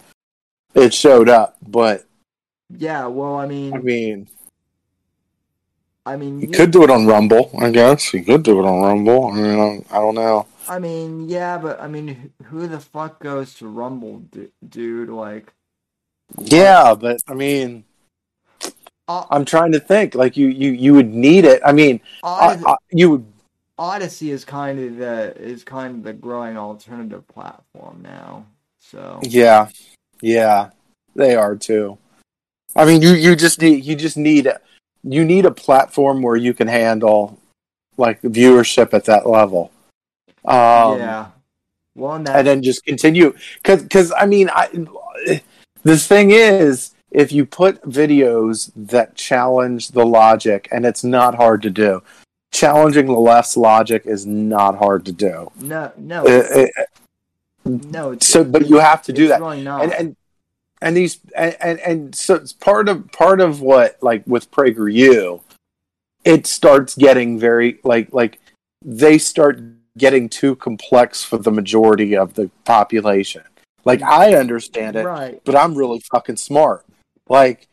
[0.75, 1.57] it showed up.
[1.67, 2.05] But
[2.77, 4.27] yeah, well, I mean, I mean,
[6.05, 7.49] I mean, you you- could do it on Rumble.
[7.59, 9.27] I guess you could do it on Rumble.
[9.27, 10.45] I mean, I don't know.
[10.69, 14.23] I mean, yeah, but I mean, who the fuck goes to Rumble,
[14.69, 15.09] dude?
[15.09, 15.51] Like,
[16.39, 17.83] Yeah, but I mean,
[19.09, 20.15] uh, I'm trying to think.
[20.15, 21.61] Like you, you, you would need it.
[21.65, 23.32] I mean, I, I, you would.
[23.79, 28.45] Odysee is kind of the is kind of the growing alternative platform now.
[28.79, 29.69] So Yeah,
[30.21, 30.69] yeah,
[31.15, 31.97] they are too.
[32.75, 34.51] I mean, you you just need you just need
[35.03, 37.39] you need a platform where you can handle
[37.97, 39.71] like viewership at that level.
[40.45, 41.27] Um, yeah.
[41.95, 44.69] Well, and, and then just continue because because I mean I
[45.83, 51.61] the thing is if you put videos that challenge the logic and it's not hard
[51.61, 52.01] to do
[52.53, 56.85] challenging the left's logic is not hard to do no, no, Uh, uh,
[57.65, 58.11] no.
[58.11, 59.83] It's, so but you have to do that really not.
[59.83, 60.15] and and
[60.83, 65.41] and these and, and and so it's part of part of what like with PragerU,
[66.25, 68.39] it starts getting very like like
[68.83, 69.61] they start
[69.97, 73.43] getting too complex for the majority of the population.
[73.85, 75.41] Like I understand it, right.
[75.45, 76.85] but I'm really fucking smart.
[77.29, 77.67] Like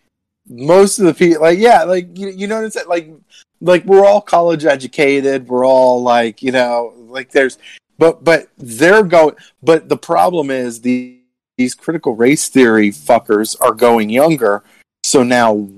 [0.48, 2.88] most of the people, like yeah, like you, you know what I'm saying?
[2.88, 3.12] Like
[3.60, 5.48] like we're all college educated.
[5.48, 7.58] We're all like you know like there's
[7.98, 9.36] but but they're going.
[9.62, 11.18] But the problem is the
[11.58, 14.62] these critical race theory fuckers are going younger.
[15.04, 15.68] So now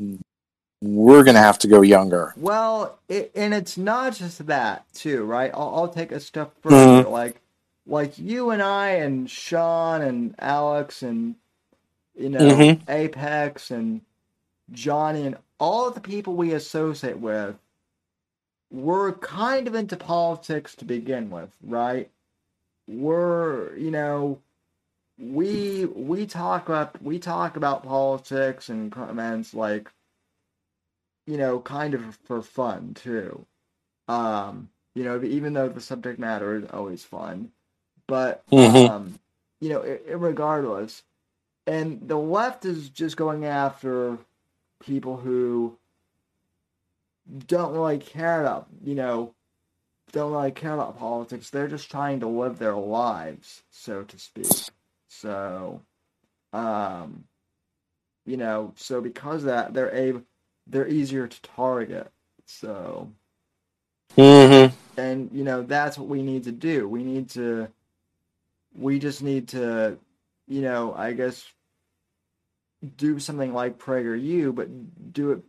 [0.81, 2.35] we're gonna have to go younger.
[2.37, 5.51] Well, it, and it's not just that too, right?
[5.55, 7.09] I'll, I'll take a step further.
[7.09, 7.41] Like,
[7.87, 11.35] like you and I and Sean and Alex and
[12.15, 12.89] you know Mhm.
[12.89, 14.03] Apex and
[14.71, 17.57] Johnny and all of the people we associate with
[18.73, 22.11] were kind of into politics to begin with, right?
[22.89, 24.40] We're you know
[25.19, 29.90] we we talk about we talk about politics and comments like
[31.27, 33.47] you know kind of for fun too
[34.09, 37.51] um you know even though the subject matter is always fun
[38.09, 38.94] but Mhm.
[38.94, 39.19] um
[39.61, 39.82] you know
[40.16, 41.03] regardless
[41.66, 44.19] and the left is just going after
[44.82, 45.77] people who
[47.47, 49.35] don't really care about you know
[50.12, 51.49] don't really care about politics.
[51.49, 54.53] They're just trying to live their lives so to speak.
[55.09, 55.81] So
[56.53, 57.24] um
[58.27, 60.23] you know so because of that they're able
[60.66, 62.11] they're easier to target
[62.47, 63.11] so.
[64.16, 64.74] Mm-hmm.
[65.01, 66.86] and you know that's what we need to do.
[66.86, 67.69] We need to
[68.74, 69.99] we just need to
[70.49, 71.44] you know i guess
[72.97, 74.69] do something like prageru but
[75.12, 75.43] do it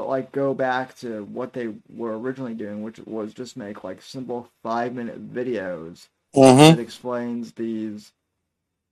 [0.00, 4.00] but like go back to what they were originally doing which was just make like
[4.00, 6.74] simple five minute videos Mm-hmm.
[6.74, 8.12] that explains these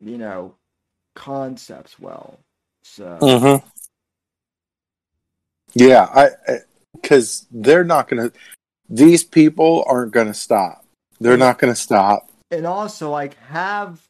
[0.03, 0.55] you know
[1.15, 2.39] concepts well
[2.83, 3.67] so Mm-hmm.
[5.75, 6.59] Yeah, I
[6.93, 8.33] because they're not gonna.
[8.91, 10.85] These people aren't gonna stop.
[11.21, 12.29] They're not gonna stop.
[12.51, 14.07] and also like have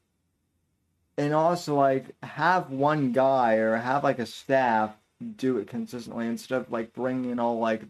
[1.17, 4.97] and also like have one guy or have like a staff
[5.37, 7.83] do it consistently instead of like bringing all like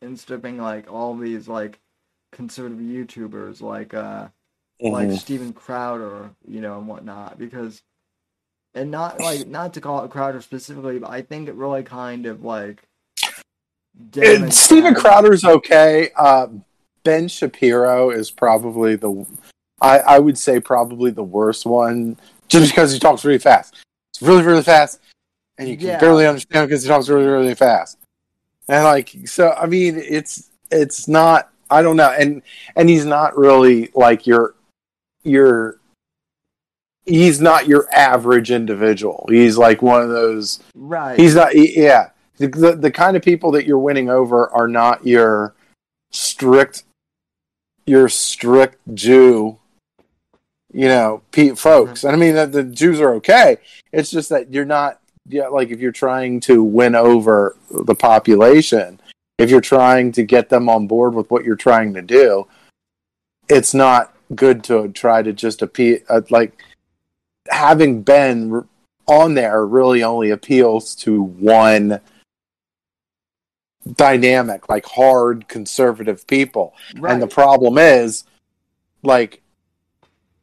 [0.00, 1.78] instead of being like all these like
[2.32, 4.28] conservative YouTubers like uh
[4.80, 5.18] like Mhm.
[5.18, 7.82] Steven Crowder, you know, and whatnot, because
[8.74, 12.26] and not like not to call it Crowder specifically, but I think it really kind
[12.26, 12.82] of like
[14.16, 16.10] And Steven Crowder's okay.
[16.16, 16.48] Uh,
[17.04, 19.26] ben Shapiro is probably the.
[19.80, 22.16] I, I would say probably the worst one,
[22.48, 23.74] just because he talks really fast.
[24.14, 25.00] It's really really fast,
[25.62, 25.98] and you can Yeah.
[25.98, 27.98] barely understand because he talks really really fast.
[28.68, 31.50] And like so, I mean, it's it's not.
[31.70, 32.42] I don't know, and
[32.76, 34.54] and he's not really like your
[35.24, 35.78] your.
[37.04, 39.26] He's not your average individual.
[39.28, 41.18] He's like one of those right.
[41.18, 41.52] He's not.
[41.52, 45.54] he- yeah, the, the the kind of people that you're winning over are not your
[46.12, 46.84] strict,
[47.86, 49.58] your strict Jew.
[50.72, 52.00] You know, Pete folks.
[52.00, 52.06] Mm-hmm.
[52.06, 53.58] And I mean, the, the Jews are okay.
[53.92, 55.00] It's just that you're not.
[55.28, 59.00] Yeah, like if you're trying to win over the population,
[59.38, 62.46] if you're trying to get them on board with what you're trying to do,
[63.48, 65.98] it's not good to try to just appeal.
[66.08, 66.62] Uh, like
[67.48, 68.66] having Ben
[69.06, 72.00] on there really only appeals to one
[73.96, 76.74] dynamic, like hard conservative people.
[76.96, 77.12] right.
[77.12, 78.24] And the problem is,
[79.02, 79.42] like,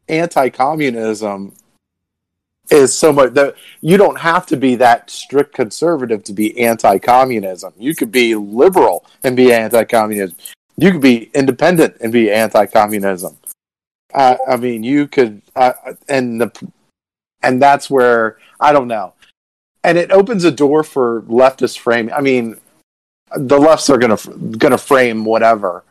[0.07, 1.53] anti communism
[2.71, 6.97] is so much that you don't have to be that strict conservative to be anti
[6.99, 7.73] communism.
[7.77, 10.37] You could be liberal and be anti communism.
[10.77, 13.37] You could be independent and be anti communism.
[14.13, 15.73] Uh, I mean, you could, uh,
[16.07, 16.71] and the,
[17.43, 19.13] and that's where I don't know,
[19.83, 22.13] and it opens a door for leftist framing.
[22.13, 22.59] I mean,
[23.35, 24.17] the lefts are gonna
[24.57, 25.83] gonna frame whatever,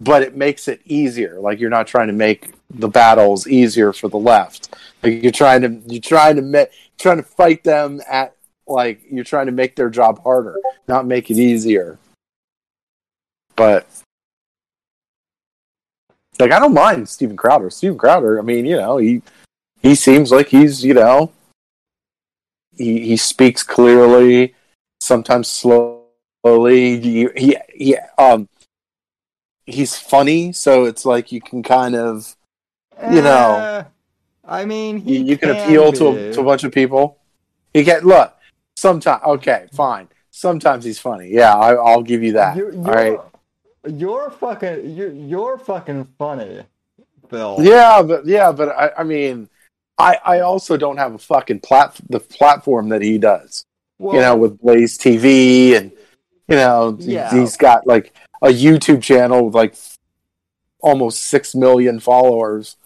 [0.00, 1.40] but it makes it easier.
[1.40, 4.76] Like you're not trying to make the battles easier for the left.
[5.02, 6.64] Like you're trying to you're trying to ma-
[6.98, 8.34] trying to fight them at
[8.66, 10.56] like you're trying to make their job harder,
[10.86, 11.98] not make it easier.
[13.56, 13.86] But
[16.38, 17.70] like I don't mind Steven Crowder.
[17.70, 19.22] Steven Crowder, I mean, you know, he
[19.82, 21.32] he seems like he's, you know,
[22.76, 24.54] he he speaks clearly,
[25.00, 26.04] sometimes slowly.
[27.00, 28.48] He he, he um
[29.68, 32.34] he's funny, so it's like you can kind of
[33.12, 33.84] you know, Eh,
[34.44, 36.18] I mean, you, he you can appeal to be.
[36.18, 37.18] a, to a bunch of people.
[37.72, 38.34] He get look.
[38.76, 40.08] Sometimes okay, fine.
[40.30, 41.28] Sometimes he's funny.
[41.30, 42.56] Yeah, I, I'll give you that.
[42.56, 43.18] You're, All right.
[43.88, 44.96] You're fucking.
[44.96, 46.62] You're, you're fucking funny,
[47.28, 47.58] Bill.
[47.60, 49.48] Yeah, but yeah, but I, I mean,
[49.98, 53.64] I I also don't have a fucking plat the platform that he does.
[53.98, 55.90] Well, you know, with Blaze TV and
[56.48, 57.30] you know, Yeah.
[57.30, 58.12] he's got like
[58.42, 59.74] a YouTube channel with like
[60.80, 62.76] almost six million followers.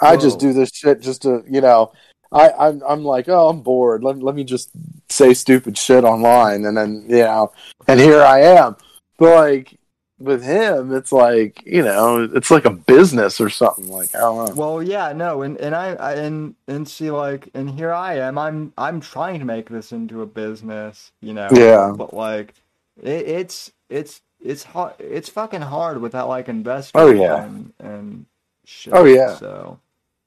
[0.00, 1.92] I just do this shit just to, you know,
[2.30, 4.04] I, I'm I'm like, oh, I'm bored.
[4.04, 4.70] Let, let me just
[5.08, 7.52] say stupid shit online, and then you know,
[7.86, 8.76] and here I am.
[9.16, 9.78] But like
[10.18, 13.88] with him, it's like you know, it's like a business or something.
[13.88, 14.54] Like I don't know.
[14.54, 18.36] Well, yeah, no, and and I, I and and see like, and here I am.
[18.36, 21.48] I'm I'm trying to make this into a business, you know.
[21.50, 21.94] Yeah.
[21.96, 22.54] But like,
[23.02, 24.94] it, it's it's it's hard.
[24.98, 27.00] It's fucking hard without like investing.
[27.00, 27.44] Oh, yeah.
[27.44, 28.26] And, and
[28.64, 28.94] shit.
[28.94, 29.36] Oh, yeah.
[29.36, 29.78] So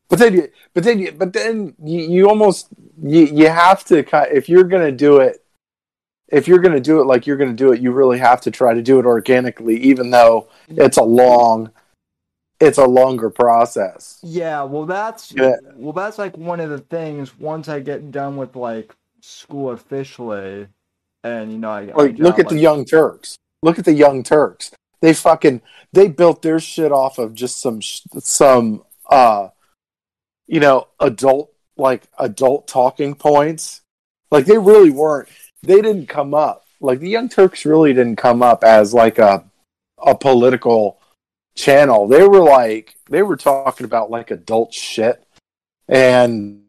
[0.09, 2.67] But then, you, but then, you, but then you, you almost
[3.01, 5.43] you, you have to ki- if you're gonna do it,
[6.27, 8.73] if you're gonna do it like you're gonna do it, you really have to try
[8.73, 10.81] to do it organically, even though mm-hmm.
[10.81, 11.71] it's a long,
[12.59, 14.19] it's a longer process.
[14.21, 15.55] yeah, well, that's Yeah.
[15.75, 17.38] well, that's like one of the things.
[17.39, 20.67] Once I get done with like school officially,
[21.23, 23.38] and you know, I, I Like, look got, at the Young Turks.
[23.61, 24.71] Look at the Young Turks.
[25.01, 25.61] They fucking
[25.93, 29.49] they built their shit off of just some some uh,
[30.47, 33.81] you know, adult like adult talking points.
[34.29, 35.29] Like they really weren't.
[35.63, 36.65] They didn't come up.
[36.79, 39.45] Like the Young Turks really didn't come up as like a
[39.97, 40.99] a political
[41.55, 42.07] channel.
[42.07, 45.23] They were like they were talking about like adult shit,
[45.88, 46.63] and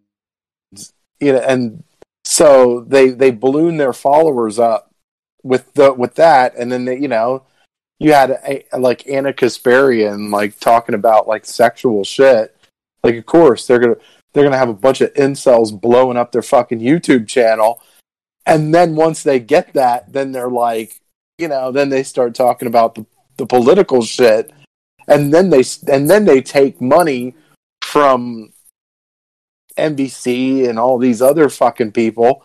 [1.20, 1.84] you know, and
[2.24, 4.91] so they they ballooned their followers up
[5.42, 7.44] with the with that, and then you know,
[7.98, 12.56] you had a, like Ana Kasparian like talking about like sexual shit.
[13.02, 13.96] Like, of course they're gonna
[14.32, 17.80] they're gonna have a bunch of incels blowing up their fucking YouTube channel,
[18.46, 21.00] and then once they get that, then they're like,
[21.38, 23.06] you know, then they start talking about the,
[23.36, 24.52] the political shit,
[25.08, 27.34] and then they and then they take money
[27.82, 28.52] from
[29.76, 32.44] NBC and all these other fucking people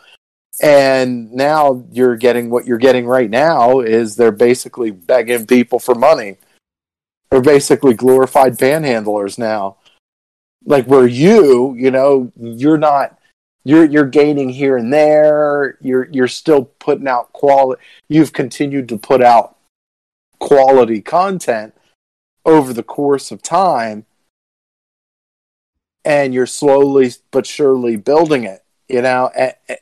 [0.62, 5.96] and now you're getting what you're getting right now is they're basically begging people for
[5.96, 6.38] money.
[7.30, 9.78] They're basically glorified panhandlers now.
[10.66, 13.20] Like where you, you know, you're not
[13.64, 15.78] you're you're gaining here and there.
[15.82, 17.82] You're you're still putting out quality.
[18.10, 19.58] You've continued to put out
[20.40, 21.74] quality content
[22.46, 24.06] over the course of time
[26.08, 29.78] and you're slowly but surely building it, you know, a- a-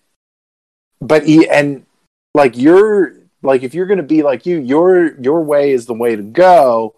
[1.08, 1.86] but he and
[2.34, 5.94] like you're like if you're going to be like you your your way is the
[5.94, 6.96] way to go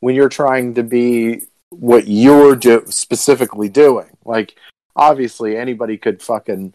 [0.00, 4.56] when you're trying to be what you're do- specifically doing like
[4.96, 6.72] obviously anybody could fucking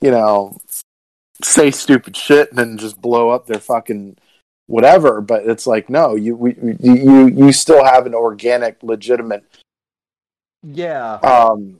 [0.00, 0.58] you know
[1.42, 4.16] say stupid shit and then just blow up their fucking
[4.66, 9.44] whatever but it's like no you we, you you you still have an organic legitimate
[10.64, 11.14] Yeah.
[11.22, 11.78] um,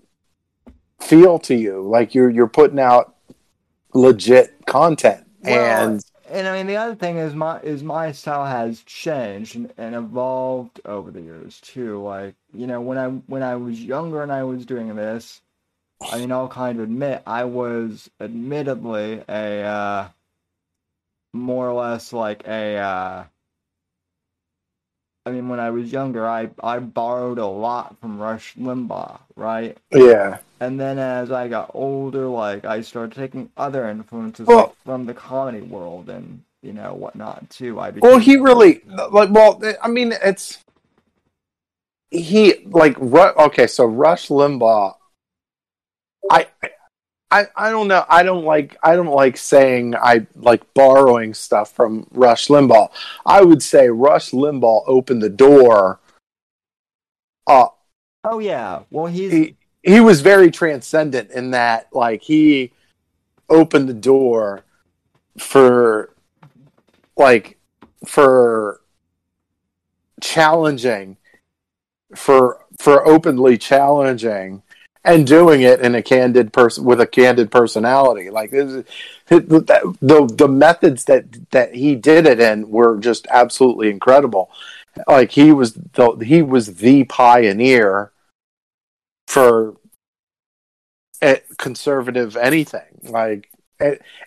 [1.01, 1.83] feel to you.
[1.83, 3.16] Like you're you're putting out
[3.97, 8.47] legit content, Well, and And I mean, the other thing is my is my style
[8.47, 12.03] has changed and, and evolved over the years too.
[12.03, 15.41] Like you know, when I when I was younger and I was doing this,
[16.09, 20.09] I mean, I'll kind of admit I was admittedly a uh,
[21.33, 22.77] more or less like a.
[22.79, 23.25] Uh,
[25.27, 29.77] I mean, when I was younger, I I borrowed a lot from Rush Limbaugh, right?
[29.93, 34.73] yeah, And then as I got older, like I started taking other influences Well- like,
[34.85, 37.79] from the comedy world and you know whatnot too.
[37.79, 39.31] I became, well, he really like.
[39.31, 40.59] Well, I mean, it's
[42.11, 43.67] he like Ru- okay.
[43.67, 44.95] So Rush Limbaugh,
[46.31, 46.49] I.
[47.29, 48.05] I, I don't know.
[48.09, 52.89] I don't like I don't like saying I like borrowing stuff from Rush Limbaugh.
[53.27, 55.99] I would say Rush Limbaugh opened the door.
[57.49, 57.67] Uh,
[58.23, 59.57] Oh yeah, well he's he
[59.87, 62.73] he was very transcendent in that like he
[63.49, 64.65] opened the door
[65.39, 66.13] for
[67.17, 67.59] like
[68.05, 68.81] for
[70.21, 71.17] challenging
[72.15, 74.63] for for openly challenging
[75.05, 78.29] and doing it in a candid person with a candid personality.
[78.29, 78.85] Like this
[79.29, 84.51] the, the methods that that he did it in were just absolutely incredible.
[85.07, 88.11] Like he was the he was the pioneer
[89.27, 89.77] for
[91.59, 93.51] conservative anything like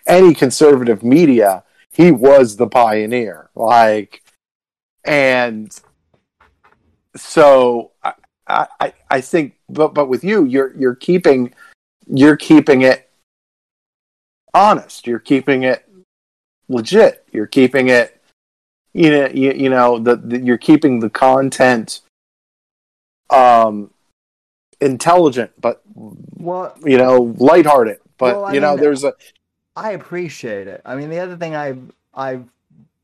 [0.06, 1.62] any conservative media
[1.92, 4.22] he was the pioneer like
[5.04, 5.80] and
[7.16, 11.54] so I, I I think, but but with you, you're you're keeping
[12.06, 13.08] you're keeping it
[14.54, 15.06] honest.
[15.06, 15.88] You're keeping it
[16.68, 17.26] legit.
[17.32, 18.20] You're keeping it,
[18.92, 22.00] you know, you, you know, the, the you're keeping the content
[23.30, 23.90] um
[24.80, 27.98] intelligent, but Well, you know, lighthearted.
[28.18, 29.14] But Well, you know, mean- there's a
[29.76, 30.82] I appreciate it.
[30.84, 31.80] I mean, the other thing I've
[32.14, 32.44] I've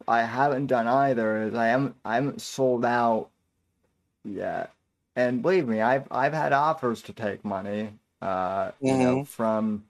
[0.09, 3.29] I haven't done either is I haven't I haven't sold out
[4.25, 4.73] yet.
[5.15, 7.91] And believe me, I've I've had offers to take money,
[8.21, 9.85] uh, you know, from,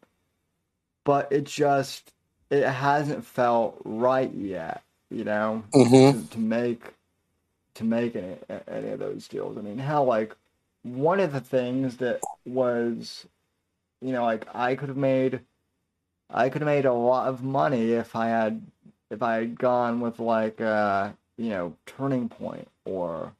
[1.04, 2.12] but it just
[2.50, 6.94] it hasn't felt right yet, you know, to, to make
[7.74, 8.36] to make any
[8.68, 9.58] any of those deals.
[9.58, 10.36] I mean, hell, like
[10.94, 13.26] one of the things that was,
[14.00, 15.40] you know, like I could have made.
[16.28, 18.60] I could have made a lot of money if I had
[19.10, 23.32] if I had gone with like uh you know Turning Point or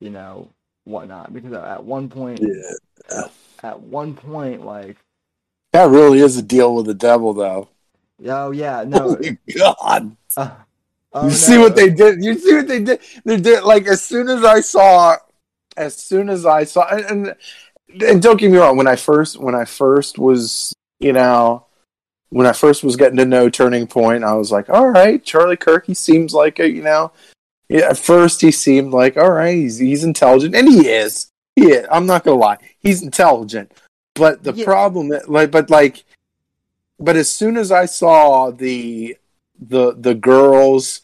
[0.00, 0.48] you know
[0.84, 3.24] whatnot because at one point Yeah.
[3.62, 4.96] at one point like
[5.72, 7.68] that really is a deal with the devil, though.
[8.26, 10.16] oh yeah no Holy God!
[10.36, 10.50] uh,
[11.12, 12.24] oh, you see what they did?
[12.24, 13.00] You see what they did?
[13.24, 15.16] They did like as soon as I saw,
[15.78, 18.76] as soon as I saw, and, and and don't get me wrong.
[18.76, 21.66] When I first, when I first was, you know,
[22.30, 25.56] when I first was getting to know Turning Point, I was like, all right, Charlie
[25.56, 25.86] Kirk.
[25.86, 27.12] He seems like a, you know,
[27.68, 27.88] yeah.
[27.90, 29.54] At first, he seemed like all right.
[29.54, 31.30] He's he's intelligent, and he is.
[31.56, 31.86] He is.
[31.90, 32.58] I'm not gonna lie.
[32.80, 33.72] He's intelligent,
[34.14, 34.64] but the Yeah.
[34.64, 36.04] problem, like, but like,
[36.98, 39.16] but as soon as I saw the
[39.60, 41.00] the the girls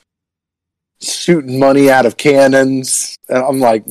[1.04, 3.16] shooting money out of cannons.
[3.28, 3.84] And I'm like,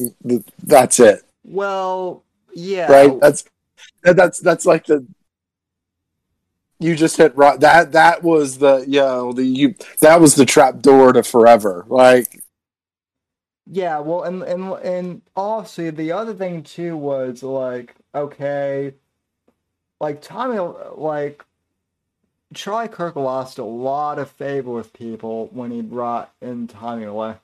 [0.64, 2.24] that's it, well
[2.54, 3.20] yeah right?
[3.20, 3.46] That's
[4.04, 5.06] that's that's like the
[6.80, 7.60] you just hit right.
[7.60, 11.86] That that was the you know the you that was the trap door to forever.
[11.88, 12.44] Like
[13.66, 18.94] Yeah, well, and and and also the other thing too was like, okay,
[20.02, 20.60] like Tomi,
[20.98, 21.46] like
[22.54, 27.40] Charlie Kirk lost a lot of favor with people when he brought in Tomi Le-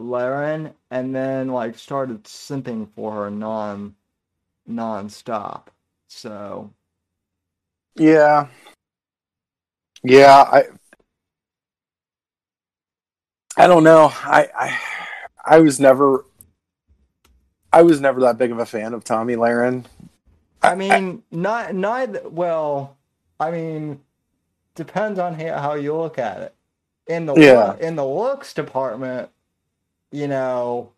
[0.00, 3.94] Lahren, and then like started simping for her non
[4.66, 5.70] non-stop.
[6.08, 6.70] So
[7.96, 8.48] yeah,
[10.02, 10.44] yeah.
[10.50, 10.64] I
[13.56, 14.12] I don't know.
[14.12, 14.80] I I
[15.44, 16.24] I was never.
[17.72, 19.84] I was never that big of a fan of Tomi Lahren.
[20.62, 22.28] I mean, not neither.
[22.28, 22.96] Well,
[23.40, 24.00] I mean,
[24.74, 26.54] depends on how, you look at it.
[27.06, 27.70] In the Yeah.
[27.70, 29.28] look, in the looks department,
[30.10, 30.90] you know,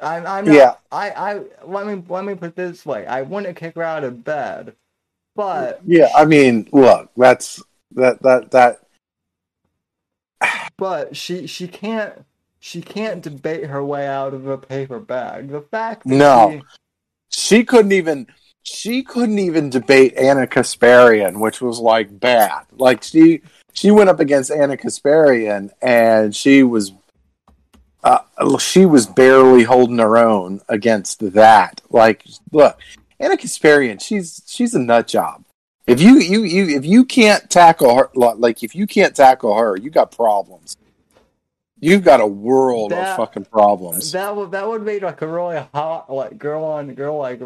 [0.00, 0.54] I'm I'm not.
[0.54, 0.74] Yeah.
[0.92, 3.06] I I let me let me put this way.
[3.06, 4.74] I wouldn't kick her out of bed,
[5.34, 8.80] but Yeah, I mean, look, that's that that that
[10.76, 12.24] but she she can't
[12.60, 15.48] she can't debate her way out of a paper bag.
[15.48, 16.62] The fact that No.
[17.30, 18.26] she, she couldn't even
[18.74, 22.64] she couldn't even debate Ana Kasparian, which was like bad.
[22.72, 23.42] Like she
[23.72, 26.92] she went up against Ana Kasparian and she was
[28.04, 28.18] uh,
[28.58, 31.80] she was barely holding her own against that.
[31.90, 32.78] Like, look,
[33.18, 35.44] Ana Kasparian, she's she's a nut job.
[35.86, 39.76] If you you you if you can't tackle her, like if you can't tackle her,
[39.76, 40.76] you got problems.
[41.80, 44.12] You've got a world That- of fucking problems.
[44.12, 47.40] that would that would be like a really hot like girl on girl like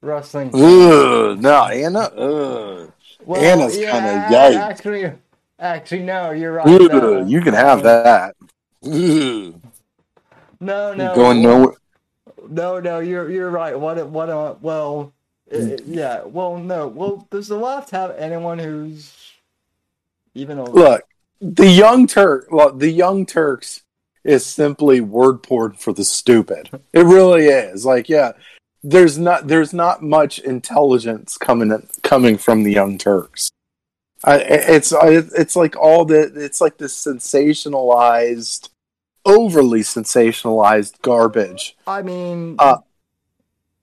[0.00, 0.50] wrestling.
[0.54, 2.00] Ugh, no, Anna.
[2.00, 2.92] Ugh.
[3.24, 4.56] Well, Anna's yeah, kinda yikes.
[4.56, 5.12] Actually,
[5.58, 6.66] actually, no, you're right.
[6.66, 7.24] Ugh, no.
[7.26, 8.34] you can have that.
[8.84, 9.60] Ugh.
[10.60, 11.74] No, no, Going nowhere.
[12.48, 13.78] No, no, you're you're right.
[13.78, 14.28] What what?
[14.28, 15.12] Uh, well,
[15.52, 15.68] Mm.
[15.68, 16.22] it, yeah.
[16.22, 16.86] Well, no.
[16.86, 19.32] Well, does the left have anyone who's
[20.34, 21.02] even a Look,
[21.40, 22.46] the young Turk.
[22.50, 23.82] Well, the young Turks
[24.22, 26.70] is simply word porn for the stupid.
[26.92, 27.84] It really is.
[27.84, 28.32] Like, yeah,
[28.82, 33.50] there's not there's not much intelligence coming coming from the young Turks.
[34.24, 38.68] I, it's it's like all the it's like this sensationalized,
[39.24, 41.76] overly sensationalized garbage.
[41.86, 42.78] I mean, Uh,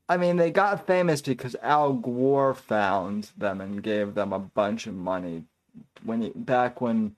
[0.10, 4.88] I mean, they got famous because Al Gore found them and gave them a bunch
[4.88, 5.44] of money
[6.04, 7.16] when he, back when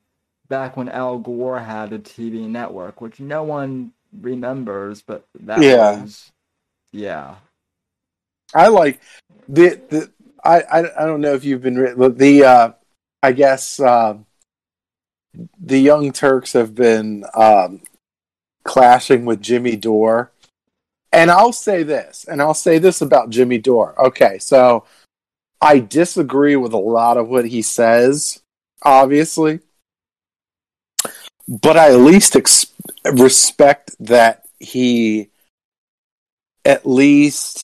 [0.47, 6.01] back when Al Gore had a TV network, which no one remembers, but that Yeah.
[6.01, 6.31] was
[6.91, 7.37] yeah.
[8.53, 8.99] I like
[9.47, 10.11] the the
[10.43, 11.75] I I, I don't know if you've been
[12.17, 12.71] the uh
[13.21, 14.17] I guess uh,
[15.59, 17.81] the Young Turks have been um,
[18.63, 20.31] clashing with Jimmy Dore,
[21.11, 23.93] and I'll say this, and I'll say this about Jimmy Dore.
[24.07, 24.85] Okay, so
[25.59, 28.41] I disagree with a lot of what he says,
[28.83, 29.59] obviously,
[31.47, 32.67] but I at least ex-
[33.03, 35.29] respect that he
[36.63, 37.63] at least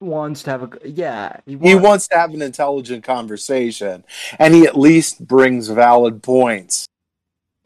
[0.00, 1.40] wants to have a yeah.
[1.46, 4.04] He, he wants to have an intelligent conversation,
[4.38, 6.86] and he at least brings valid points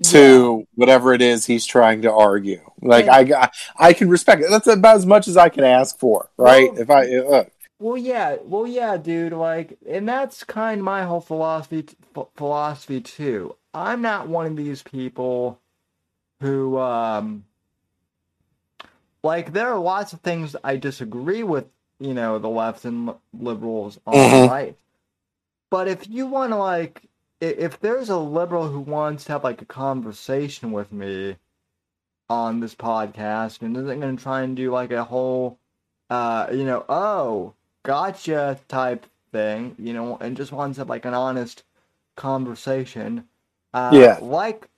[0.05, 0.65] to yeah.
[0.75, 2.61] whatever it is he's trying to argue.
[2.81, 4.51] Like I, I can respect it.
[4.51, 6.73] That's about as much as I can ask for, right?
[6.73, 7.45] Well, if I, uh,
[7.79, 9.33] well, yeah, well, yeah, dude.
[9.33, 11.87] Like, and that's kind of my whole philosophy.
[12.37, 13.57] Philosophy too.
[13.75, 15.59] I'm not one of these people
[16.41, 17.45] who, um,
[19.23, 21.67] like, there are lots of things I disagree with.
[22.03, 24.43] You know, the left and liberals on mm-hmm.
[24.43, 24.77] the right.
[25.70, 27.03] But if you want to like
[27.43, 31.37] if there's a liberal who wants to have like a conversation with me
[32.31, 35.59] on this podcast and isn't going to try and do like a whole,
[36.09, 37.53] uh, you know, oh,
[37.83, 41.65] gotcha type thing, you know, and just wants to have like an honest
[42.15, 43.24] conversation,
[43.74, 44.69] uh, yeah, like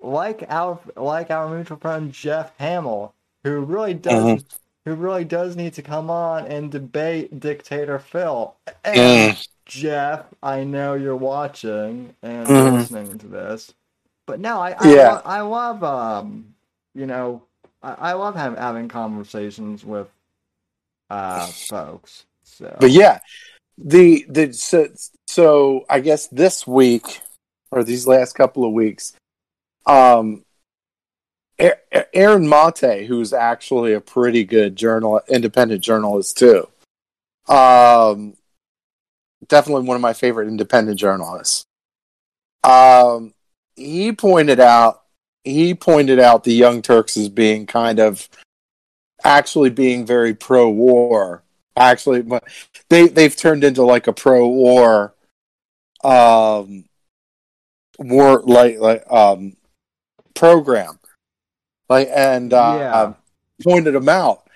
[0.00, 3.12] like our like our mutual friend Jeff Hamill,
[3.42, 4.42] who really does.
[4.42, 4.56] Mm-hmm.
[4.84, 8.54] Who really does need to come on and debate Dictator Phil?
[8.84, 12.76] And, mm Jeff, I know you're watching and mm-hmm.
[12.76, 13.72] listening to this,
[14.26, 15.12] but no, I I, yeah.
[15.12, 16.54] lo- I love um
[16.94, 17.42] you know
[17.82, 20.08] I, I love having having conversations with
[21.08, 22.26] uh folks.
[22.42, 23.20] So, but yeah,
[23.78, 24.88] the the so,
[25.26, 27.20] so I guess this week
[27.70, 29.14] or these last couple of weeks,
[29.86, 30.43] um,
[31.58, 36.68] Aaron Mate, who's actually a pretty good journal, independent journalist too,
[37.48, 38.34] um,
[39.48, 41.64] definitely one of my favorite independent journalists.
[42.62, 43.34] Um,
[43.76, 45.02] he pointed out
[45.44, 48.28] he pointed out the Young Turks as being kind of
[49.22, 51.42] actually being very pro-war.
[51.76, 52.24] Actually,
[52.88, 55.14] they they've turned into like a pro-war,
[56.02, 56.84] um,
[57.98, 59.56] war like like um
[60.34, 60.98] program,
[61.88, 63.00] like and uh, yeah.
[63.00, 63.16] um,
[63.62, 64.46] pointed them out,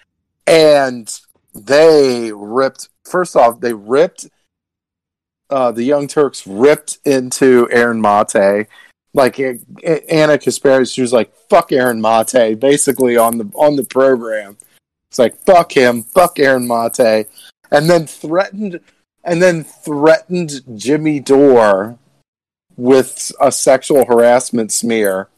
[0.47, 1.21] and
[1.55, 2.89] they ripped.
[3.05, 4.29] First off, they ripped
[5.51, 8.67] uh, the Young Turks ripped into Aaron Mate.
[9.15, 14.57] Like Ana Kasparian, she was like, "Fuck Aaron Mate," basically on the on the program.
[15.11, 17.27] It's like, "Fuck him, fuck Aaron Mate,"
[17.71, 18.81] and then threatened,
[19.25, 21.99] and then threatened Jimmy Dore
[22.77, 25.29] with a sexual harassment smear.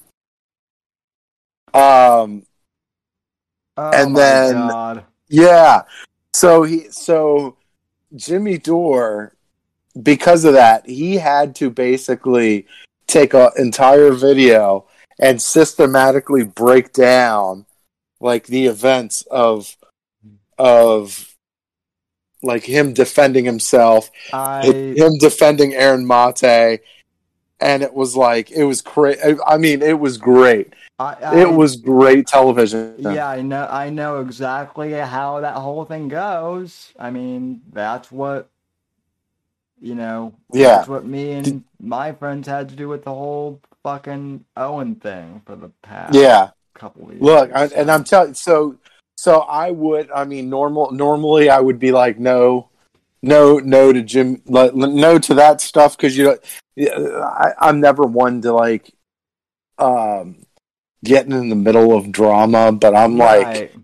[1.75, 2.45] Um,
[3.77, 5.05] oh and then God.
[5.29, 5.83] yeah,
[6.33, 7.57] so he so
[8.15, 9.35] Jimmy Dore
[10.03, 12.67] because of that, he had to basically
[13.07, 14.87] take an entire video
[15.19, 17.67] and systematically break down
[18.21, 19.77] like the events of
[20.59, 21.35] of
[22.43, 24.63] like him defending himself, I...
[24.67, 26.81] him defending Aaron Mate,
[27.61, 29.21] and it was like it was crazy.
[29.47, 30.75] I mean, it was great.
[30.99, 32.95] I, I, it was great television.
[32.99, 33.67] Yeah, I know.
[33.71, 36.93] I know exactly how that whole thing goes.
[36.99, 38.49] I mean, that's what
[39.81, 40.77] you know, yeah.
[40.77, 41.65] that's what me and Did...
[41.81, 46.51] my friends had to do with the whole fucking Owen thing for the past yeah
[46.75, 47.23] couple of years.
[47.23, 48.77] Look, I, and I'm telling so
[49.17, 52.70] so I would I mean normal normally I would be like no
[53.23, 58.41] no no to Jim no to that stuff because you know I, I'm never one
[58.43, 58.93] to like
[59.79, 60.47] um
[61.05, 63.45] getting in the middle of drama, but I'm right.
[63.45, 63.75] like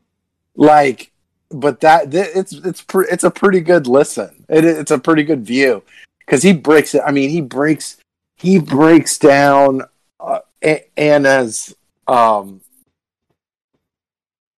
[0.54, 1.12] like
[1.50, 4.44] but that it's it's pre- it's a pretty good listen.
[4.48, 5.82] It, it's a pretty good view
[6.20, 7.02] because he breaks it.
[7.06, 7.96] I mean, he breaks
[8.36, 9.82] he breaks down
[10.20, 10.40] uh,
[10.96, 11.74] Ana's
[12.06, 12.60] um,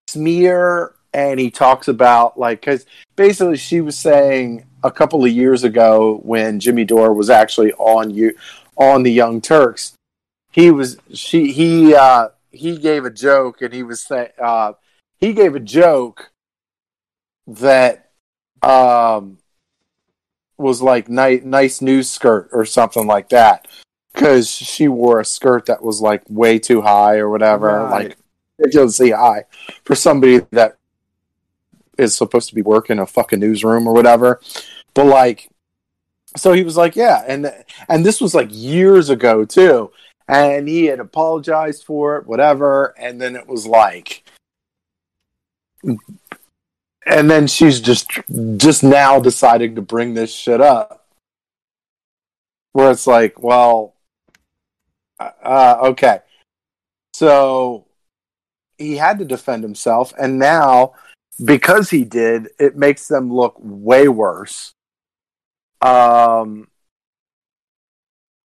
[0.08, 2.86] smear, and he talks about like because
[3.16, 8.10] basically she was saying a couple of years ago when Jimmy Dore was actually on
[8.10, 8.34] you
[8.76, 9.94] on the Young Turks,
[10.52, 14.72] he was she he uh, he gave a joke and he was saying uh,
[15.18, 16.30] he gave a joke
[17.46, 18.10] that
[18.62, 19.38] um,
[20.56, 23.66] was like nice, nice news skirt or something like that
[24.12, 27.90] because she wore a skirt that was like way too high or whatever, right.
[27.90, 28.18] like
[28.58, 29.44] ridiculously high
[29.84, 30.76] for somebody that
[31.98, 34.40] is supposed to be working a fucking newsroom or whatever.
[34.94, 35.50] But like,
[36.36, 37.52] so he was like, yeah, and
[37.88, 39.90] and this was like years ago too,
[40.28, 44.24] and he had apologized for it, whatever, and then it was like
[47.06, 48.10] and then she's just
[48.56, 51.06] just now deciding to bring this shit up.
[52.72, 53.94] Where it's like well
[55.18, 56.20] uh, uh, okay.
[57.14, 57.86] So
[58.76, 60.12] he had to defend himself.
[60.18, 60.94] And now
[61.44, 64.74] because he did it makes them look way worse
[65.80, 66.66] um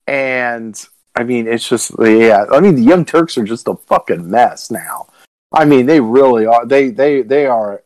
[0.07, 0.87] and
[1.17, 2.45] I mean, it's just yeah.
[2.53, 5.07] I mean, the Young Turks are just a fucking mess now.
[5.53, 6.67] I mean, they really are.
[6.67, 7.83] They they they are.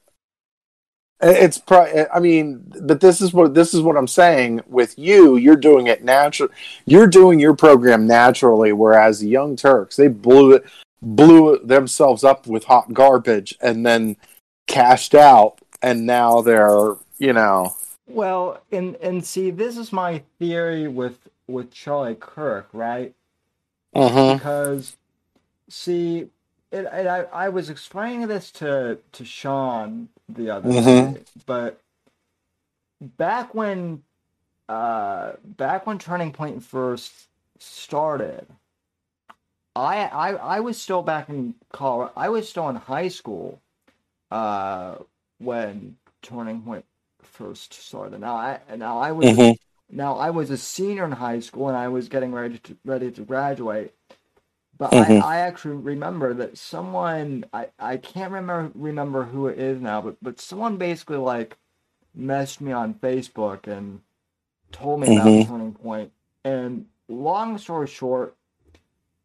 [1.22, 2.06] It's pro.
[2.12, 4.62] I mean, but this is what this is what I'm saying.
[4.66, 6.48] With you, you're doing it natural.
[6.86, 10.64] You're doing your program naturally, whereas the Young Turks they blew it,
[11.00, 14.16] blew themselves up with hot garbage, and then
[14.70, 17.76] cashed out, and now they're you know.
[18.08, 23.14] Well, and and see, this is my theory with with Charlie Kirk, right?
[23.94, 24.34] Uh-huh.
[24.34, 24.96] Because
[25.68, 26.20] see,
[26.72, 31.14] it, it, I I was explaining this to to Sean the other Mhm.
[31.14, 31.80] day, but
[33.00, 34.02] back when
[34.68, 37.12] uh back when Turning Point first
[37.58, 38.46] started,
[39.74, 42.12] I I I was still back in Colorado.
[42.16, 43.60] I was still in high school
[44.30, 44.96] uh
[45.38, 46.84] when Turning Point
[47.22, 48.20] first started.
[48.20, 49.56] Now I now I was Mhm.
[49.90, 53.10] now I was a senior in high school and I was getting ready to ready
[53.12, 53.94] to graduate.
[54.78, 55.22] But Mhm.
[55.22, 60.00] I, I actually remember that someone I, I can't remember remember who it is now,
[60.00, 61.56] but but someone basically like
[62.18, 64.02] messaged me on Facebook and
[64.72, 65.08] told me Mhm.
[65.08, 66.12] about Turning Point.
[66.44, 68.36] And long story short,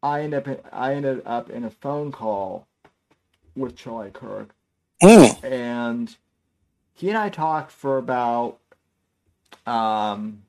[0.02, 2.66] I ended up in, I ended up in a phone call
[3.56, 4.55] with Charlie Kirk
[5.02, 5.44] Mm.
[5.44, 6.16] and
[6.94, 8.58] he and I talked for about
[9.66, 10.42] um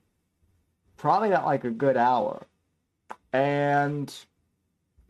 [0.96, 2.46] probably about like a good hour.
[3.32, 4.12] And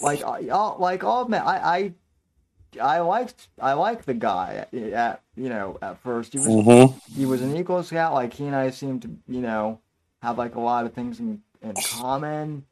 [0.01, 1.93] like I I'll, like I'll admit I
[2.81, 6.48] I I liked I liked the guy at, at you know at first he was
[6.48, 7.01] Mhm.
[7.16, 9.78] he was an Eagle Scout like he and I seemed to you know
[10.23, 12.65] have like a lot of things in, in common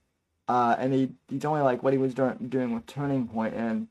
[0.48, 3.54] uh and he he told me like what he was doing doing with Turning Point
[3.54, 3.88] and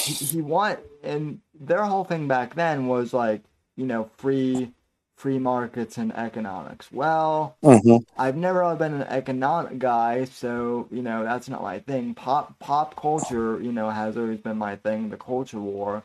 [0.00, 3.42] he, he want and their whole thing back then was like
[3.76, 4.72] you know free
[5.16, 8.04] free markets and economics well Mhm.
[8.18, 12.14] I've never really been an economic guy, so you know that's not my thing.
[12.14, 16.04] Pop pop culture, you know, has always been my thing, the culture war.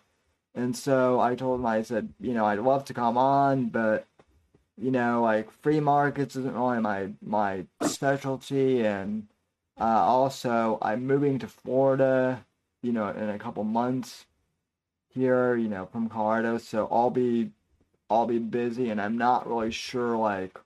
[0.56, 4.08] And so I told him, I said, you know, I'd love to come on, but
[4.78, 9.28] you know, like free markets isn't really my my specialty, and
[9.80, 12.46] uh, also I'm moving to Florida,
[12.84, 14.26] you know, in a couple months
[15.18, 17.52] here, you know, from Colorado, so I'll be
[18.10, 20.58] I'll be busy, and I'm not really sure like.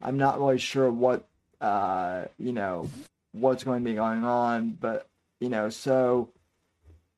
[0.00, 1.24] I'm not really sure what
[1.60, 2.88] uh you know
[3.32, 5.06] what's going to be going on, but
[5.40, 6.28] you know, so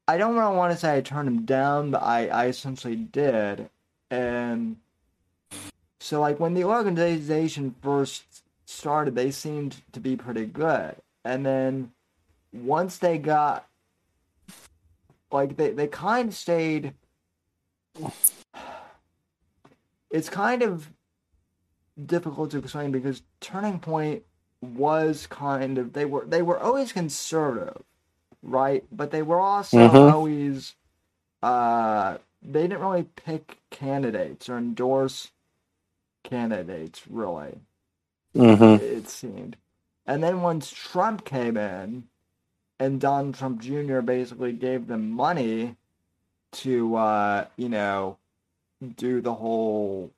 [0.09, 3.69] I don't really want to say I turned him down, but I I essentially did,
[4.11, 4.77] and
[6.01, 11.93] so like when the organization first started, they seemed to be pretty good, and then
[12.53, 13.69] once they got
[15.33, 16.95] like they they kind of stayed.
[20.11, 20.91] It's kind of
[22.07, 24.25] difficult to explain because Turning Point
[24.63, 27.83] was kind of they were they were always conservative,
[28.43, 28.85] right?
[28.93, 29.99] But they were also Mhm.
[29.99, 30.77] always
[31.43, 35.33] uh they didn't really pick candidates or endorse
[36.25, 37.61] candidates really
[38.37, 38.81] Mhm.
[38.81, 39.57] it seemed.
[40.07, 42.05] And then once Trump came in
[42.81, 44.01] and Donald Trump Jr.
[44.01, 45.77] basically gave them money
[46.53, 48.17] to uh, you know,
[48.97, 50.11] do the whole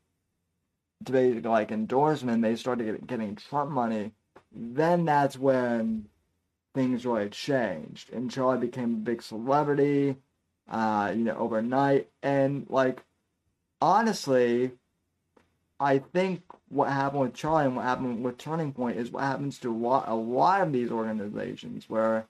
[1.05, 4.13] to basically like endorsement, they started getting Trump money,
[4.53, 6.07] then that's when
[6.75, 8.13] things really changed.
[8.13, 10.17] And Charlie became a big celebrity,
[10.71, 12.09] uh, you know, overnight.
[12.23, 13.03] And like
[13.81, 14.71] honestly,
[15.81, 19.59] I think what happened with Charlie and what happened with Turning Point is what happens
[19.59, 22.29] to a lot, a lot of these organizations where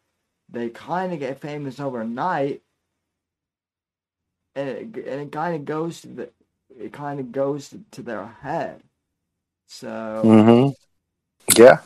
[0.52, 2.62] they kind of get famous overnight,
[4.54, 6.30] and it, and it kind of goes to the,
[6.78, 8.82] it kind of goes to, their head.
[9.66, 11.60] So Mm-hmm.
[11.60, 11.80] Yeah.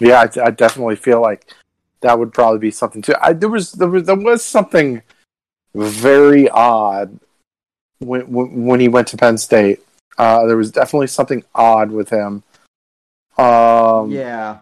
[0.00, 1.52] Yeah, I, I definitely feel like
[2.00, 3.14] that would probably be something too.
[3.20, 5.02] I, there was there was there was something
[5.74, 7.18] very odd
[8.00, 9.80] when when, when he went to Penn State.
[10.18, 12.42] Uh, there was definitely something odd with him.
[13.38, 14.58] Um, yeah,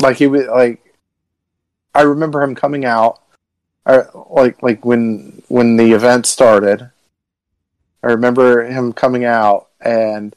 [0.00, 0.87] like he was like
[1.98, 3.20] I remember him coming out
[3.84, 6.92] or like like when when the event started.
[8.04, 10.36] I remember him coming out and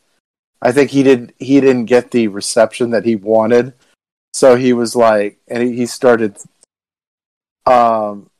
[0.59, 3.73] I think he did he didn't get the reception that he wanted.
[4.33, 6.35] So he was like and he, he started
[7.67, 8.31] um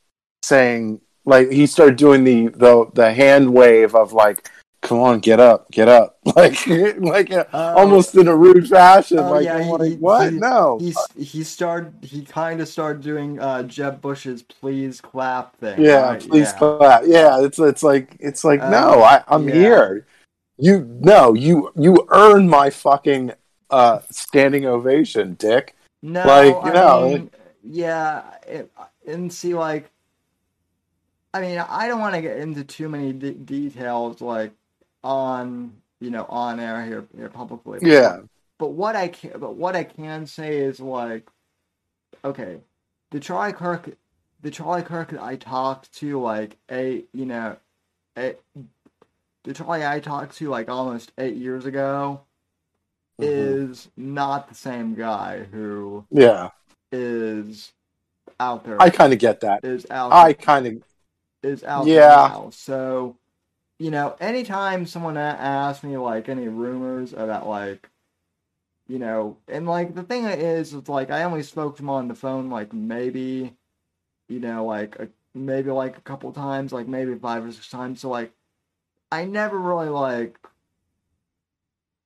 [0.42, 4.50] saying like he started doing the the the hand wave of like
[4.92, 6.66] come on get up get up like
[6.98, 7.78] like uh, Oh.
[7.78, 10.94] almost in a rude fashion Oh, like yeah, he- like he- what he- no he
[11.16, 15.80] he started he kind of started doing uh, Jeb Bush's "Please Clap" thing.
[15.80, 16.20] Yeah, right?
[16.20, 16.58] please yeah.
[16.58, 17.02] clap.
[17.06, 19.54] Yeah, it's it's like it's like Uh, no, I, I'm yeah.
[19.54, 20.06] here.
[20.58, 23.32] You no, you you earn my fucking
[23.70, 25.74] uh, standing ovation, Dick.
[26.02, 27.30] No, Like, you I know, mean,
[27.64, 28.70] yeah, it,
[29.06, 29.90] and see, like,
[31.32, 34.52] I mean, I don't want to get into too many de- details, like,
[35.04, 37.78] on you know, on air here, here publicly.
[37.80, 38.18] Yeah.
[38.58, 41.28] But what I can, but what I can say is like,
[42.24, 42.58] okay,
[43.12, 43.96] the Charlie Kirk,
[44.40, 47.56] the Charlie Kirk that I talked to, like eight, you know,
[48.16, 48.38] eight,
[49.44, 52.22] the Charlie I talked to like almost eight years ago,
[53.20, 53.26] Mhm.
[53.70, 56.48] is not the same guy who Yeah.
[56.90, 57.72] is
[58.40, 58.80] out there.
[58.82, 59.64] I kind of get that.
[59.64, 60.12] is out.
[60.12, 60.82] I kind of
[61.44, 62.00] is out Yeah.
[62.00, 62.50] there now.
[62.50, 63.16] So,
[63.82, 67.90] you know, anytime someone asks me like any rumors about like,
[68.86, 72.06] you know, and like the thing is, it's like I only spoke to him on
[72.06, 73.56] the phone like maybe,
[74.28, 78.00] you know, like a, maybe like a couple times, like maybe five or six times.
[78.00, 78.32] So like,
[79.10, 80.38] I never really like,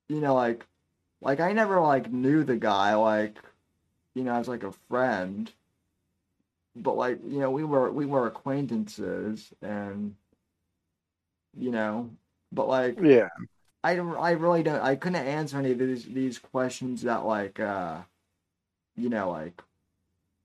[0.09, 0.65] you know, like,
[1.21, 3.37] like I never like knew the guy like,
[4.15, 5.53] you know, as like a friend
[6.79, 10.15] but like you know we were we were acquaintances and
[11.59, 12.11] you know
[12.53, 13.29] but like yeah.
[13.85, 17.99] i i really don't i couldn't answer any of these these questions that like uh
[18.97, 19.63] you know like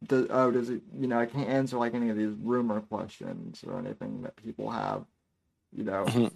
[0.04, 3.64] does oh does it you know i can't answer like any of these rumor questions
[3.68, 5.06] or anything that people have
[5.72, 6.32] you know Mhm.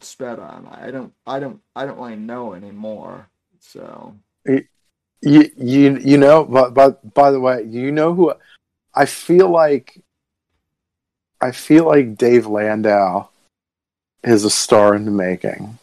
[0.00, 3.28] sped on i don't i don't i don't really know anymore
[3.60, 4.14] so
[5.20, 8.32] You you you know, but but by the way, you know who
[8.94, 10.00] I feel like
[11.40, 13.28] I feel like Dave Landau
[14.24, 15.78] is a star in the making.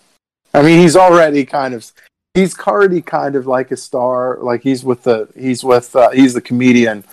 [0.54, 1.92] I mean, he's already kind of
[2.34, 4.38] he's already kind of like a star.
[4.42, 7.04] Like he's with the he's with uh, he's the comedian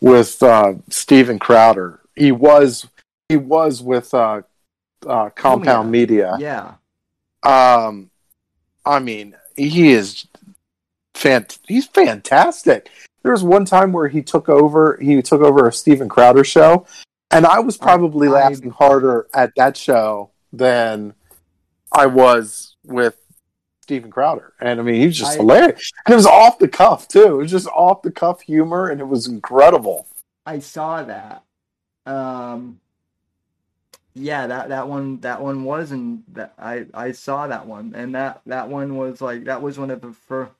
[0.00, 2.00] with uh, Steven Crowder.
[2.16, 2.86] He was
[3.28, 4.42] he was with uh,
[5.06, 6.36] uh, Compound Media.
[6.38, 6.74] yeah
[7.42, 8.10] Um,
[8.84, 10.26] I mean, he is
[11.14, 11.58] fant.
[11.66, 12.90] He's fantastic.
[13.22, 14.98] There was one time where he took over.
[15.00, 16.86] He took over a Steven Crowder show,
[17.30, 21.14] and I was probably I- laughing harder at that show than
[21.90, 23.16] I was with
[23.82, 24.52] Steven Crowder.
[24.60, 27.34] And I mean, he was just I- hilarious, and it was off the cuff too.
[27.40, 30.06] It was just off the cuff humor, and it was incredible.
[30.46, 31.44] I saw that.
[32.04, 32.80] Um,
[34.14, 38.14] yeah, that that one that one was and that I I saw that one and
[38.14, 40.52] that that one was like that was one of the first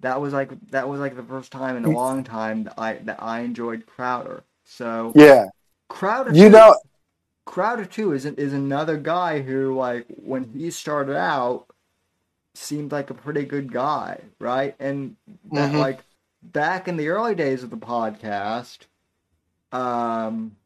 [0.00, 2.94] that was like that was like the first time in a long time that I
[2.94, 4.44] that I enjoyed Crowder.
[4.64, 5.46] So Yeah,
[5.88, 6.76] Crowder, you know,
[7.50, 11.66] Crowder too is is another guy who like when he started out
[12.54, 14.76] seemed like a pretty good guy, right?
[14.80, 15.16] And
[15.52, 15.78] that, Mhm.
[15.78, 16.04] like
[16.42, 18.86] back in the early days of the podcast,
[19.72, 20.56] um,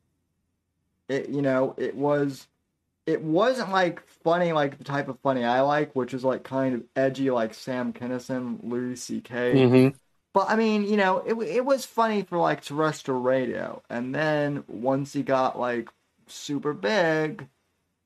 [1.09, 2.47] it you know it was
[3.07, 6.75] it wasn't like funny like the type of funny I like, which is like kind
[6.77, 9.67] of edgy like Sam Kinison, Louis C.K.
[9.67, 9.95] mhm.
[10.35, 14.65] But I mean, you know, it it was funny for like terrestrial radio, and then
[14.69, 15.91] once he got like
[16.27, 17.49] super big,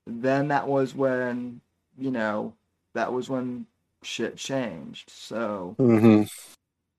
[0.06, 1.60] then that was when
[1.98, 2.54] you know
[2.94, 3.66] that was when
[4.02, 5.10] shit changed.
[5.10, 6.28] So Mhm.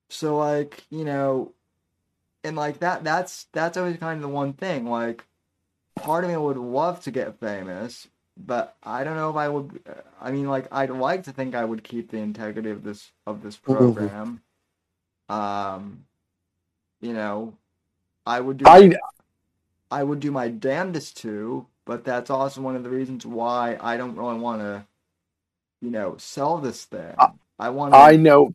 [0.09, 1.53] so like you know,
[2.43, 4.85] and like that that's that's always kind of the one thing.
[4.89, 5.25] Like,
[5.95, 9.81] part of me would love to get famous, but I don't know if I would.
[10.21, 13.41] I mean, like I'd like to think I would keep the integrity of this of
[13.43, 14.41] this program.
[15.29, 16.05] Um,
[17.01, 17.53] you know,
[18.25, 18.65] I would do.
[18.67, 18.97] I
[19.91, 23.97] I would do my damnedest to, but that's also one of the reasons why I
[23.97, 24.85] don't really want to,
[25.81, 27.15] you know, sell this thing.
[27.17, 27.93] I- I want.
[27.93, 28.53] I know,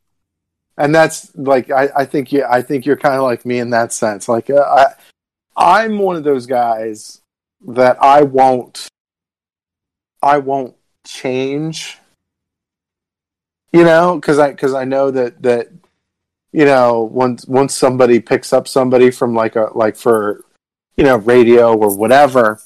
[0.79, 2.43] and that's like I, I think you.
[2.49, 4.29] I think you're kind of like me in that sense.
[4.31, 4.87] Like uh, I,
[5.83, 7.21] I'm one of those guys
[7.69, 8.89] that I won't.
[10.23, 10.75] I won't
[11.07, 11.99] change.
[13.75, 15.69] You know, because I because I know that that,
[16.53, 20.45] you know, once once somebody picks up somebody from like a like for,
[20.97, 22.61] you know, radio or whatever,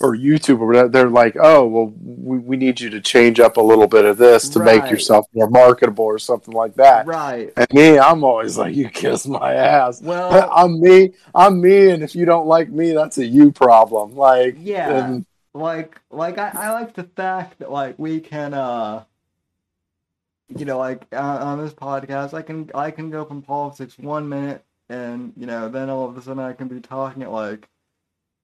[0.00, 3.58] or YouTube or whatever, they're like, oh, well, we, we need you to change up
[3.58, 7.06] a little bit of this to make yourself more marketable or something like that.
[7.06, 7.52] right.
[7.56, 10.00] And me, I'm always like, you kiss my ass.
[10.00, 11.12] Well, I'm me.
[11.34, 14.16] I'm me, and if you don't like me, that's a you problem.
[14.16, 15.06] Like, yeah.
[15.06, 19.04] and- like like I, I like the fact that like we can uh
[20.48, 24.28] you know like uh, on this podcast i can i can go from politics one
[24.28, 27.68] minute and you know then all of a sudden i can be talking at like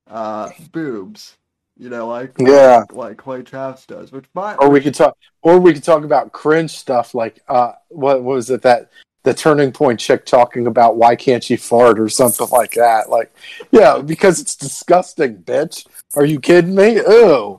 [0.09, 1.37] uh boobs
[1.77, 2.85] you know like Yeah.
[2.93, 6.33] like clay travis does which by or we could talk, or we could talk about
[6.33, 8.91] cringe stuff like, uh, what, what was it that
[9.25, 13.11] the turning point chick talking about why can't she fart or something like that.
[13.11, 13.35] Like,
[13.73, 15.85] yeah, because it's disgusting, bitch.
[16.15, 16.95] Are you kidding me?
[16.99, 17.59] Ew.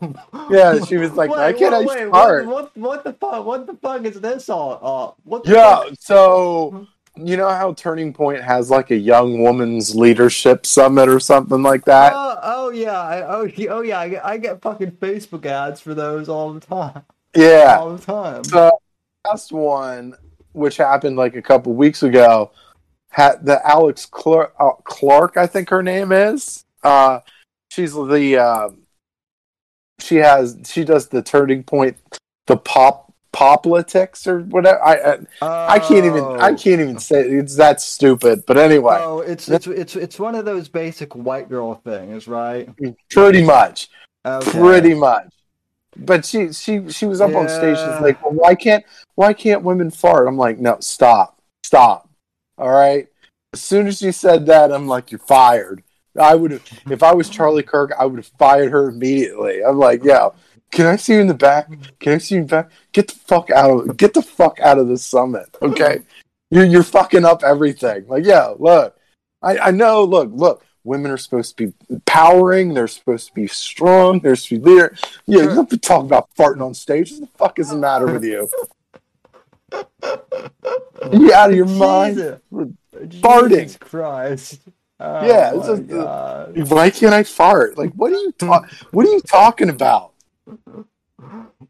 [0.49, 2.45] Yeah, she was like, why can't I wait, fart?
[2.45, 3.45] What, what, what the fuck?
[3.45, 4.79] What the fuck is this all?
[4.81, 5.93] Uh, what the Yeah, fuck?
[5.99, 6.87] so
[7.19, 11.85] you know how Turning Point has like a young woman's leadership summit or something like
[11.85, 12.13] that?
[12.15, 15.81] Oh, oh yeah, I, oh, yeah, oh yeah, I get, I get fucking Facebook ads
[15.81, 17.03] for those all the time.
[17.35, 17.77] yeah.
[17.79, 18.43] All the time.
[18.43, 18.79] So
[19.25, 20.15] last one,
[20.53, 22.51] which happened like a couple weeks ago,
[23.09, 26.65] had the Alex Clark, uh, Clark, I think her name is.
[26.83, 27.19] Uh,
[27.69, 28.83] she's the um
[29.99, 31.97] she has she does the Turning Point,
[32.45, 34.83] the pop poplitics or whatever.
[34.83, 38.45] I I, I can't even I oh, can't even say it's that stupid.
[38.45, 42.69] But anyway, Oh, it's it's it's it's one of those basic white girl things, right?
[43.09, 43.89] pretty much.
[44.25, 44.51] Okay.
[44.51, 45.33] pretty much.
[45.95, 47.77] But she she she was up on stage.
[47.77, 48.83] She's like, well, why can't
[49.15, 50.27] why can't women fart?
[50.27, 52.09] I'm like, no, stop, stop.
[52.57, 53.07] All right.
[53.53, 55.83] As soon as she said that, I'm like, you're fired.
[56.19, 59.63] I would have if I was Charlie Kirk, I would have fired her immediately.
[59.63, 60.29] I'm like, yeah.
[60.71, 61.69] Can I see you in the back?
[61.99, 62.71] Can I see you in the back?
[62.91, 65.45] Get the fuck out of get the fuck out of this summit.
[65.61, 65.99] Okay.
[66.49, 68.07] You're you're fucking up everything.
[68.07, 68.95] Like, yeah, look.
[69.41, 73.47] I, I know, look, look, women are supposed to be empowering, they're supposed to be
[73.47, 74.95] strong, they're supposed to be there.
[75.25, 77.11] Yeah, you don't talking about farting on stage.
[77.11, 78.49] What the fuck is the matter with you?
[81.11, 82.15] you out of your mind?
[82.15, 82.39] Jesus.
[83.21, 83.49] Farting.
[83.49, 84.61] Jesus Christ.
[84.99, 86.71] Oh, Yeah, it's my just- God.
[86.71, 87.77] Why can't I fart?
[87.77, 90.13] Like, what are you ta- What are you talking about?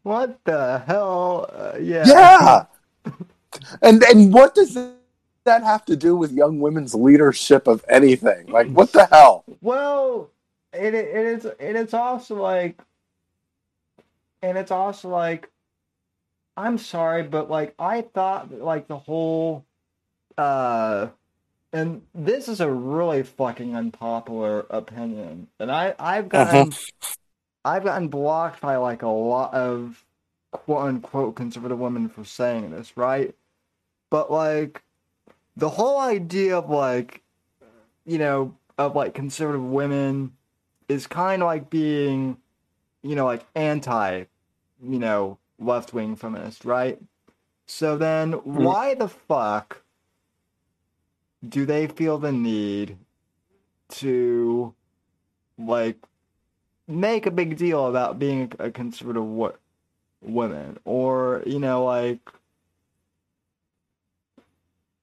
[0.02, 1.48] What the hell?
[1.52, 2.04] Uh, yeah.
[2.06, 2.64] Yeah,
[3.82, 4.74] and and what does
[5.44, 8.46] that have to do with young women's leadership of anything?
[8.48, 9.44] Like, what the hell?
[9.60, 10.30] Well,
[10.72, 12.80] it, it it is and it's also like,
[14.42, 15.50] and it's also like,
[16.56, 19.64] I'm sorry, but like I thought like the whole,
[20.36, 21.08] uh,
[21.72, 26.72] and this is a really fucking unpopular opinion, and I I've gotten
[27.68, 30.04] I've gotten blocked by like a lot of
[30.52, 33.34] quote unquote conservative women for saying this, right?
[34.08, 34.82] But like
[35.56, 37.22] the whole idea of like
[38.06, 40.32] you know, of like conservative women
[40.88, 42.38] is kind of like being,
[43.02, 44.24] you know, like anti,
[44.82, 46.98] you know, left wing feminist, right?
[47.66, 48.64] So then hmm.
[48.64, 49.82] why the fuck
[51.46, 52.96] do they feel the need
[53.90, 54.74] to
[55.58, 55.98] like
[56.88, 59.54] make a big deal about being a conservative wo-
[60.22, 62.20] woman or you know like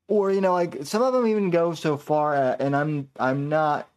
[0.07, 3.47] or you know like some of them even go so far at, and i'm i'm
[3.47, 3.87] not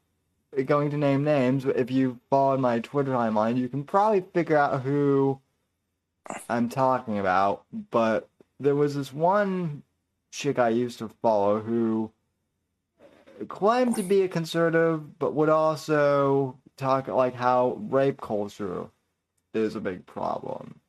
[0.66, 4.56] going to name names but if you follow my twitter timeline you can probably figure
[4.56, 5.40] out who
[6.48, 8.28] i'm talking about but
[8.60, 9.82] there was this one
[10.30, 12.10] chick i used to follow who
[13.48, 18.86] claimed to be a conservative but would also talk like how rape culture
[19.54, 20.80] is a big problem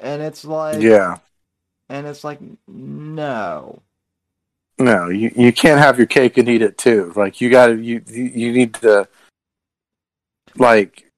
[0.00, 1.18] and it's like Yeah,
[1.88, 3.82] and it's like no
[4.78, 7.12] no, you you can't have your cake and eat it too.
[7.16, 9.08] Like, you got to you you you need to
[10.56, 11.10] like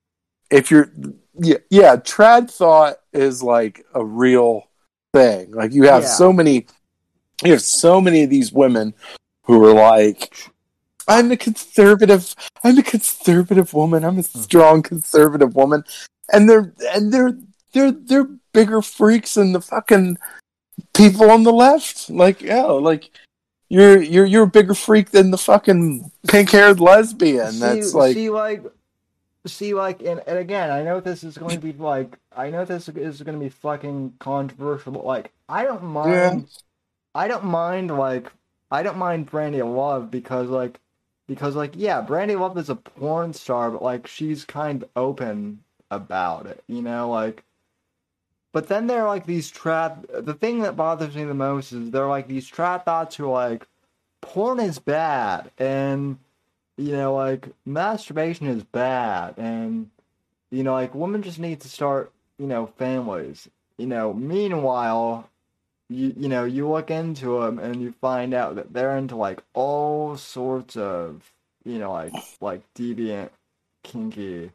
[0.51, 0.91] if you're
[1.35, 4.69] yeah yeah trad thought is like a real
[5.13, 5.51] thing.
[5.53, 6.09] Like, you have Yeah.
[6.09, 6.67] so many
[7.45, 8.95] you have so many of these women
[9.45, 10.51] who are like
[11.09, 14.05] I'm a conservative I'm a conservative woman.
[14.05, 14.39] I'm a hmm.
[14.41, 15.85] strong conservative woman.
[16.33, 17.37] And they're and they're
[17.73, 20.19] they're they're bigger freaks than the fucking
[20.95, 22.11] people on the left.
[22.11, 23.11] Like, yeah, like
[23.69, 27.53] you're you're you're a bigger freak than the fucking pink haired lesbian.
[27.53, 28.63] see, That's like see like
[29.47, 32.67] see like and, and again i know this is going to be like i know
[32.67, 36.41] this is going to be fucking controversial but like i don't mind Yeah.
[37.15, 38.31] i don't mind like
[38.71, 40.79] i don't mind brandi love because like
[41.29, 45.63] because like yeah brandi love is a porn star but like she's kind of open
[45.91, 47.45] about it you know like
[48.53, 51.93] but then there are like these trap the thing that bothers me the most is
[51.93, 53.67] there are like these trap thoughts who are like
[54.21, 56.19] porn is bad and
[56.79, 59.91] you know, like masturbation is bad, and
[60.51, 63.49] you know, like women just need to start, you know, families.
[63.77, 65.29] You know, meanwhile,
[65.89, 69.43] you you know, you look into them and you find out that they're into like
[69.55, 71.33] all sorts of,
[71.65, 73.31] you know, like like deviant,
[73.83, 74.51] kinky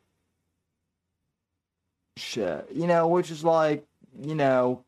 [2.17, 2.67] shit.
[2.71, 3.85] You know, which is like,
[4.21, 4.83] you know.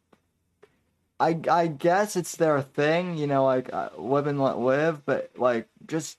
[1.17, 5.31] I, I guess it's their thing, you know, like uh, live and let live, but
[5.37, 6.17] like just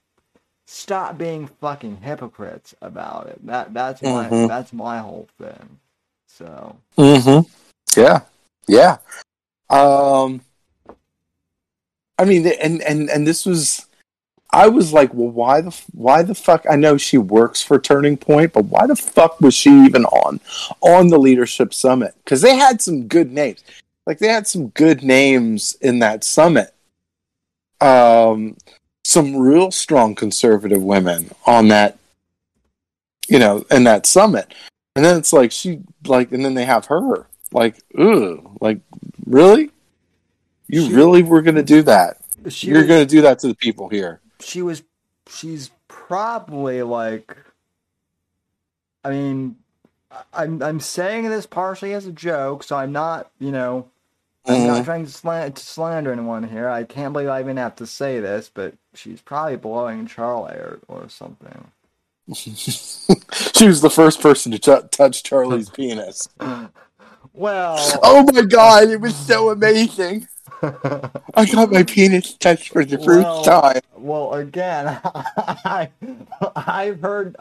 [0.67, 3.47] stop being fucking hypocrites about it.
[3.47, 4.49] That that's my Mhm.
[4.49, 5.79] that's my whole thing.
[6.27, 8.01] So Mm-hmm.
[8.01, 8.21] Yeah.
[8.67, 8.99] Yeah.
[9.71, 10.43] Um
[12.19, 13.87] I mean, and and and this was,
[14.51, 16.65] I was like, well, why the why the fuck?
[16.69, 20.41] I know she works for Turning Point, but why the fuck was she even on
[20.81, 22.15] on the leadership summit?
[22.25, 23.63] Because they had some good names,
[24.07, 26.73] like they had some good names in that summit.
[27.83, 28.57] Um,
[29.05, 31.99] some real strong conservative women on that,
[33.29, 34.55] you know, in that summit,
[34.95, 38.81] and then it's like she like, and then they have her like, ooh, like
[39.27, 39.71] really.
[40.69, 42.19] You She- really were going to do that?
[42.49, 44.21] She You're going to do that to the people here?
[44.41, 44.83] she was
[45.29, 47.37] she's probably like
[49.05, 49.57] I mean
[50.33, 53.89] I'm I'm saying this partially as a joke, so I'm not, you know,
[54.47, 54.67] I'm Mhm.
[54.67, 56.69] not trying to, slan- to slander anyone here.
[56.69, 60.79] I can't believe I even have to say this, but she's probably blowing Charlie or,
[60.89, 61.71] or something.
[62.35, 66.29] she was the first person to t- touch Charlie's penis.
[67.37, 70.27] Well, Oh my god, it was so amazing!
[70.63, 73.81] I got my penis touched for the first Well- time.
[73.95, 75.91] well, again, I,
[76.57, 77.37] I've heard.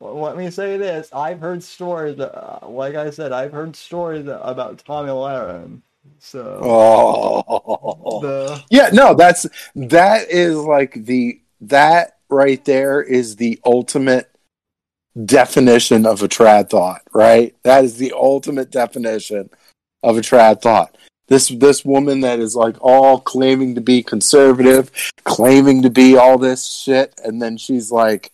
[0.00, 2.18] Let me say this: I've heard stories.
[2.18, 5.80] Uh, like I said, I've heard stories about Tomi Lahren.
[6.18, 13.60] So Oh, the yeah, no, that's that is like the that right there is the
[13.64, 14.30] ultimate
[15.24, 17.54] definition of a trad thought, right?
[17.62, 19.50] That is the ultimate definition
[20.02, 20.96] of a trad thought.
[21.28, 24.90] This this woman that is like all claiming to be conservative,
[25.24, 28.32] claiming to be all this shit, and then she's like,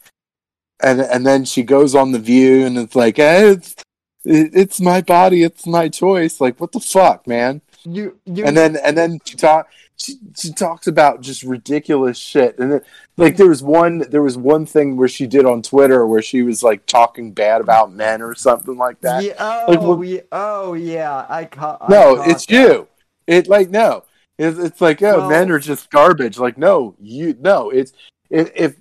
[0.82, 3.76] and and then she goes on the View, and it's like, eh, it's
[4.24, 6.40] it's my body, it's my choice.
[6.40, 7.62] Like, what the fuck, man?
[7.84, 9.68] you you and then and then she talk
[10.00, 12.58] she, she talks about just ridiculous shit.
[12.58, 12.80] And then,
[13.16, 16.42] like there was one there was one thing where she did on twitter where she
[16.42, 19.22] was like talking bad about men or something like that.
[19.22, 21.82] Yeah, oh, like, what- we, oh yeah, I caught.
[21.82, 22.54] I no caught it's that.
[22.54, 22.88] you.
[23.26, 24.04] It like no.
[24.38, 26.38] It's, it's like oh Well- men are just garbage.
[26.38, 27.92] Like no you no it's
[28.30, 28.76] if, if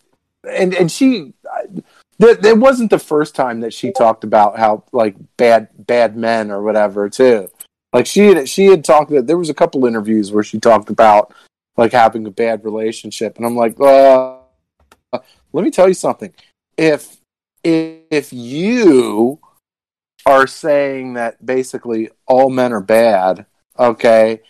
[0.50, 1.84] and and she I-
[2.19, 6.50] that that wasn't the first time that she talked about how like bad bad men
[6.50, 7.50] or whatever too
[7.93, 10.90] like she had she had talked that there was a couple interviews where she talked
[10.90, 11.34] about
[11.77, 14.40] like having a bad relationship and i'm like uh
[15.53, 16.34] let me tell you something.
[16.77, 17.18] If
[17.64, 19.40] if, you
[20.26, 23.45] are saying that basically all men are bad
[23.77, 24.42] okay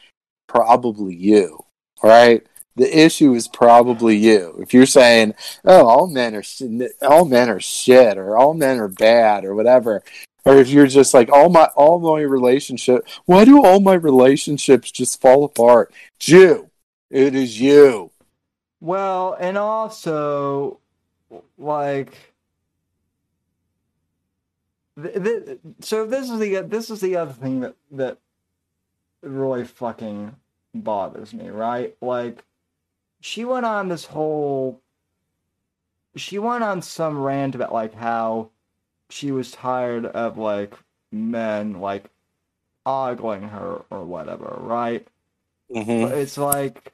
[0.47, 1.59] probably you
[2.03, 2.45] right?
[2.75, 4.57] The issue is probably you.
[4.61, 5.33] If you're saying
[5.65, 6.63] oh all men are sh-
[7.01, 10.03] all men are shit or all men are bad or whatever
[10.49, 14.91] or if you're just like all my all my relationship why do all my relationships
[14.91, 15.93] just fall apart?
[16.17, 16.69] It's you.
[17.09, 18.11] It is you.
[18.81, 20.79] Well, and also,
[21.57, 22.33] like,
[25.81, 28.17] so this is the this is the other thing that that
[29.21, 30.35] really fucking
[30.73, 31.95] bothers me, right?
[32.01, 32.43] Like,
[33.21, 34.81] she went on this whole,
[36.15, 38.51] she went on some rant about like how
[39.09, 40.73] she was tired of like
[41.11, 42.09] men like
[42.85, 45.07] ogling her or whatever, right?
[45.73, 46.13] mm-hmm.
[46.13, 46.93] It's like,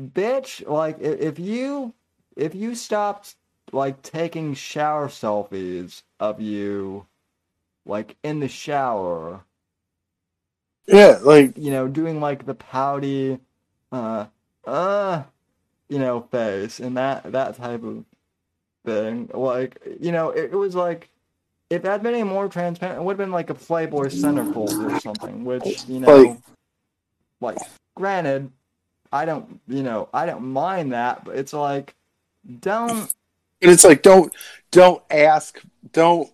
[0.00, 1.94] bitch, like if you
[2.36, 3.36] if you stopped
[3.72, 7.06] like taking shower selfies of you,
[7.84, 9.44] like in the shower,
[10.86, 13.38] yeah like you know, doing like the pouty,
[13.90, 14.26] uh,
[14.64, 15.22] uh,
[15.88, 18.04] you know, face and that that type of
[18.84, 21.08] thing, like you know, it, it was like.
[21.70, 24.92] If that had been any more transparent, it would have been like a Playboy centerfold
[24.92, 26.38] or something, which, you know, Like-
[27.40, 27.58] like
[27.94, 28.50] granted
[29.12, 31.94] i don't you know i don't mind that but it's like
[32.60, 33.12] don't
[33.60, 34.32] and it's like don't
[34.70, 35.60] don't ask
[35.92, 36.30] don't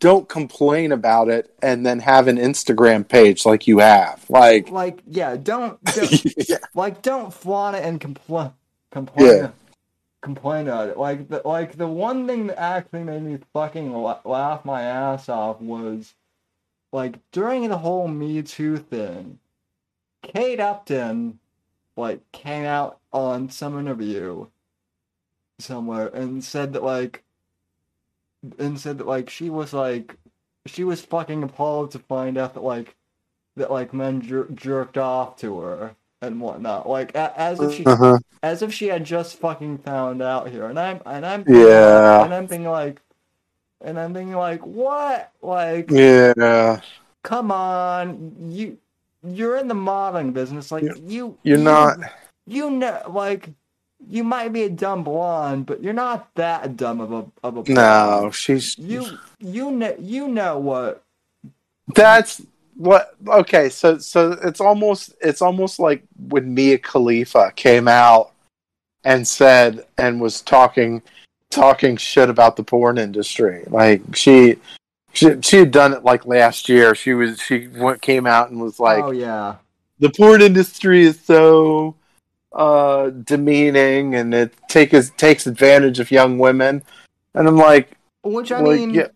[0.00, 5.02] don't complain about it and then have an instagram page like you have like like
[5.06, 6.56] yeah don't, don't yeah.
[6.74, 8.52] like don't flaunt it and complain
[8.90, 9.50] complain Yeah.
[10.20, 10.96] Complain about it.
[10.98, 15.28] Like the like the one thing that actually made me fucking la- laugh my ass
[15.28, 16.14] off was
[16.92, 19.38] like during the whole me too thing
[20.22, 21.38] kate upton
[21.96, 24.46] like came out on some interview
[25.58, 27.22] somewhere and said that like
[28.58, 30.16] and said that like she was like
[30.66, 32.94] she was fucking appalled to find out that like
[33.56, 36.88] that like men jer- jerked off to her and whatnot.
[36.88, 38.18] Like a- as if she uh-huh.
[38.42, 40.66] as if she had just fucking found out here.
[40.66, 42.24] And i'm and i'm Yeah.
[42.24, 43.00] and i'm thinking like
[43.80, 45.32] and i'm thinking like what?
[45.42, 46.80] Like yeah.
[47.22, 48.34] come on.
[48.50, 48.78] You
[49.24, 50.70] you're in the modeling business.
[50.70, 51.98] Like You're- you you're you- not.
[52.46, 53.50] You know like
[54.08, 57.72] you might be a dumb blonde but you're not that dumb of a of a
[57.72, 61.02] no she's you you know you know what
[61.94, 62.40] that's
[62.78, 63.16] what?
[63.26, 68.30] Okay, so so it's almost it's almost like when Mia Khalifa came out
[69.04, 71.02] and said and was talking
[71.50, 73.64] talking shit about the porn industry.
[73.66, 74.58] Like she
[75.12, 76.94] she she had done it like last year.
[76.94, 79.56] She was she went, came out and was like, oh yeah,
[79.98, 81.96] the porn industry is so
[82.52, 86.82] uh demeaning and it takes takes advantage of young women.
[87.34, 87.90] And I'm like,
[88.22, 89.08] which I well, mean, yeah,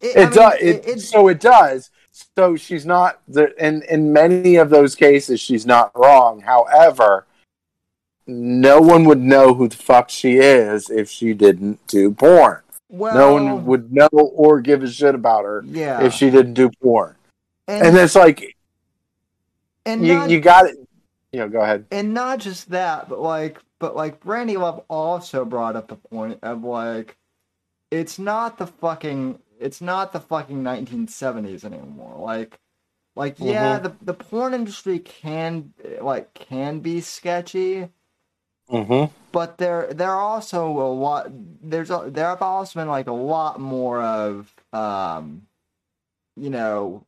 [0.00, 0.54] it, it I mean, does.
[0.60, 1.90] It- it- so it does.
[2.36, 6.40] So she's not the in in many of those cases she's not wrong.
[6.40, 7.26] However,
[8.26, 12.60] no one would know who the fuck she is if she didn't do porn.
[12.88, 16.54] well, no one would know or give a shit about her Yeah, if she didn't
[16.54, 17.16] do porn.
[17.66, 18.56] and, And it's like
[19.84, 20.76] and you not, you got it.
[21.32, 21.84] You know, go ahead.
[21.90, 26.38] and not just that, but like, but like, Brandi Love also brought up the point
[26.44, 27.16] of like,
[27.90, 32.18] it's not the fucking, it's not the fucking 1970s anymore.
[32.20, 32.60] Like,
[33.16, 37.90] like yeah, the the porn industry can like can be sketchy,
[38.70, 39.12] Mm-hmm.
[39.32, 41.28] but there there are also a lot.
[41.62, 45.42] There's a, there have also been like a lot more of um,
[46.36, 47.04] you know,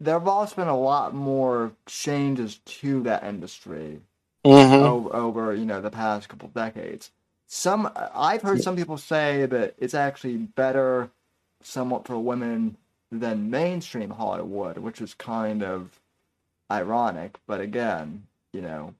[0.00, 4.00] there have also been a lot more changes to that industry
[4.46, 4.84] Mm-hmm.
[4.84, 7.12] over, over you know the past couple decades.
[7.48, 11.10] Some I've heard some people say that it's actually better,
[11.66, 12.76] somewhat for women
[13.10, 16.00] than mainstream Hollywood, which is kind of
[16.70, 17.38] ironic.
[17.46, 18.94] But again, you know,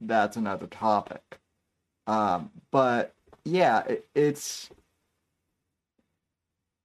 [0.00, 1.38] that's another topic.
[2.06, 3.14] Um, but
[3.44, 4.70] yeah, it, it's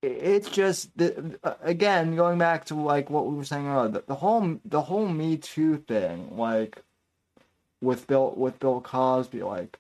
[0.02, 4.04] it's just the, uh, again going back to like what we were saying earlier, the,
[4.08, 6.82] the whole the whole Me Too thing, like
[7.82, 9.80] with Bill with Bill Cosby, like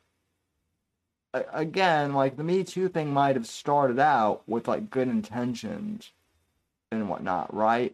[1.33, 6.11] again, like the Me Too thing might have started out with like good intentions
[6.91, 7.93] and whatnot, right?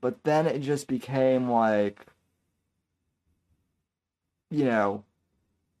[0.00, 2.06] But then it just became like,
[4.50, 5.04] you know,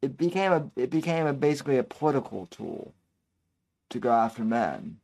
[0.02, 2.92] it became a it became a basically a political tool
[3.90, 4.98] to go after men.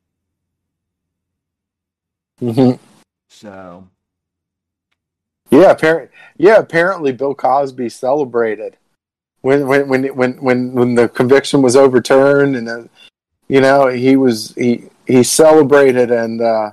[2.40, 2.82] Mm-hmm.
[3.28, 3.88] So
[5.50, 8.76] Yeah, apparently, yeah, apparently Bill Cosby celebrated
[9.42, 12.84] when when when when when, when the conviction was overturned, and uh,
[13.48, 16.72] you know he was he he celebrated and uh,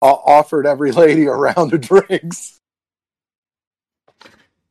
[0.00, 2.58] offered every lady a round of drinks.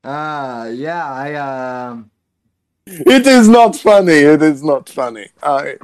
[0.03, 2.11] uh yeah, I um
[2.85, 4.13] It is not funny.
[4.13, 5.27] It is not funny.
[5.43, 5.75] I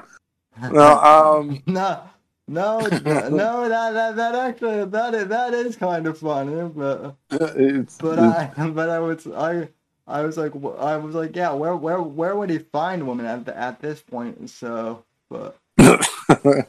[0.71, 2.03] no um no,
[2.47, 7.97] no, no, that, that, that actually, that is, that is kind of funny, but, it's,
[7.97, 9.69] but I, but I would I,
[10.07, 13.45] I was like, I was like, yeah, where, where, where would he find women at,
[13.45, 14.49] the, at this point?
[14.49, 16.67] So, but, but,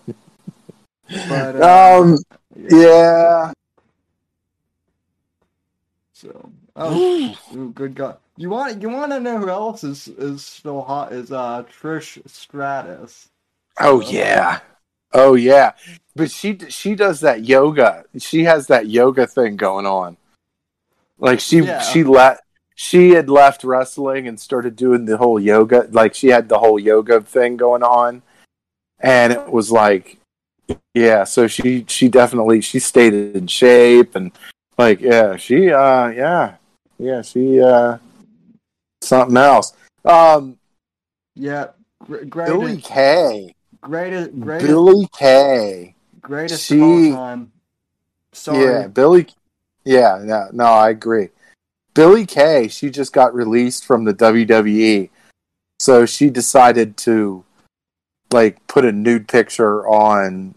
[1.29, 2.19] uh, um
[2.57, 3.53] yeah.
[6.15, 10.43] So, oh, ooh, good God, you want, you want to know who else is, is
[10.43, 11.13] still hot?
[11.13, 13.29] Is uh Trish Stratus?
[13.79, 14.61] Oh yeah.
[15.13, 15.73] Oh yeah.
[16.15, 18.05] But she she does that yoga.
[18.19, 20.17] She has that yoga thing going on.
[21.19, 21.81] Like she Yeah.
[21.81, 22.41] she let
[22.79, 25.89] she had left wrestling and started doing the whole yoga.
[25.91, 28.21] Like she had the whole yoga thing going on,
[29.01, 30.19] and it was like,
[30.95, 31.25] yeah.
[31.25, 34.31] So she she definitely she stayed in shape and
[34.79, 36.57] like yeah she uh yeah
[36.99, 37.97] yeah she uh
[39.01, 39.73] something else.
[40.05, 40.59] Um,
[41.35, 41.69] Yeah,
[42.05, 43.55] gr- Billie Kay.
[43.81, 45.95] greatest, greatest, Billie Kay.
[46.21, 47.53] greatest she- of all time.
[48.33, 49.27] Sorry, Yeah, Billie.
[49.85, 51.31] Yeah, no, no, I agree.
[51.97, 55.11] Billie Kay, she just got released from the WWE,
[55.81, 57.45] so she decided to
[58.33, 60.55] like put a nude picture on.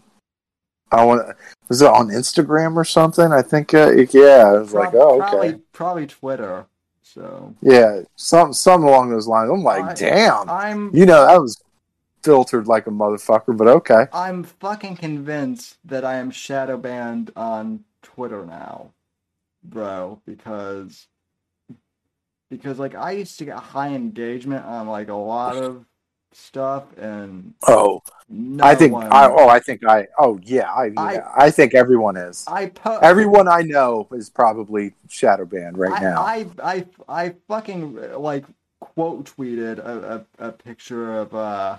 [0.92, 1.36] I want.
[1.68, 3.32] Was it on Instagram or something?
[3.32, 3.74] I think.
[3.74, 5.58] Uh, yeah, I was like, oh, probably, okay.
[5.72, 6.66] probably Twitter.
[7.02, 9.50] So Yeah, some something along those lines.
[9.50, 10.48] I'm like, I- damn.
[10.48, 11.60] I'm, You know, that was
[12.22, 14.06] filtered like a motherfucker, but okay.
[14.12, 18.92] I'm fucking convinced that I am shadow banned on Twitter now,
[19.64, 20.20] bro.
[20.24, 21.08] Because,
[22.50, 25.84] because like I used to get high engagement on like a lot of
[26.32, 28.94] stuff, and Oh, no I think.
[28.94, 30.06] I oh, I think I.
[30.18, 30.70] Oh, yeah.
[30.70, 30.90] I.
[30.96, 32.44] I- Yeah, I think everyone is.
[32.46, 36.22] I po- Everyone I know is probably shadow banned right I, now.
[36.22, 38.44] I, I, I fucking like
[38.80, 41.78] quote tweeted a, a, a picture of uh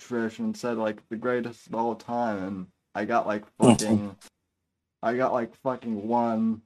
[0.00, 4.16] Trish and said like the greatest of all time, and I got like fucking,
[5.02, 6.62] I got like fucking one,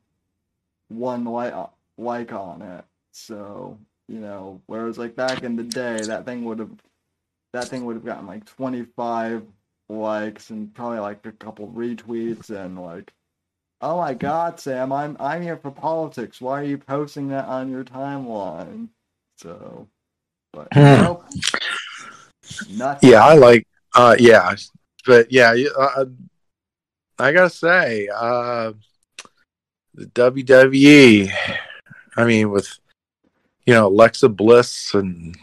[0.89, 1.55] one like
[1.99, 2.85] like on it.
[3.13, 6.73] So you know, whereas like back in the day, that thing would have,
[7.53, 9.45] that thing would have gotten like twenty five
[9.89, 13.13] likes and probably like a couple retweets and like
[13.81, 16.41] "Oh my God, Sam, I'm I'm here for politics.
[16.41, 18.89] Why are you posting that on your timeline?"
[19.39, 19.89] So,
[20.53, 21.03] but Hmm.
[21.03, 21.25] nope,
[22.71, 23.11] nothing.
[23.11, 23.67] Yeah, I like.
[23.95, 24.55] Uh, yeah,
[25.07, 26.07] but yeah, uh,
[27.19, 28.73] I gotta say, uh,
[29.95, 31.31] the WWE.
[32.17, 32.79] I mean, with
[33.67, 35.37] you know Alexa Bliss and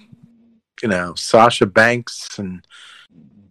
[0.81, 2.65] you know Sasha Banks, and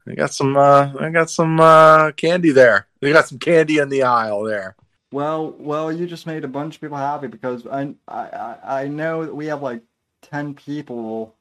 [0.07, 0.57] they got some.
[0.57, 2.87] Uh, I got some uh, candy there.
[3.01, 4.77] They got some candy in the aisle there.
[5.13, 8.89] Well, well, you just made a bunch of people happy because I, I, I- I
[8.89, 9.83] know that we have like
[10.23, 11.35] ten people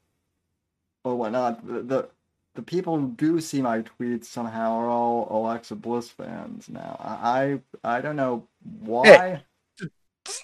[1.04, 1.66] or whatnot.
[1.68, 2.10] The, the,
[2.56, 6.98] the people who do see my tweets somehow are all Alexa Bliss fans now.
[7.00, 8.48] I, I, I don't know
[8.80, 9.44] why,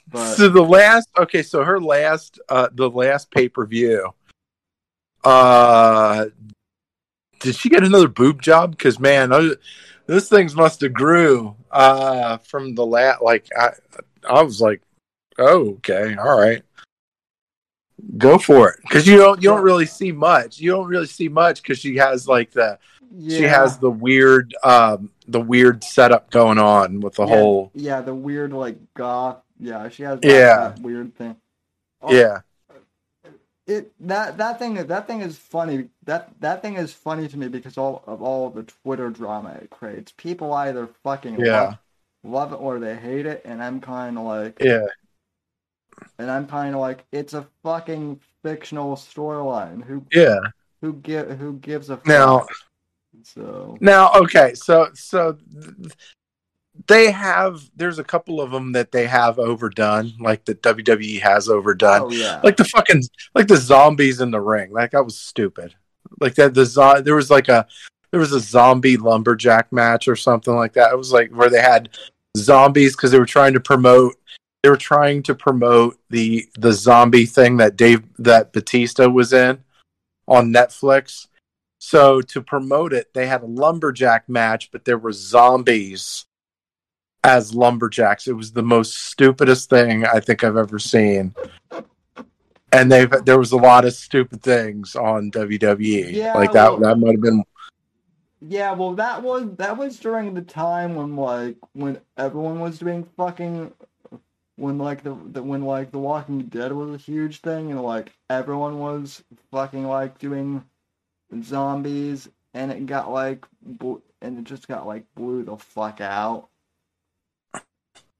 [0.09, 4.13] but so the last okay so her last uh the last pay-per-view
[5.23, 6.25] uh
[7.39, 8.71] did she get another boob job?
[8.71, 9.55] Because man those,
[10.05, 13.69] those things must have grew uh from the lat like i
[14.29, 14.81] i was like
[15.39, 16.63] oh okay all right.
[18.17, 18.79] Go for it.
[18.81, 20.59] Because you don't you don't really see much.
[20.59, 22.77] You don't really see much because she has like the
[23.15, 27.71] yeah, she has the weird um the weird setup going on with the yeah, whole
[27.73, 29.42] yeah, the weird like goth.
[29.63, 30.57] Yeah, she has that, Yeah.
[30.69, 31.35] that weird thing.
[32.01, 32.41] Oh, yeah
[33.65, 37.47] it that that thing that thing is funny that that thing is funny to me
[37.47, 40.11] because all of all the Twitter drama it creates.
[40.17, 41.61] People either fucking Yeah.
[41.61, 41.77] love,
[42.23, 44.85] love it or they hate it, and I'm kind of like, yeah
[46.19, 49.83] and I'm kind of like, it's a fucking fictional storyline.
[49.85, 50.39] Who yeah
[50.81, 52.07] who give who gives a fuck?
[52.07, 52.45] Now-
[53.23, 55.37] so Now, okay, so so
[56.87, 57.69] they have.
[57.75, 62.11] There's a couple of them that they have overdone, like the WWE has overdone, oh
[62.11, 63.03] yeah, like the fucking
[63.35, 64.71] like the zombies in the ring.
[64.71, 65.75] Like that was stupid.
[66.19, 67.67] Like that the zo- there was like a
[68.11, 70.91] there was a zombie lumberjack match or something like that.
[70.91, 71.89] It was like where they had
[72.37, 74.15] zombies because they were trying to promote.
[74.63, 79.63] They were trying to promote the the zombie thing that Dave that Batista was in
[80.27, 81.27] on Netflix.
[81.79, 86.25] So to promote it, they had a lumberjack match, but there were zombies
[87.23, 88.27] as lumberjacks.
[88.27, 91.33] It was the most stupidest thing I think I've ever seen.
[92.71, 96.11] And they've there was a lot of stupid things on WWE.
[96.11, 97.43] Yeah, like that well- that might have been
[98.41, 103.03] Yeah, well, that was that was during the time when like when everyone was doing
[103.15, 103.71] fucking
[104.55, 108.11] when like the, the when like The Walking Dead was a huge thing and like
[108.29, 110.63] everyone was fucking like doing
[111.43, 113.45] zombies and it got like
[114.21, 116.49] and it just got like blew the fuck out,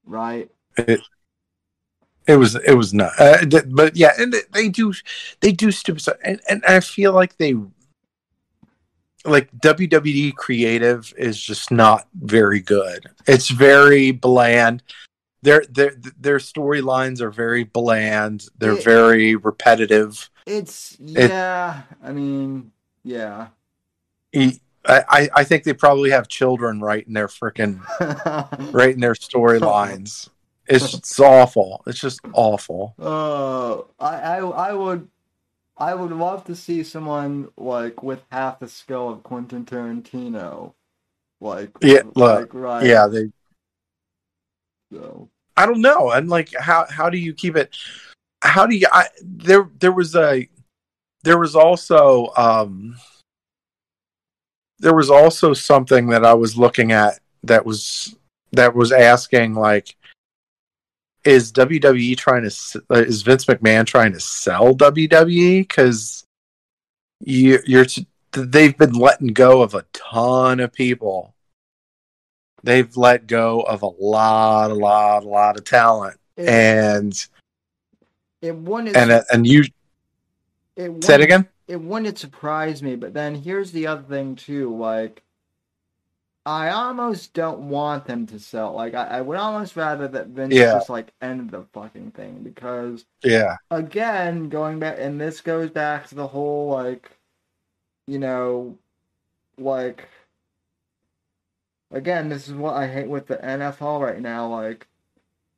[0.06, 0.50] right?
[0.78, 1.02] it
[2.26, 4.92] it was it was not uh, but yeah and they- do
[5.42, 7.54] they do stupid stuff and, and i feel like they
[9.26, 14.82] like wwe creative is just not very good it's very bland
[15.44, 22.72] their their their storylines are very bland they're It- very repetitive It's yeah, I mean
[23.04, 23.48] yeah.
[24.86, 27.80] I, I think they probably have children writing their freaking
[28.74, 30.30] writing their storylines
[30.68, 35.08] it's it's awful it's just awful Uh, I, I, I would,
[35.78, 40.74] I would love to see someone like with half the skill of Quentin Tarantino,
[41.42, 42.86] like Yeah, look, like right.
[42.86, 43.30] yeah they
[44.92, 46.12] So I don't know.
[46.12, 47.76] And like, how how do you keep it?
[48.42, 48.88] How do you?
[48.92, 50.48] I, there there was a
[51.24, 52.96] there was also um
[54.84, 58.16] there was also something that I was looking at that was
[58.52, 59.96] that was asking like
[61.24, 66.26] is WWE trying to uh, is Vince McMahon trying to sell WWE because
[67.22, 67.86] you you're
[68.34, 71.34] they've been letting go of a ton of people.
[72.62, 76.20] They've let go of a lot a lot a lot of talent.
[76.36, 77.28] It, and
[78.42, 79.64] it wouldn't and and you
[80.76, 84.76] it say it again It wouldn't surprise me, but then here's the other thing too.
[84.76, 85.24] Like,
[86.46, 88.74] I almost don't want them to sell.
[88.74, 90.72] Like, I, I would almost rather that Vince Yeah.
[90.72, 96.08] just like end the fucking thing because yeah again, going back, and this goes back
[96.08, 97.12] to the whole like,
[98.08, 98.78] you know,
[99.58, 100.10] like,
[101.92, 104.48] again, this is what I hate with the NFL right now.
[104.48, 104.88] Like,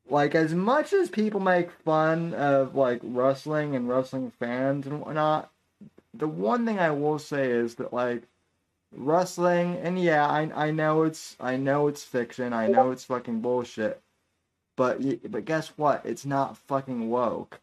[0.09, 5.51] like as much as people make fun of like wrestling and wrestling fans and whatnot,
[6.17, 8.23] the one thing I will say is that like
[8.91, 13.41] wrestling, and yeah, I I know it's I know it's fiction, I know it's fucking
[13.41, 14.01] bullshit,
[14.77, 16.05] but but guess what?
[16.05, 17.61] It's not fucking woke,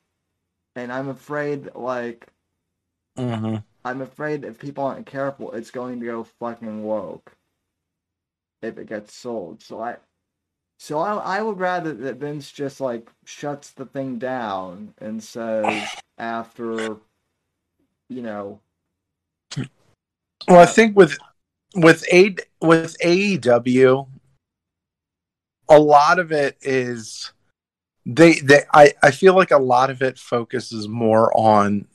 [0.76, 2.28] and I'm afraid that like
[3.18, 3.56] mm-hmm.
[3.84, 7.36] I'm afraid that if people aren't careful, it's going to go fucking woke
[8.62, 9.62] if it gets sold.
[9.62, 9.96] So I,
[10.78, 15.88] So I I would rather that Vince just like shuts the thing down and says
[16.18, 16.98] after
[18.12, 18.60] you know
[20.48, 21.16] Well, I think with
[21.74, 24.08] with a with AEW,
[25.68, 27.32] a lot of it is
[28.04, 31.86] they they I, I feel like a lot of it focuses more on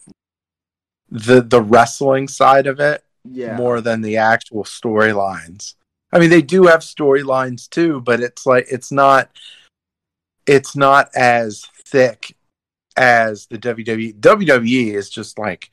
[1.09, 5.75] the the wrestling side of it yeah more than the actual storylines.
[6.11, 9.29] I mean, they do have storylines too, but it's like it's not
[10.45, 12.35] it's not as thick
[12.95, 14.19] as the WWE.
[14.19, 15.69] WWE is just like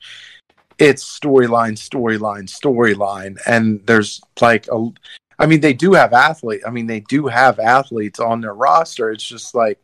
[0.77, 4.89] it's storyline, storyline, storyline, and there's like a.
[5.37, 6.61] I mean, they do have athlete.
[6.65, 9.11] I mean, they do have athletes on their roster.
[9.11, 9.79] It's just like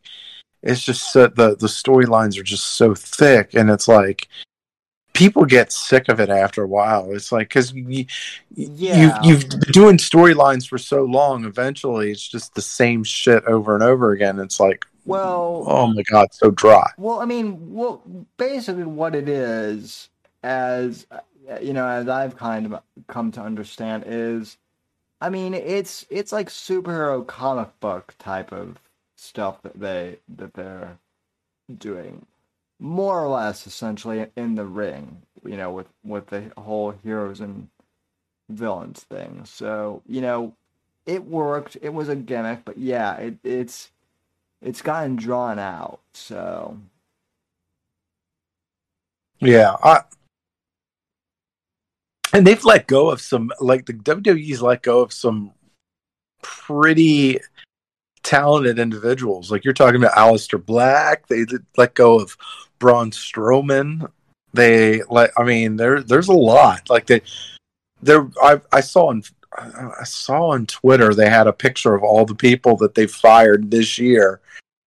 [0.62, 4.28] it's just so, the the storylines are just so thick, and it's like
[5.12, 7.12] people get sick of it after a while.
[7.12, 8.06] It's like because you,
[8.54, 9.20] Yeah.
[9.22, 11.44] you you've been doing storylines for so long.
[11.44, 14.38] Eventually, it's just the same shit over and over again.
[14.38, 16.88] It's like, well oh my god, so dry.
[16.96, 18.02] Well, I mean, well,
[18.36, 20.08] basically, what it is,
[20.42, 21.06] as
[21.60, 24.56] you know, as I've kind of come to understand, is,
[25.20, 28.78] I mean, it's it's like superhero comic book type of
[29.16, 30.98] stuff that they that they're
[31.78, 32.26] doing,
[32.78, 35.22] more or less, essentially in the ring.
[35.44, 37.68] You know, with with the whole heroes and
[38.48, 39.42] villains thing.
[39.44, 40.54] So you know,
[41.06, 41.76] it worked.
[41.82, 43.90] It was a gimmick, but yeah, it, it's
[44.60, 46.00] it's gotten drawn out.
[46.12, 46.78] So.
[49.40, 50.02] Yeah, I,
[52.32, 55.52] and they've let go of some like the WWE's let go of some
[56.42, 57.38] pretty
[58.22, 59.50] talented individuals.
[59.50, 61.26] Like you're talking about Aleister Black.
[61.26, 61.44] They
[61.76, 62.36] let- go of
[62.78, 64.10] Braun Strowman.
[64.54, 65.30] They let.
[65.36, 66.90] I mean, there there's a lot.
[66.90, 67.22] Like they
[68.02, 68.28] there.
[68.42, 69.22] I I saw on
[69.56, 73.70] I saw on Twitter they had a picture of all the people that they fired
[73.70, 74.40] this year,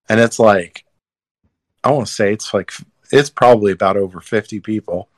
[0.09, 0.85] and it's like
[1.83, 2.73] I want to say it's like
[3.11, 5.09] it's probably about over 50 people.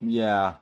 [0.00, 0.54] Yeah.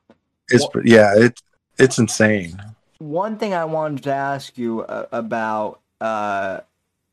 [0.48, 1.42] It's yeah, it's
[1.78, 2.60] it's insane.
[2.98, 6.60] One thing I wanted to ask you uh, about, uh,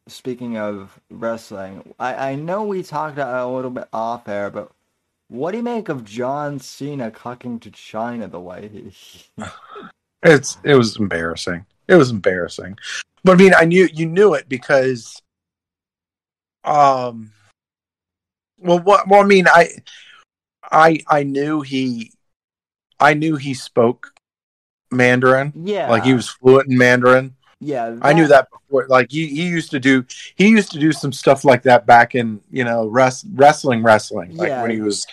[0.07, 4.71] speaking of wrestling, I, I know we talked a little bit off air, but
[5.27, 9.43] what do you make of John Cena cucking to China the way he?
[10.25, 11.65] It's it was embarrassing.
[11.89, 12.77] It was embarrassing.
[13.25, 15.21] But I mean, I knew you knew it because
[16.63, 17.31] um
[18.57, 19.69] well what well I mean, I
[20.71, 22.13] I I knew he
[23.03, 24.14] I knew he spoke
[24.91, 25.51] Mandarin.
[25.56, 25.90] yeah.
[25.90, 27.35] Like he was fluent in Mandarin.
[27.59, 27.98] Yeah.
[28.01, 28.85] I knew that before.
[28.90, 32.15] Like he, he used to do he used to do some stuff like that back
[32.15, 34.61] in you know res- wrestling wrestling like Yeah.
[34.61, 35.06] when he was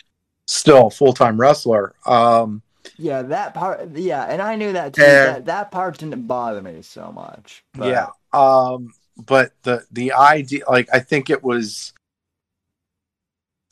[0.46, 1.94] still a full time wrestler.
[2.06, 2.62] Um,
[2.98, 3.90] Yeah, that part.
[3.94, 5.02] Yeah, and I knew that too.
[5.02, 5.24] Yeah.
[5.32, 7.62] That that part didn't bother me so much.
[7.74, 8.08] but- yeah.
[8.32, 8.92] Um,
[9.26, 11.92] but the the idea, like I think it was,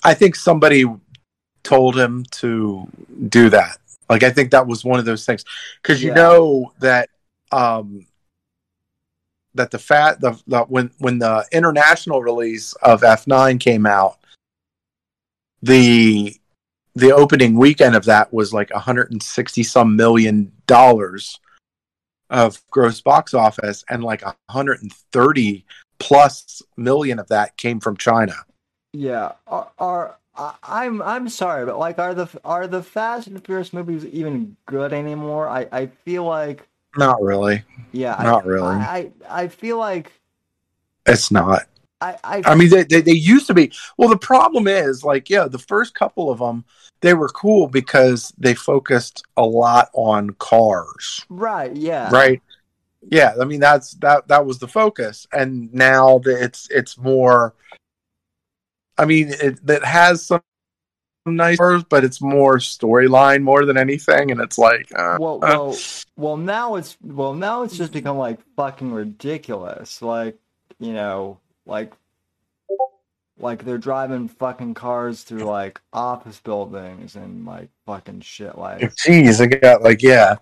[0.05, 0.85] I think somebody
[1.63, 2.87] told him to
[3.29, 3.79] do that.
[4.09, 5.45] Like I think that was one of those things
[5.83, 6.15] because you Yeah.
[6.15, 7.09] know that
[7.53, 8.07] um
[9.55, 14.19] that the fat the, the when when the international release of F9 came out
[15.63, 16.35] the
[16.95, 21.39] the opening weekend of that was like 160 some million dollars
[22.31, 25.65] of gross box office and like 130
[25.99, 28.35] plus million of that came from China.
[28.93, 33.45] Yeah, are, are I- I'm I'm sorry, but like, are the are the Fast and
[33.45, 35.49] Furious movies even good anymore?
[35.49, 37.65] I I feel like Not really.
[37.93, 38.69] yeah, I- Not really.
[38.69, 40.13] I I, I feel like
[41.07, 41.67] It's not.
[42.01, 43.73] I I, I mean, they, they, they used to be.
[43.97, 46.65] Well, the problem is, like, yeah, the first couple of them,
[47.01, 52.41] they were cool because they focused a lot on cars, right, yeah, right?
[53.11, 57.55] Yeah, I mean that's that that was the focus, and now that it's it's more.
[58.99, 60.43] I mean, it that has some
[61.27, 65.77] nice but it's more storyline more than anything, and it's like, uh, Well, uh, well,
[66.17, 66.37] well.
[66.37, 67.35] Now it's well.
[67.35, 70.03] Now it's just become like fucking ridiculous.
[70.03, 70.37] Like
[70.79, 71.93] you know, like
[73.39, 78.59] like they're driving fucking cars through like office buildings and like fucking shit.
[78.59, 80.37] Like Jeez, I got like yeah.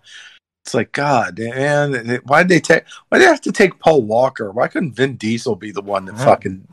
[0.64, 2.20] It's like God, man.
[2.24, 2.84] why did they take?
[3.08, 4.50] Why would they have to take Paul Walker?
[4.50, 6.66] Why couldn't Vin Diesel be the one that fucking?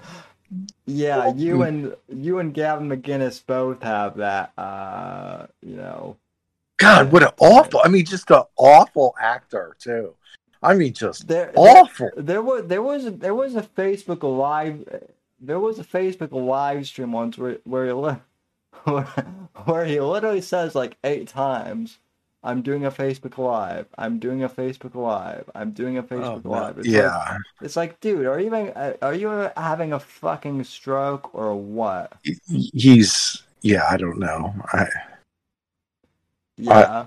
[0.86, 4.52] Yeah, you and you and Gavin McInnes both have that.
[4.58, 6.18] Uh, you know.
[6.78, 7.82] God, what an awful!
[7.84, 10.16] I mean, just an awful actor too.
[10.62, 12.10] I mean, just There, there, awful.
[12.16, 14.88] there was there was a, there was a Facebook live
[15.40, 19.04] there was a Facebook live stream once where where he where,
[19.66, 22.00] where he literally says like eight times
[22.44, 23.88] I'm doing a Facebook Live.
[23.98, 25.50] I'm doing a Facebook Live.
[25.56, 26.78] I'm doing a oh, Facebook Oh, Live.
[26.80, 27.16] It's yeah.
[27.16, 31.56] Like, it's like, dude, are you even, uh, are you having a fucking stroke or
[31.56, 32.14] what?
[32.50, 33.86] he's yeah.
[33.90, 34.54] I don't know.
[34.74, 34.88] I
[36.58, 37.06] Yeah.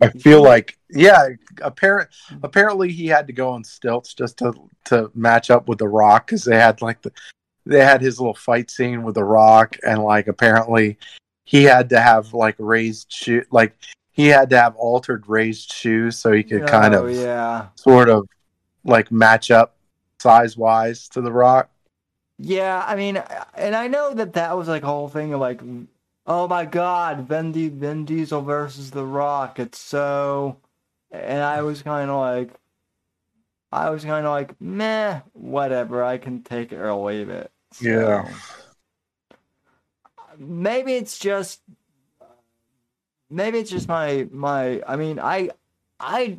[0.00, 1.28] I feel like yeah.
[1.62, 2.10] Apparent
[2.42, 4.52] apparently he had to go on stilts just to
[4.86, 7.12] to match up with the Rock because they had like the
[7.64, 10.98] they had his little fight scene with the Rock and like apparently
[11.44, 13.76] he had to have like raised shoe like
[14.14, 17.68] he had to have altered raised shoes so he could kind Oh, of yeah.
[17.76, 18.28] sort of
[18.84, 19.76] like match up
[20.20, 21.70] size wise to the Rock.
[22.38, 23.16] Yeah, I mean,
[23.54, 25.60] and I know that that was like a whole thing of like,
[26.26, 29.58] oh my God, Vin, Di- Vin Diesel versus The Rock.
[29.60, 30.58] It's so,
[31.12, 32.50] and I was kind of like,
[33.72, 36.02] I was kind of like, meh, whatever.
[36.02, 37.50] I can take it or leave it.
[37.72, 38.32] So, Yeah.
[40.38, 41.60] Maybe it's just,
[43.30, 44.82] maybe it's just my my.
[44.86, 45.50] I mean, I,
[46.00, 46.38] I,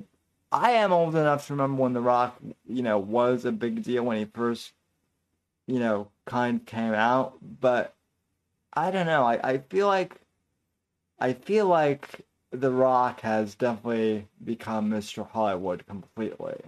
[0.51, 4.03] I am old enough to remember when The Rock, you know, was a big deal
[4.03, 4.73] when he first
[5.67, 7.93] you know, kind of came out, but
[8.73, 9.23] I don't know.
[9.23, 10.21] I, I feel like
[11.19, 15.23] I feel like The Rock has definitely become Mr.
[15.23, 16.61] Hollywood completely.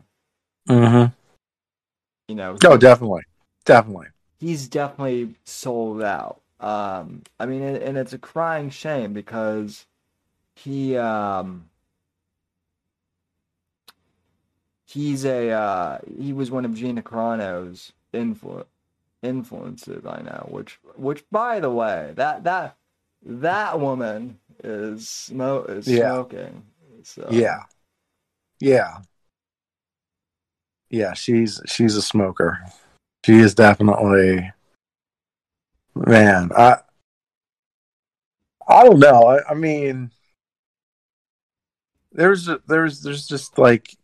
[0.69, 1.13] Mm-hmm.
[2.27, 3.23] You know, Oh, definitely,
[3.65, 4.07] definitely.
[4.39, 6.41] he's definitely sold out.
[6.59, 9.85] Um, I mean, and, and it's a crying shame because
[10.57, 11.69] he um
[14.85, 18.65] he's a uh, he was one of Gina Carano's influ-
[19.21, 20.05] influences.
[20.05, 22.77] I know, which which by the way, that that
[23.23, 26.13] that woman is smo- is Yeah.
[26.13, 26.63] smoking.
[27.03, 27.63] So, Yeah.
[28.59, 28.97] Yeah.
[30.89, 32.59] Yeah, she's she's a smoker.
[33.25, 34.51] She is definitely
[35.95, 36.77] man, I
[38.67, 39.23] I don't know.
[39.23, 40.11] I, I mean
[42.17, 43.95] there's there's there's just like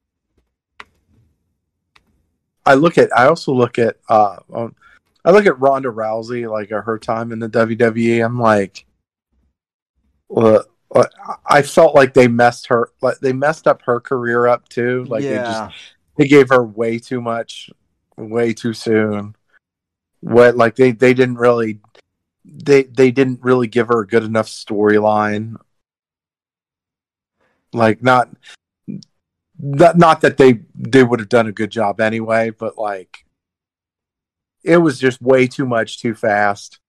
[2.66, 4.76] I look at I also look at uh um,
[5.26, 8.24] I look at Ronda Rousey like uh, her time in the WWE.
[8.24, 8.86] I'm like
[10.30, 11.06] well, uh,
[11.46, 15.04] I felt like they messed her like they messed up her career up too.
[15.06, 15.74] Like they just
[16.18, 17.70] they gave her way too much
[18.16, 19.36] way too soon
[20.24, 21.80] what like they they didn't really
[22.46, 25.56] they they didn't really give her a good enough storyline
[27.74, 28.30] like not
[29.60, 33.24] not, not that they they would have done a good job anyway but like
[34.64, 36.80] it was just way too much too fast.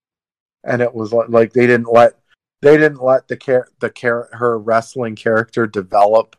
[0.63, 2.15] And it was like, like they didn't let
[2.63, 6.37] they didn't let the care the care her wrestling character develop.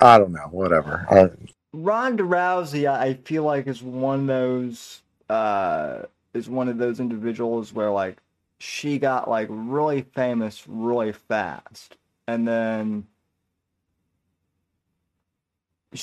[0.00, 1.06] I don't know, whatever.
[1.10, 1.30] I,
[1.72, 7.72] Ronda Rousey, I feel like is one of those uh is one of those individuals
[7.72, 8.18] where like
[8.58, 11.96] she got like really famous really fast,
[12.28, 13.06] and then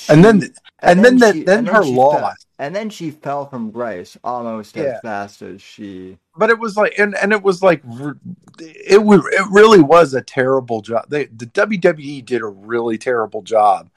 [0.10, 2.20] and then she- and then the- she- then and her she loss.
[2.20, 4.84] fell- and then she fell from grace almost Yeah.
[4.84, 6.18] as fast as she.
[6.38, 7.84] but it was like and, and it was like
[8.60, 13.42] it was it really was a terrible job they the wwe did a really terrible
[13.42, 13.90] job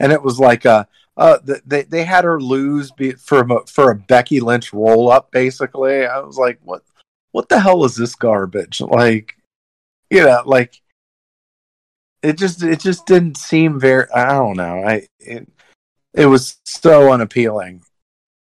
[0.00, 0.84] and it was like uh
[1.16, 5.30] uh they they had her lose be, for a, for a becky lynch roll up
[5.30, 6.82] basically i was like what
[7.32, 9.36] what the hell is this garbage like
[10.10, 10.80] you know like
[12.26, 15.48] it just it just didn't seem very i don't know i it,
[16.14, 17.82] it was so unappealing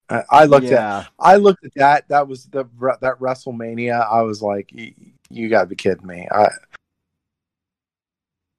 [0.08, 2.08] I, I looked at I looked at that.
[2.08, 2.64] That was the
[3.00, 4.06] that WrestleMania.
[4.06, 4.70] I was like,
[5.30, 6.28] you got to be kidding me.
[6.30, 6.48] I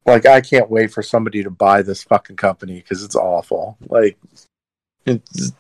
[0.06, 3.78] like I can't wait for somebody to buy this fucking company because it's awful.
[3.88, 4.18] Like,
[5.06, 5.52] it's,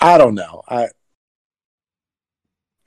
[0.00, 0.62] I don't know.
[0.68, 0.88] I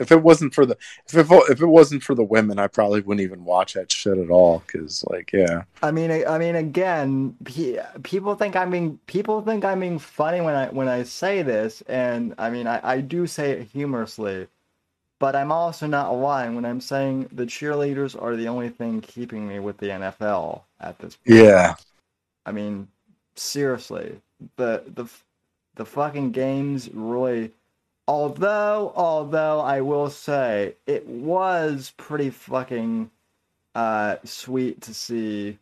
[0.02, 3.02] if it wasn't for the if it, if it wasn't for the women, I probably
[3.02, 4.64] wouldn't even watch that shit at all.
[4.66, 9.42] Because like, yeah, I mean, I, I mean, again, pe- people think I'm being people
[9.42, 13.02] think I'm being funny when I when I say this, and I mean, I, I
[13.02, 14.48] do say it humorously,
[15.20, 19.48] but I'm also not lying when I'm saying the cheerleaders are the only thing keeping
[19.48, 21.46] me with the NFL at this point.
[21.46, 21.76] yeah,
[22.46, 22.88] I mean,
[23.36, 24.20] seriously,
[24.56, 25.06] the the
[25.76, 27.52] the fucking games really.
[28.08, 33.12] Although, although I will say it was pretty fucking
[33.76, 35.60] uh, sweet to see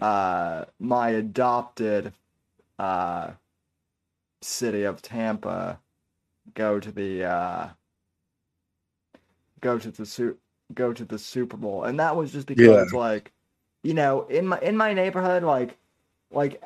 [0.00, 2.12] uh, my adopted
[2.78, 3.32] uh,
[4.42, 5.80] city of Tampa
[6.54, 7.68] go to the uh,
[9.60, 10.38] go to the su-
[10.74, 13.32] go to the Super Bowl, and that was just because like
[13.82, 15.76] you know in my in my neighborhood like
[16.30, 16.62] like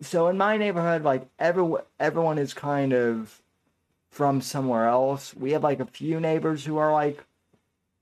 [0.00, 3.41] so in my neighborhood like everyone everyone is kind of
[4.12, 5.34] from somewhere else.
[5.34, 7.24] We have like a few neighbors who are like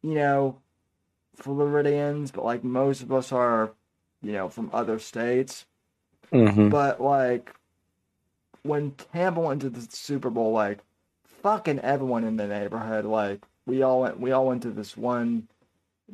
[0.02, 0.58] you know
[1.36, 3.72] Floridians, but like most of us are,
[4.22, 5.66] you know, from other states.
[6.32, 7.54] hmm But like
[8.62, 10.80] when Tampa went to the Super Bowl, like
[11.24, 15.48] fucking everyone in the neighborhood, like we all went we all went to this one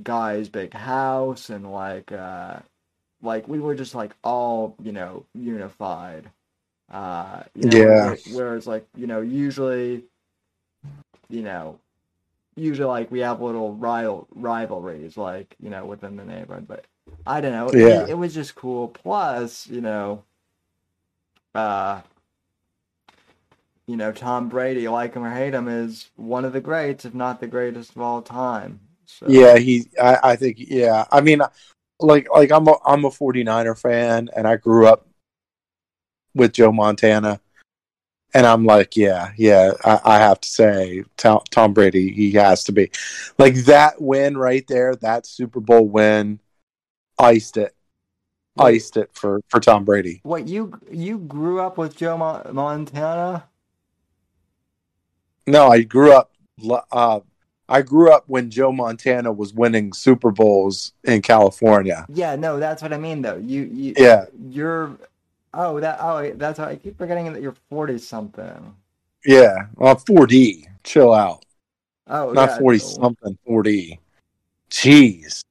[0.02, 2.58] guy's big house and like uh
[3.22, 6.30] like we were just like all, you know, unified.
[6.90, 7.84] Uh you know, Yeah.
[7.84, 10.04] whereas, whereas like, you know, usually
[11.28, 11.78] you know,
[12.56, 16.86] usually like we have little rival rivalries like, you know, within the neighborhood, but
[17.26, 17.70] I don't know.
[17.72, 18.06] Yeah.
[18.06, 18.88] It, it was just cool.
[18.88, 20.24] Plus, you know,
[21.54, 22.00] uh,
[23.86, 27.14] you know, Tom Brady, like him or hate him, is one of the greats, if
[27.14, 28.80] not the greatest of all time.
[29.06, 29.88] So, Yeah, he.
[30.00, 30.56] I, I think.
[30.60, 31.40] Yeah, I mean,
[32.00, 35.06] like, like I'm a I'm a 49er fan, and I grew up
[36.36, 37.40] with Joe Montana,
[38.34, 39.72] and I'm like, yeah, yeah.
[39.84, 42.90] I, I have to say, Tom, Tom Brady, he has to be
[43.38, 44.94] like that win right there.
[44.96, 46.38] That Super Bowl win,
[47.18, 47.74] iced it,
[48.58, 50.20] iced it for for Tom Brady.
[50.22, 53.44] What you you grew up with Joe Mon- Montana?
[55.46, 56.32] No, I grew up.
[56.92, 57.20] Uh,
[57.68, 62.06] I grew up when Joe Montana was winning Super Bowls in California.
[62.08, 63.36] Yeah, no, that's what I mean though.
[63.36, 64.96] You you Yeah, you're
[65.56, 68.74] oh that oh that's I keep forgetting that you're forty something.
[69.24, 69.66] yeah.
[69.76, 70.66] Well, 4D.
[70.84, 71.44] Chill out.
[72.06, 72.84] Oh Not yeah, 40 no.
[72.84, 73.38] something.
[73.48, 73.98] 4D.
[74.70, 75.42] Jeez.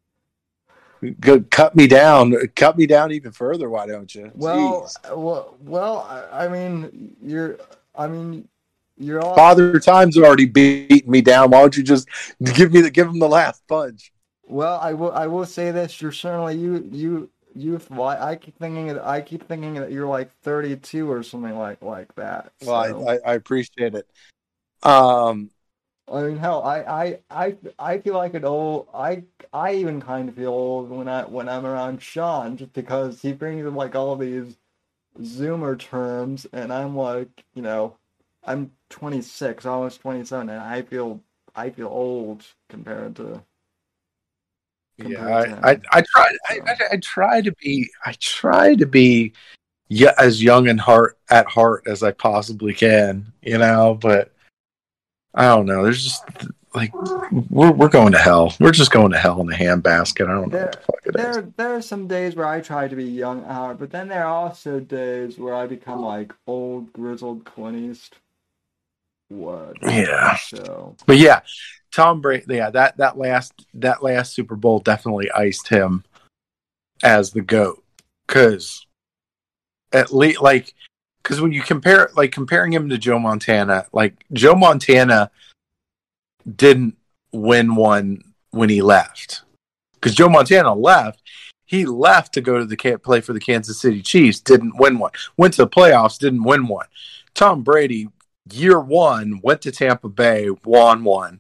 [1.20, 2.34] Go, cut me down.
[2.56, 3.70] Cut me down even further.
[3.70, 4.32] Why don't you?
[4.34, 5.16] Well, Jeez.
[5.18, 6.00] well, well.
[6.32, 7.58] I, I mean, you're.
[7.96, 8.48] I mean,
[8.98, 9.36] you're all.
[9.36, 11.52] Father Time's already beating me down.
[11.52, 12.08] Why don't you just
[12.56, 14.12] give me the give him the last punch?
[14.48, 15.12] Well, I will.
[15.12, 16.88] I will say this: you're certainly you.
[16.92, 17.30] You.
[17.56, 18.04] Youthful.
[18.04, 18.88] I, I keep thinking.
[18.88, 22.52] That, I keep thinking that you're like 32 or something like like that.
[22.66, 23.08] Well.
[23.08, 24.08] I, I, I appreciate it.
[24.84, 25.50] Um,
[26.12, 28.88] I mean, hell, I, I, I, I feel like an old.
[28.94, 33.22] I, I even kind of feel old when I when I'm around Sean, just because
[33.22, 34.58] he brings in like all these
[35.20, 37.96] Zoomer terms, and I'm like, you know,
[38.44, 41.22] I'm 26, almost 27, and I feel
[41.56, 43.44] I feel old compared to.
[44.98, 45.82] Yeah, I, I.
[45.92, 46.38] I try.
[46.50, 46.60] I,
[46.92, 47.90] I, try to be.
[48.06, 49.34] I try to be,
[49.90, 53.32] yeah, as young and heart at heart as I possibly can.
[53.42, 54.32] You know, but
[55.34, 55.84] I don't know.
[55.84, 56.24] There's just
[56.74, 56.94] like
[57.50, 58.54] we're we're going to hell.
[58.60, 60.26] We're just going to hell in a handbasket.
[60.26, 61.36] I don't know what the fuck it is.
[61.36, 64.08] There, there are some days where I try to be young at heart, but then
[64.08, 68.16] there are also days where I become like old, grizzled Clint East.
[69.30, 69.76] What?
[69.82, 70.38] Yeah.
[70.38, 70.96] So.
[71.06, 71.42] But yeah,
[71.96, 72.44] Tom Brady.
[72.50, 76.04] Yeah, that that last that last Super Bowl definitely iced him
[77.02, 77.82] as the goat
[78.28, 78.86] because
[79.94, 80.74] at least like
[81.24, 85.32] because when you compare like comparing him to Joe Montana, like Joe Montana
[86.54, 86.98] didn't
[87.32, 89.44] win one when he left
[89.94, 91.22] because Joe Montana left.
[91.68, 94.40] He left to go to the play for the Kansas City Chiefs.
[94.40, 95.12] Didn't win one.
[95.36, 96.20] Went to the playoffs.
[96.20, 96.86] Didn't win one.
[97.34, 98.10] Tom Brady
[98.52, 101.40] year one went to Tampa Bay, won one.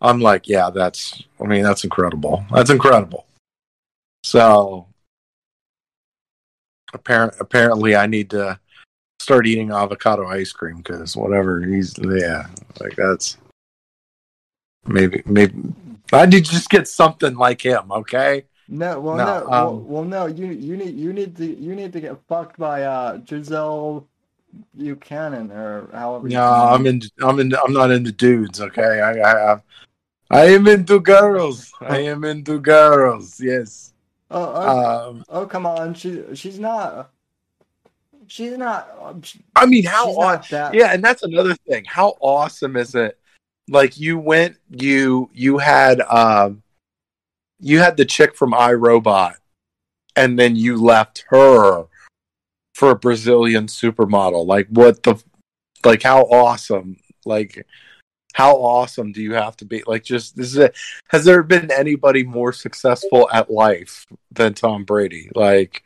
[0.00, 1.22] I'm like, yeah, that's.
[1.40, 2.44] I mean, that's incredible.
[2.50, 3.26] That's incredible.
[4.22, 4.86] So,
[6.92, 8.58] apparent apparently, I need to
[9.20, 12.46] start eating avocado ice cream because whatever he's, yeah,
[12.80, 13.38] like that's
[14.86, 15.54] maybe maybe
[16.12, 17.90] I need to just get something like him.
[17.90, 18.44] Okay.
[18.68, 20.26] No, well, No, no, well, um, well, no.
[20.26, 24.06] You, you need, you need to, you need to get fucked by uh Gisele
[24.76, 26.28] Buchanan or however.
[26.28, 27.00] you No, I'm in.
[27.20, 27.54] I'm in.
[27.54, 28.60] I'm not into dudes.
[28.60, 29.00] Okay.
[29.00, 29.60] I I
[30.30, 31.72] I, am into girls.
[31.80, 33.40] I am into girls.
[33.40, 33.92] Yes.
[34.30, 35.24] Oh, oh, Um.
[35.28, 35.94] oh, come on.
[35.94, 37.10] She, she's not.
[38.26, 38.88] She's not.
[39.22, 40.74] she- I mean, how she's aw- not that.
[40.74, 41.84] Yeah, and that's another thing.
[41.86, 43.18] How awesome is it?
[43.68, 46.62] Like you went, you you had um,
[47.60, 49.34] you had the chick from iRobot,
[50.14, 51.86] and then you left her
[52.74, 54.46] for a Brazilian supermodel.
[54.46, 55.22] Like what the,
[55.84, 56.96] like how awesome?
[57.24, 57.66] Like
[58.36, 59.82] how awesome do you have to be?
[59.86, 60.76] Like just this is it.
[61.08, 65.30] Has there been anybody more successful at life than Tom Brady?
[65.34, 65.82] Like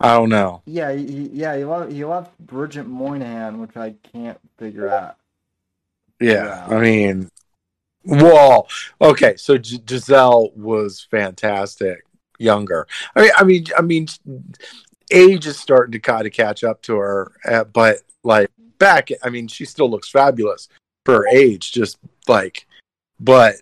[0.00, 0.62] I don't know.
[0.64, 1.58] Yeah, he, yeah.
[1.58, 5.18] He left, he left Bridget Moynahan, which I can't figure out.
[6.18, 6.78] Yeah, Wow.
[6.78, 7.30] I mean,
[8.04, 8.68] well,
[9.02, 9.36] okay.
[9.36, 12.06] So G- Gisele was fantastic,
[12.38, 12.86] younger.
[13.14, 14.08] I mean, I mean, I mean,
[15.10, 19.28] age is starting to kind of catch up to her, uh, but like back, I
[19.28, 20.70] mean, she still looks fabulous
[21.06, 21.72] her age.
[21.72, 21.98] Just
[22.28, 22.66] like,
[23.18, 23.56] but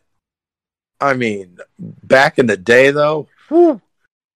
[1.00, 3.80] I mean, back in the day though, whew,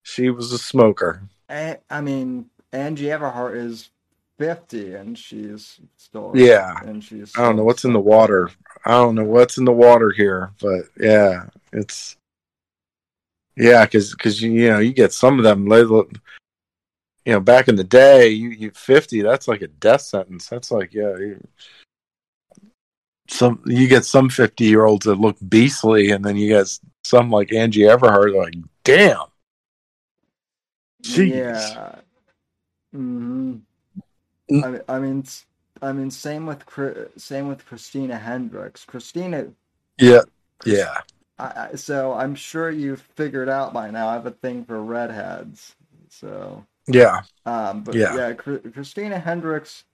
[0.03, 1.23] she was a smoker.
[1.49, 3.91] I mean, Angie Everhart is
[4.39, 6.33] fifty, and she's still.
[6.35, 6.75] Yeah.
[6.85, 7.37] And she's.
[7.37, 8.51] I don't know what's in the water.
[8.85, 12.17] I don't know what's in the water here, but yeah, it's
[13.57, 15.67] Yeah, because because you, you know you get some of them.
[17.25, 19.23] You know, back in the day, you, you fifty.
[19.23, 20.49] That's like a death sentence.
[20.49, 21.17] That's like yeah.
[21.17, 21.47] You,
[23.33, 26.69] some you get some fifty year olds that look beastly, and then you get
[27.05, 28.35] some like Angie Everhart.
[28.37, 28.55] Like,
[28.85, 29.27] damn.
[31.03, 31.31] Jeez.
[31.31, 31.97] Yeah.
[32.93, 33.55] hmm
[34.51, 34.65] Mm.
[34.65, 35.25] I mean, I mean,
[35.81, 36.65] I mean, same with
[37.17, 38.85] same with Christina Hendricks.
[38.85, 39.47] Christina,
[39.99, 40.23] Yeah.
[40.65, 40.99] Yeah.
[41.39, 44.09] I, I, so I'm sure you've figured out by now.
[44.09, 45.75] I have a thing for redheads.
[46.09, 47.23] So, Yeah.
[47.47, 48.15] um, but Yeah.
[48.15, 49.85] yeah, Chri- Christina Hendricks.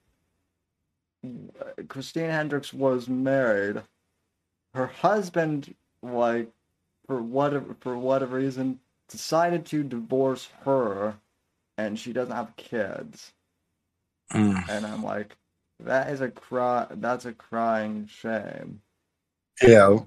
[1.87, 3.81] Christina Hendricks was married.
[4.73, 6.49] Her husband, like,
[7.07, 11.15] for whatever for whatever reason, decided to divorce her,
[11.77, 13.33] and she doesn't have kids.
[14.31, 14.69] Mm.
[14.69, 15.35] and I'm like,
[15.79, 16.85] that is a cry.
[16.91, 18.81] That's a crying shame.
[19.61, 19.97] Yeah.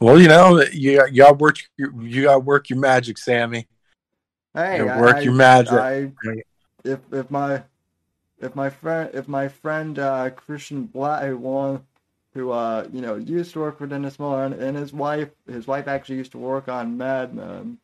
[0.00, 3.66] Well, you know, you got, you got work your, you got work your magic, Sammy.
[4.54, 5.72] Hey, You work I- your magic.
[5.74, 6.12] I,
[6.84, 7.62] if if my
[8.40, 11.84] if my friend if my friend uh, Christian Black who won
[12.34, 15.66] who uh you know used to work for Dennis Miller and, and his wife his
[15.66, 17.78] wife actually used to work on Mad Men.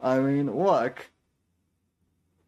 [0.00, 1.06] I mean, look.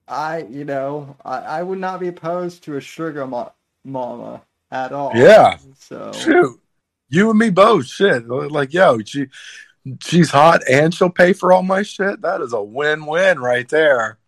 [0.06, 3.50] I you know I, I would not be opposed to a sugar ma-
[3.84, 5.16] mama at all.
[5.16, 5.58] Yeah.
[5.78, 6.60] So Shoot,
[7.08, 7.86] you and me both.
[7.86, 9.28] Shit, like yo, she
[10.02, 12.20] she's hot and she'll pay for all my shit.
[12.22, 14.18] That is a win-win right there.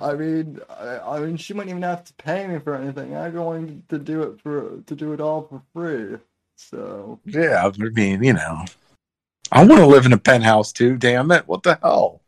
[0.00, 3.16] I mean, I, I mean, she wouldn't even have to pay me for anything.
[3.16, 6.18] I'm going to do it for to do it all for free.
[6.56, 8.64] So Yeah, I mean, you know,
[9.50, 10.96] I want to live in a penthouse too.
[10.96, 12.22] Damn it, what the hell?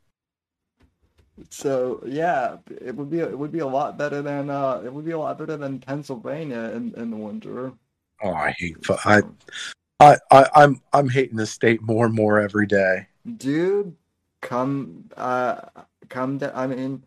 [1.51, 5.05] so yeah, it would be it would be a lot better than uh it would
[5.05, 7.73] be a lot better than Pennsylvania in, in the winter.
[8.23, 8.76] Oh, I hate.
[9.05, 9.23] I,
[10.01, 13.07] I, I, I'm, I'm hating the state more and more every day.
[13.36, 13.94] Dude,
[14.41, 15.60] come uh
[16.09, 16.52] come down.
[16.55, 17.02] I mean,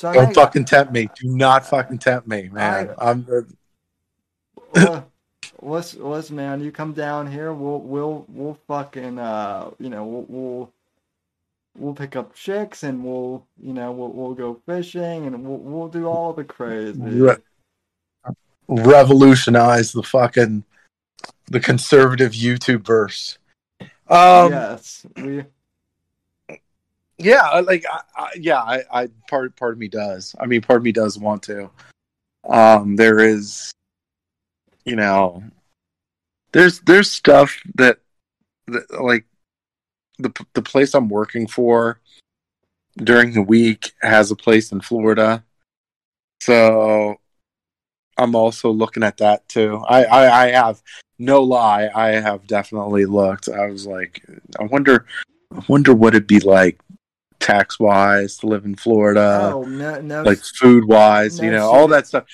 [0.00, 1.10] so Don't I- fucking tempt me.
[1.14, 2.94] Do not fucking tempt me, man.
[2.96, 3.26] I'm.
[4.74, 5.02] uh,
[5.60, 6.62] listen, listen, man.
[6.62, 10.72] You come down here, we'll we'll we'll fucking uh you know we'll we'll
[11.76, 15.88] we'll pick up chicks and we'll you know we'll we'll go fishing and we'll we'll
[15.88, 16.98] do all the crazy.
[16.98, 17.36] Re-
[18.68, 20.64] revolutionize the fucking
[21.48, 23.36] the conservative YouTube verse.
[24.08, 25.44] Um, yes, we
[27.20, 30.34] yeah, like, I, I, yeah, I, I, part, part of me does.
[30.40, 31.70] I mean, part of me does want to.
[32.48, 33.70] Um, there is,
[34.84, 35.42] you know,
[36.52, 37.98] there's, there's stuff that,
[38.66, 39.24] that like,
[40.22, 41.98] the the place I'm working for
[42.98, 45.42] during the week has a place in Florida,
[46.42, 47.18] so
[48.18, 49.82] I'm also looking at that too.
[49.88, 50.82] I, I, I have
[51.18, 53.48] no lie, I have definitely looked.
[53.48, 54.22] I was like,
[54.58, 55.06] I wonder,
[55.56, 56.78] I wonder what it'd be like
[57.40, 61.70] tax wise to live in Florida, oh no no like food wise, you no know,
[61.70, 62.24] all that stuff.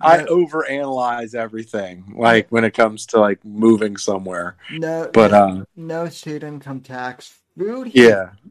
[0.00, 4.56] I overanalyze everything, like when it comes to like moving somewhere.
[4.70, 7.38] no But no, uh, no state income tax.
[7.56, 8.50] Food here, yeah,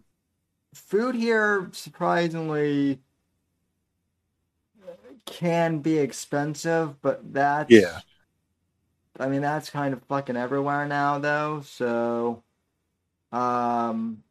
[0.74, 3.00] food here surprisingly
[5.26, 8.00] can be expensive, but that's Yeah.
[9.20, 12.44] I mean that's kind of fucking everywhere now though, so
[13.32, 14.24] um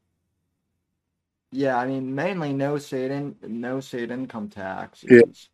[1.52, 5.22] yeah, I mean mainly no state in no state income tax Yeah.
[5.28, 5.48] is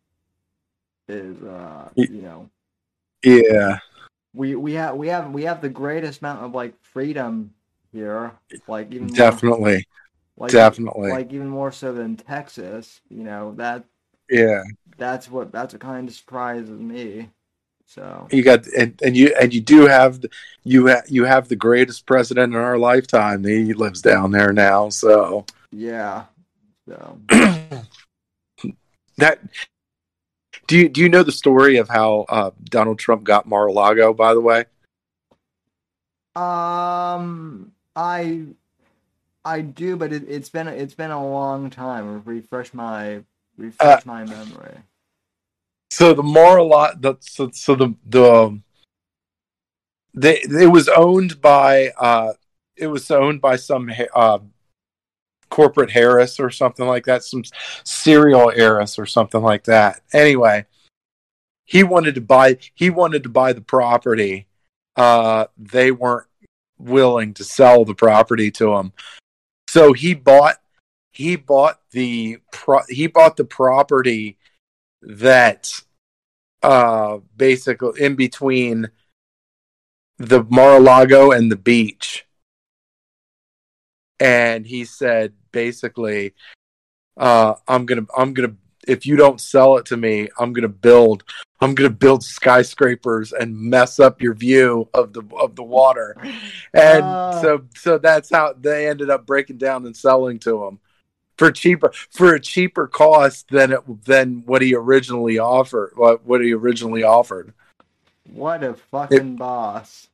[1.07, 2.49] is uh Y- you know
[3.23, 3.79] yeah,
[4.33, 7.53] we we have we have we have the greatest amount of like freedom
[7.91, 8.31] here,
[8.67, 9.87] like even more, definitely,
[10.37, 13.01] like, definitely, like even more so than Texas.
[13.09, 13.85] You know that
[14.29, 14.63] yeah.
[14.97, 17.29] that's what that's what kind of surprises me.
[17.85, 20.29] So You got and, and you and you do have the-
[20.63, 23.43] you ha, you have the greatest president in our lifetime.
[23.43, 26.25] He lives down there now, so yeah,
[26.87, 27.19] so
[29.17, 29.39] that.
[30.67, 34.13] Do you do you know the story of how uh, Donald Trump got Mar-a-Lago?
[34.13, 34.65] By the way,
[36.35, 38.43] um, I
[39.43, 42.23] I do, but it, it's been it's been a long time.
[42.23, 43.23] Refresh my
[43.57, 44.77] refresh my memory.
[45.91, 48.59] so the Mar-a-Lago, so, so the the
[50.13, 52.33] they it was owned by uh
[52.75, 54.39] it was owned by some uh
[55.53, 57.43] corporate Harris or something like that, some
[57.83, 60.01] cereal heiress or something like that.
[60.11, 60.65] Anyway,
[61.63, 64.47] he wanted to buy he wanted to buy the property.
[64.95, 66.25] Uh they weren't
[66.79, 68.93] willing to sell the property to him.
[69.69, 70.55] So he bought
[71.11, 74.39] he bought the pro- he bought the property
[75.03, 75.71] that
[76.63, 78.89] uh basically in between
[80.17, 82.25] the Mar-a-Lago and the beach
[84.19, 86.33] and he said basically,
[87.17, 88.55] uh, "I'm gonna, I'm gonna,
[88.87, 91.23] if you don't sell it to me, I'm gonna build,
[91.61, 96.15] I'm gonna build skyscrapers and mess up your view of the of the water,"
[96.73, 97.41] and Ah.
[97.41, 100.79] so so that's how they ended up breaking down and selling to him
[101.37, 106.41] for cheaper for a cheaper cost than it, than what he originally offered what what
[106.41, 107.53] he originally offered.
[108.31, 110.07] What a fucking boss.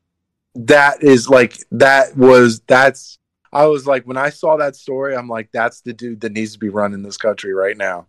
[0.55, 3.19] that is like that was that's
[3.51, 6.53] I was like when I saw that story, I'm like, that's the dude that needs
[6.53, 8.07] to be running this country right now.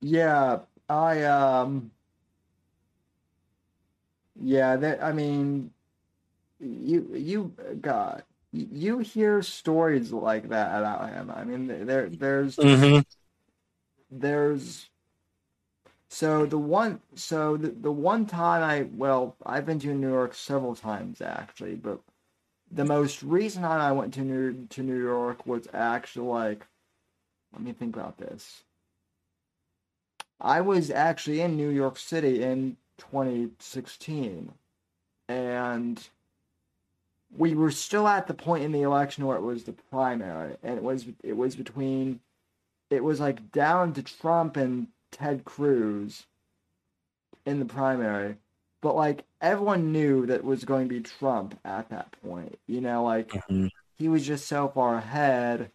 [0.00, 1.90] Yeah, I um
[4.40, 5.72] yeah, that I mean
[6.60, 11.30] you you God, you hear stories like that about him.
[11.34, 13.00] I mean there there's Mm-hmm.
[14.10, 14.90] there's
[16.08, 20.34] so the one so the, the one time I well I've been to New York
[20.34, 22.00] several times actually but
[22.76, 26.66] the most recent time I went to New to New York was actually like
[27.52, 28.62] let me think about this
[30.40, 34.52] I was actually in New York City in 2016
[35.28, 36.08] and
[37.36, 40.76] we were still at the point in the election where it was the primary and
[40.76, 42.20] it was it was between
[42.90, 46.26] it was like down to Trump and Ted Cruz
[47.46, 48.36] in the primary.
[48.86, 52.56] But like everyone knew that it was going to be Trump at that point.
[52.68, 53.68] You know, like Mhm.
[53.98, 55.72] he was just so far ahead,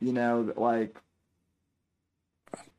[0.00, 1.00] you know, like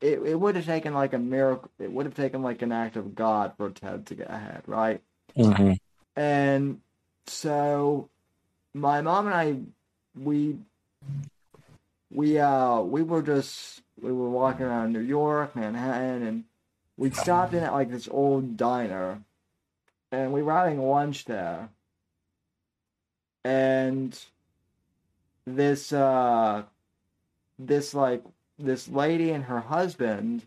[0.00, 2.94] it, it would have taken like a miracle it would have taken like an act
[2.94, 5.02] of God for Ted to get ahead, right?
[5.36, 5.72] Mm-hmm.
[6.14, 6.80] And
[7.26, 8.08] so
[8.74, 9.56] my mom and I
[10.14, 10.56] we
[12.12, 16.44] we uh we were just we were walking around New York, Manhattan, and
[16.96, 19.20] we stopped in at like this old diner
[20.12, 21.70] and we were having lunch there.
[23.44, 24.16] And
[25.44, 26.62] this uh
[27.58, 28.22] this like
[28.58, 30.46] this lady and her husband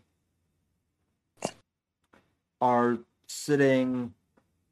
[2.62, 4.14] are sitting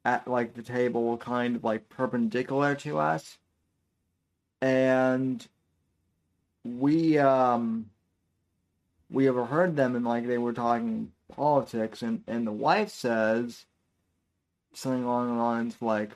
[0.05, 3.37] at like the table kind of like perpendicular to us
[4.63, 5.47] and
[6.65, 7.91] we um
[9.11, 13.67] we overheard them and like they were talking politics and and the wife says
[14.77, 16.11] something along the lines like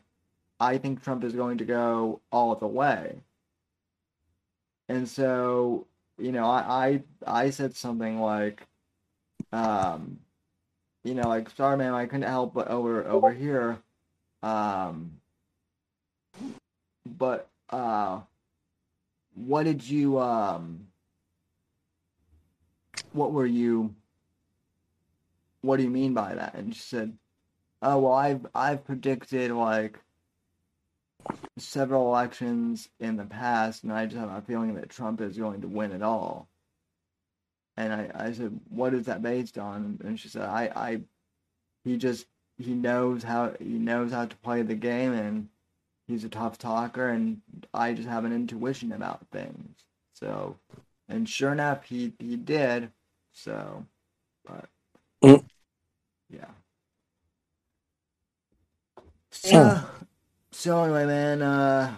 [0.61, 3.21] i think trump is going to go all the way.
[4.89, 5.87] And so
[6.19, 8.67] you know i i, I said something like
[9.53, 10.19] um
[11.05, 13.79] you know like sorry ma'am i couldn't help but over over here
[14.43, 15.13] um
[17.07, 18.21] but uh
[19.35, 20.89] what did you um
[23.13, 23.95] what were you
[25.61, 26.55] what do you mean by that?
[26.55, 27.17] And she said
[27.83, 29.99] oh well i've i've predicted like
[31.59, 35.61] several elections in the past and i just have a feeling that trump is going
[35.61, 36.49] to win it all
[37.77, 41.01] and i i said what is that based on and she said i i
[41.85, 42.27] he just
[42.57, 45.49] he knows how he knows how to play the game and
[46.07, 47.41] he's a tough talker and
[47.73, 49.85] I just have an intuition about things.
[50.15, 50.57] So
[51.09, 52.91] and sure enough he he did.
[53.33, 53.85] So
[54.45, 54.69] but
[55.23, 55.45] Mm.
[59.45, 59.81] Yeah.
[59.81, 59.87] So
[60.51, 61.95] so anyway man, uh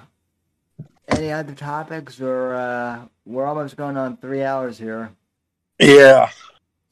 [1.09, 5.11] any other topics or uh we're almost going on three hours here.
[5.79, 6.31] Yeah,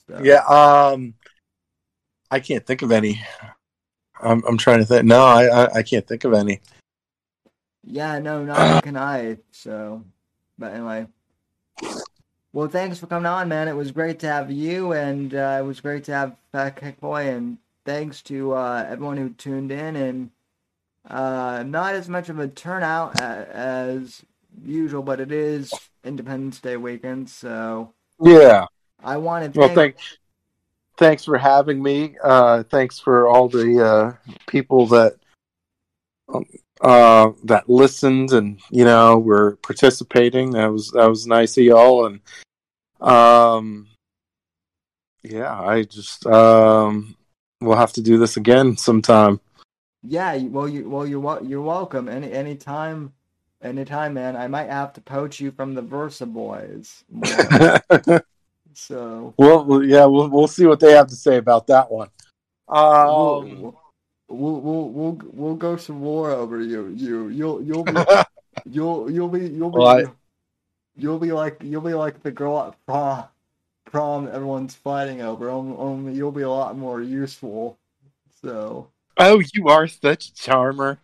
[0.08, 0.20] So.
[0.22, 0.44] yeah.
[0.46, 1.14] Um,
[2.30, 3.20] I can't think of any.
[4.22, 5.04] I'm I'm trying to think.
[5.04, 6.60] No, I I, I can't think of any.
[7.84, 9.38] Yeah, no, not can I.
[9.50, 10.04] So,
[10.58, 11.06] but anyway.
[12.52, 13.68] Well, thanks for coming on, man.
[13.68, 16.98] It was great to have you, and uh, it was great to have Fat Kek
[17.00, 17.58] Boy, and
[17.88, 20.30] thanks to uh, everyone who tuned in, and
[21.08, 24.22] uh, not as much of a turnout as
[24.62, 25.72] usual, but it is
[26.04, 28.66] Independence Day weekend, so Yeah.
[29.02, 29.78] I want to Well, thank.
[29.78, 29.96] thank
[30.98, 32.16] thanks for having me.
[32.22, 35.14] Uh, thanks for all the uh, people that
[36.34, 36.44] um,
[36.82, 40.50] uh, that listened and you know were participating.
[40.50, 42.04] That was that was nice of y'all.
[42.04, 42.20] And
[43.00, 43.88] um,
[45.22, 47.16] yeah, I just um,
[47.60, 49.40] we'll have to do this again sometime.
[50.02, 52.08] Yeah, well, you well you're you're welcome.
[52.08, 53.12] Any anytime,
[53.62, 54.36] anytime, man.
[54.36, 57.04] I might have to poach you from the Versa Boys.
[58.74, 62.10] So well, yeah, we'll we'll see what they have to say about that one.
[62.68, 63.80] Um, we'll,
[64.28, 66.86] we'll we'll we'll we'll go some war over you.
[66.94, 67.92] You you'll you'll be
[68.66, 70.04] you'll you'll be you'll be Well, I-
[70.96, 73.24] you'll be like you'll be like the girl at prom
[73.92, 75.48] that everyone's fighting over.
[75.48, 77.78] Only, only you'll be a lot more useful.
[78.42, 80.98] So oh, you are such a charmer.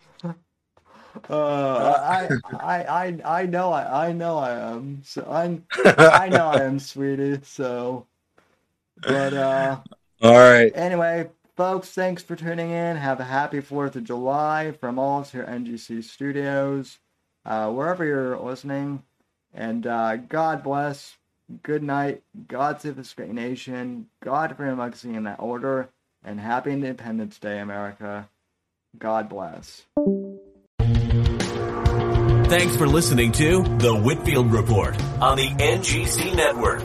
[1.30, 2.28] Uh, I,
[2.60, 5.02] I, I, I know, I, I know, I am.
[5.04, 7.40] So I'm, I know, I am, sweetie.
[7.44, 8.06] So,
[9.00, 9.78] but uh,
[10.22, 10.72] All right.
[10.74, 12.96] anyway, folks, thanks for tuning in.
[12.96, 16.98] Have a happy Fourth of July from all of us here at NGC Studios,
[17.46, 19.02] uh, wherever you're listening,
[19.54, 21.16] and uh, God bless.
[21.62, 22.22] Good night.
[22.48, 24.06] God save this great nation.
[24.22, 25.90] God freedom legacy in that order,
[26.24, 28.28] and happy Independence Day, America.
[28.98, 29.82] God bless.
[32.48, 36.80] Thanks for listening to The Whitfield Report on the NGC Network.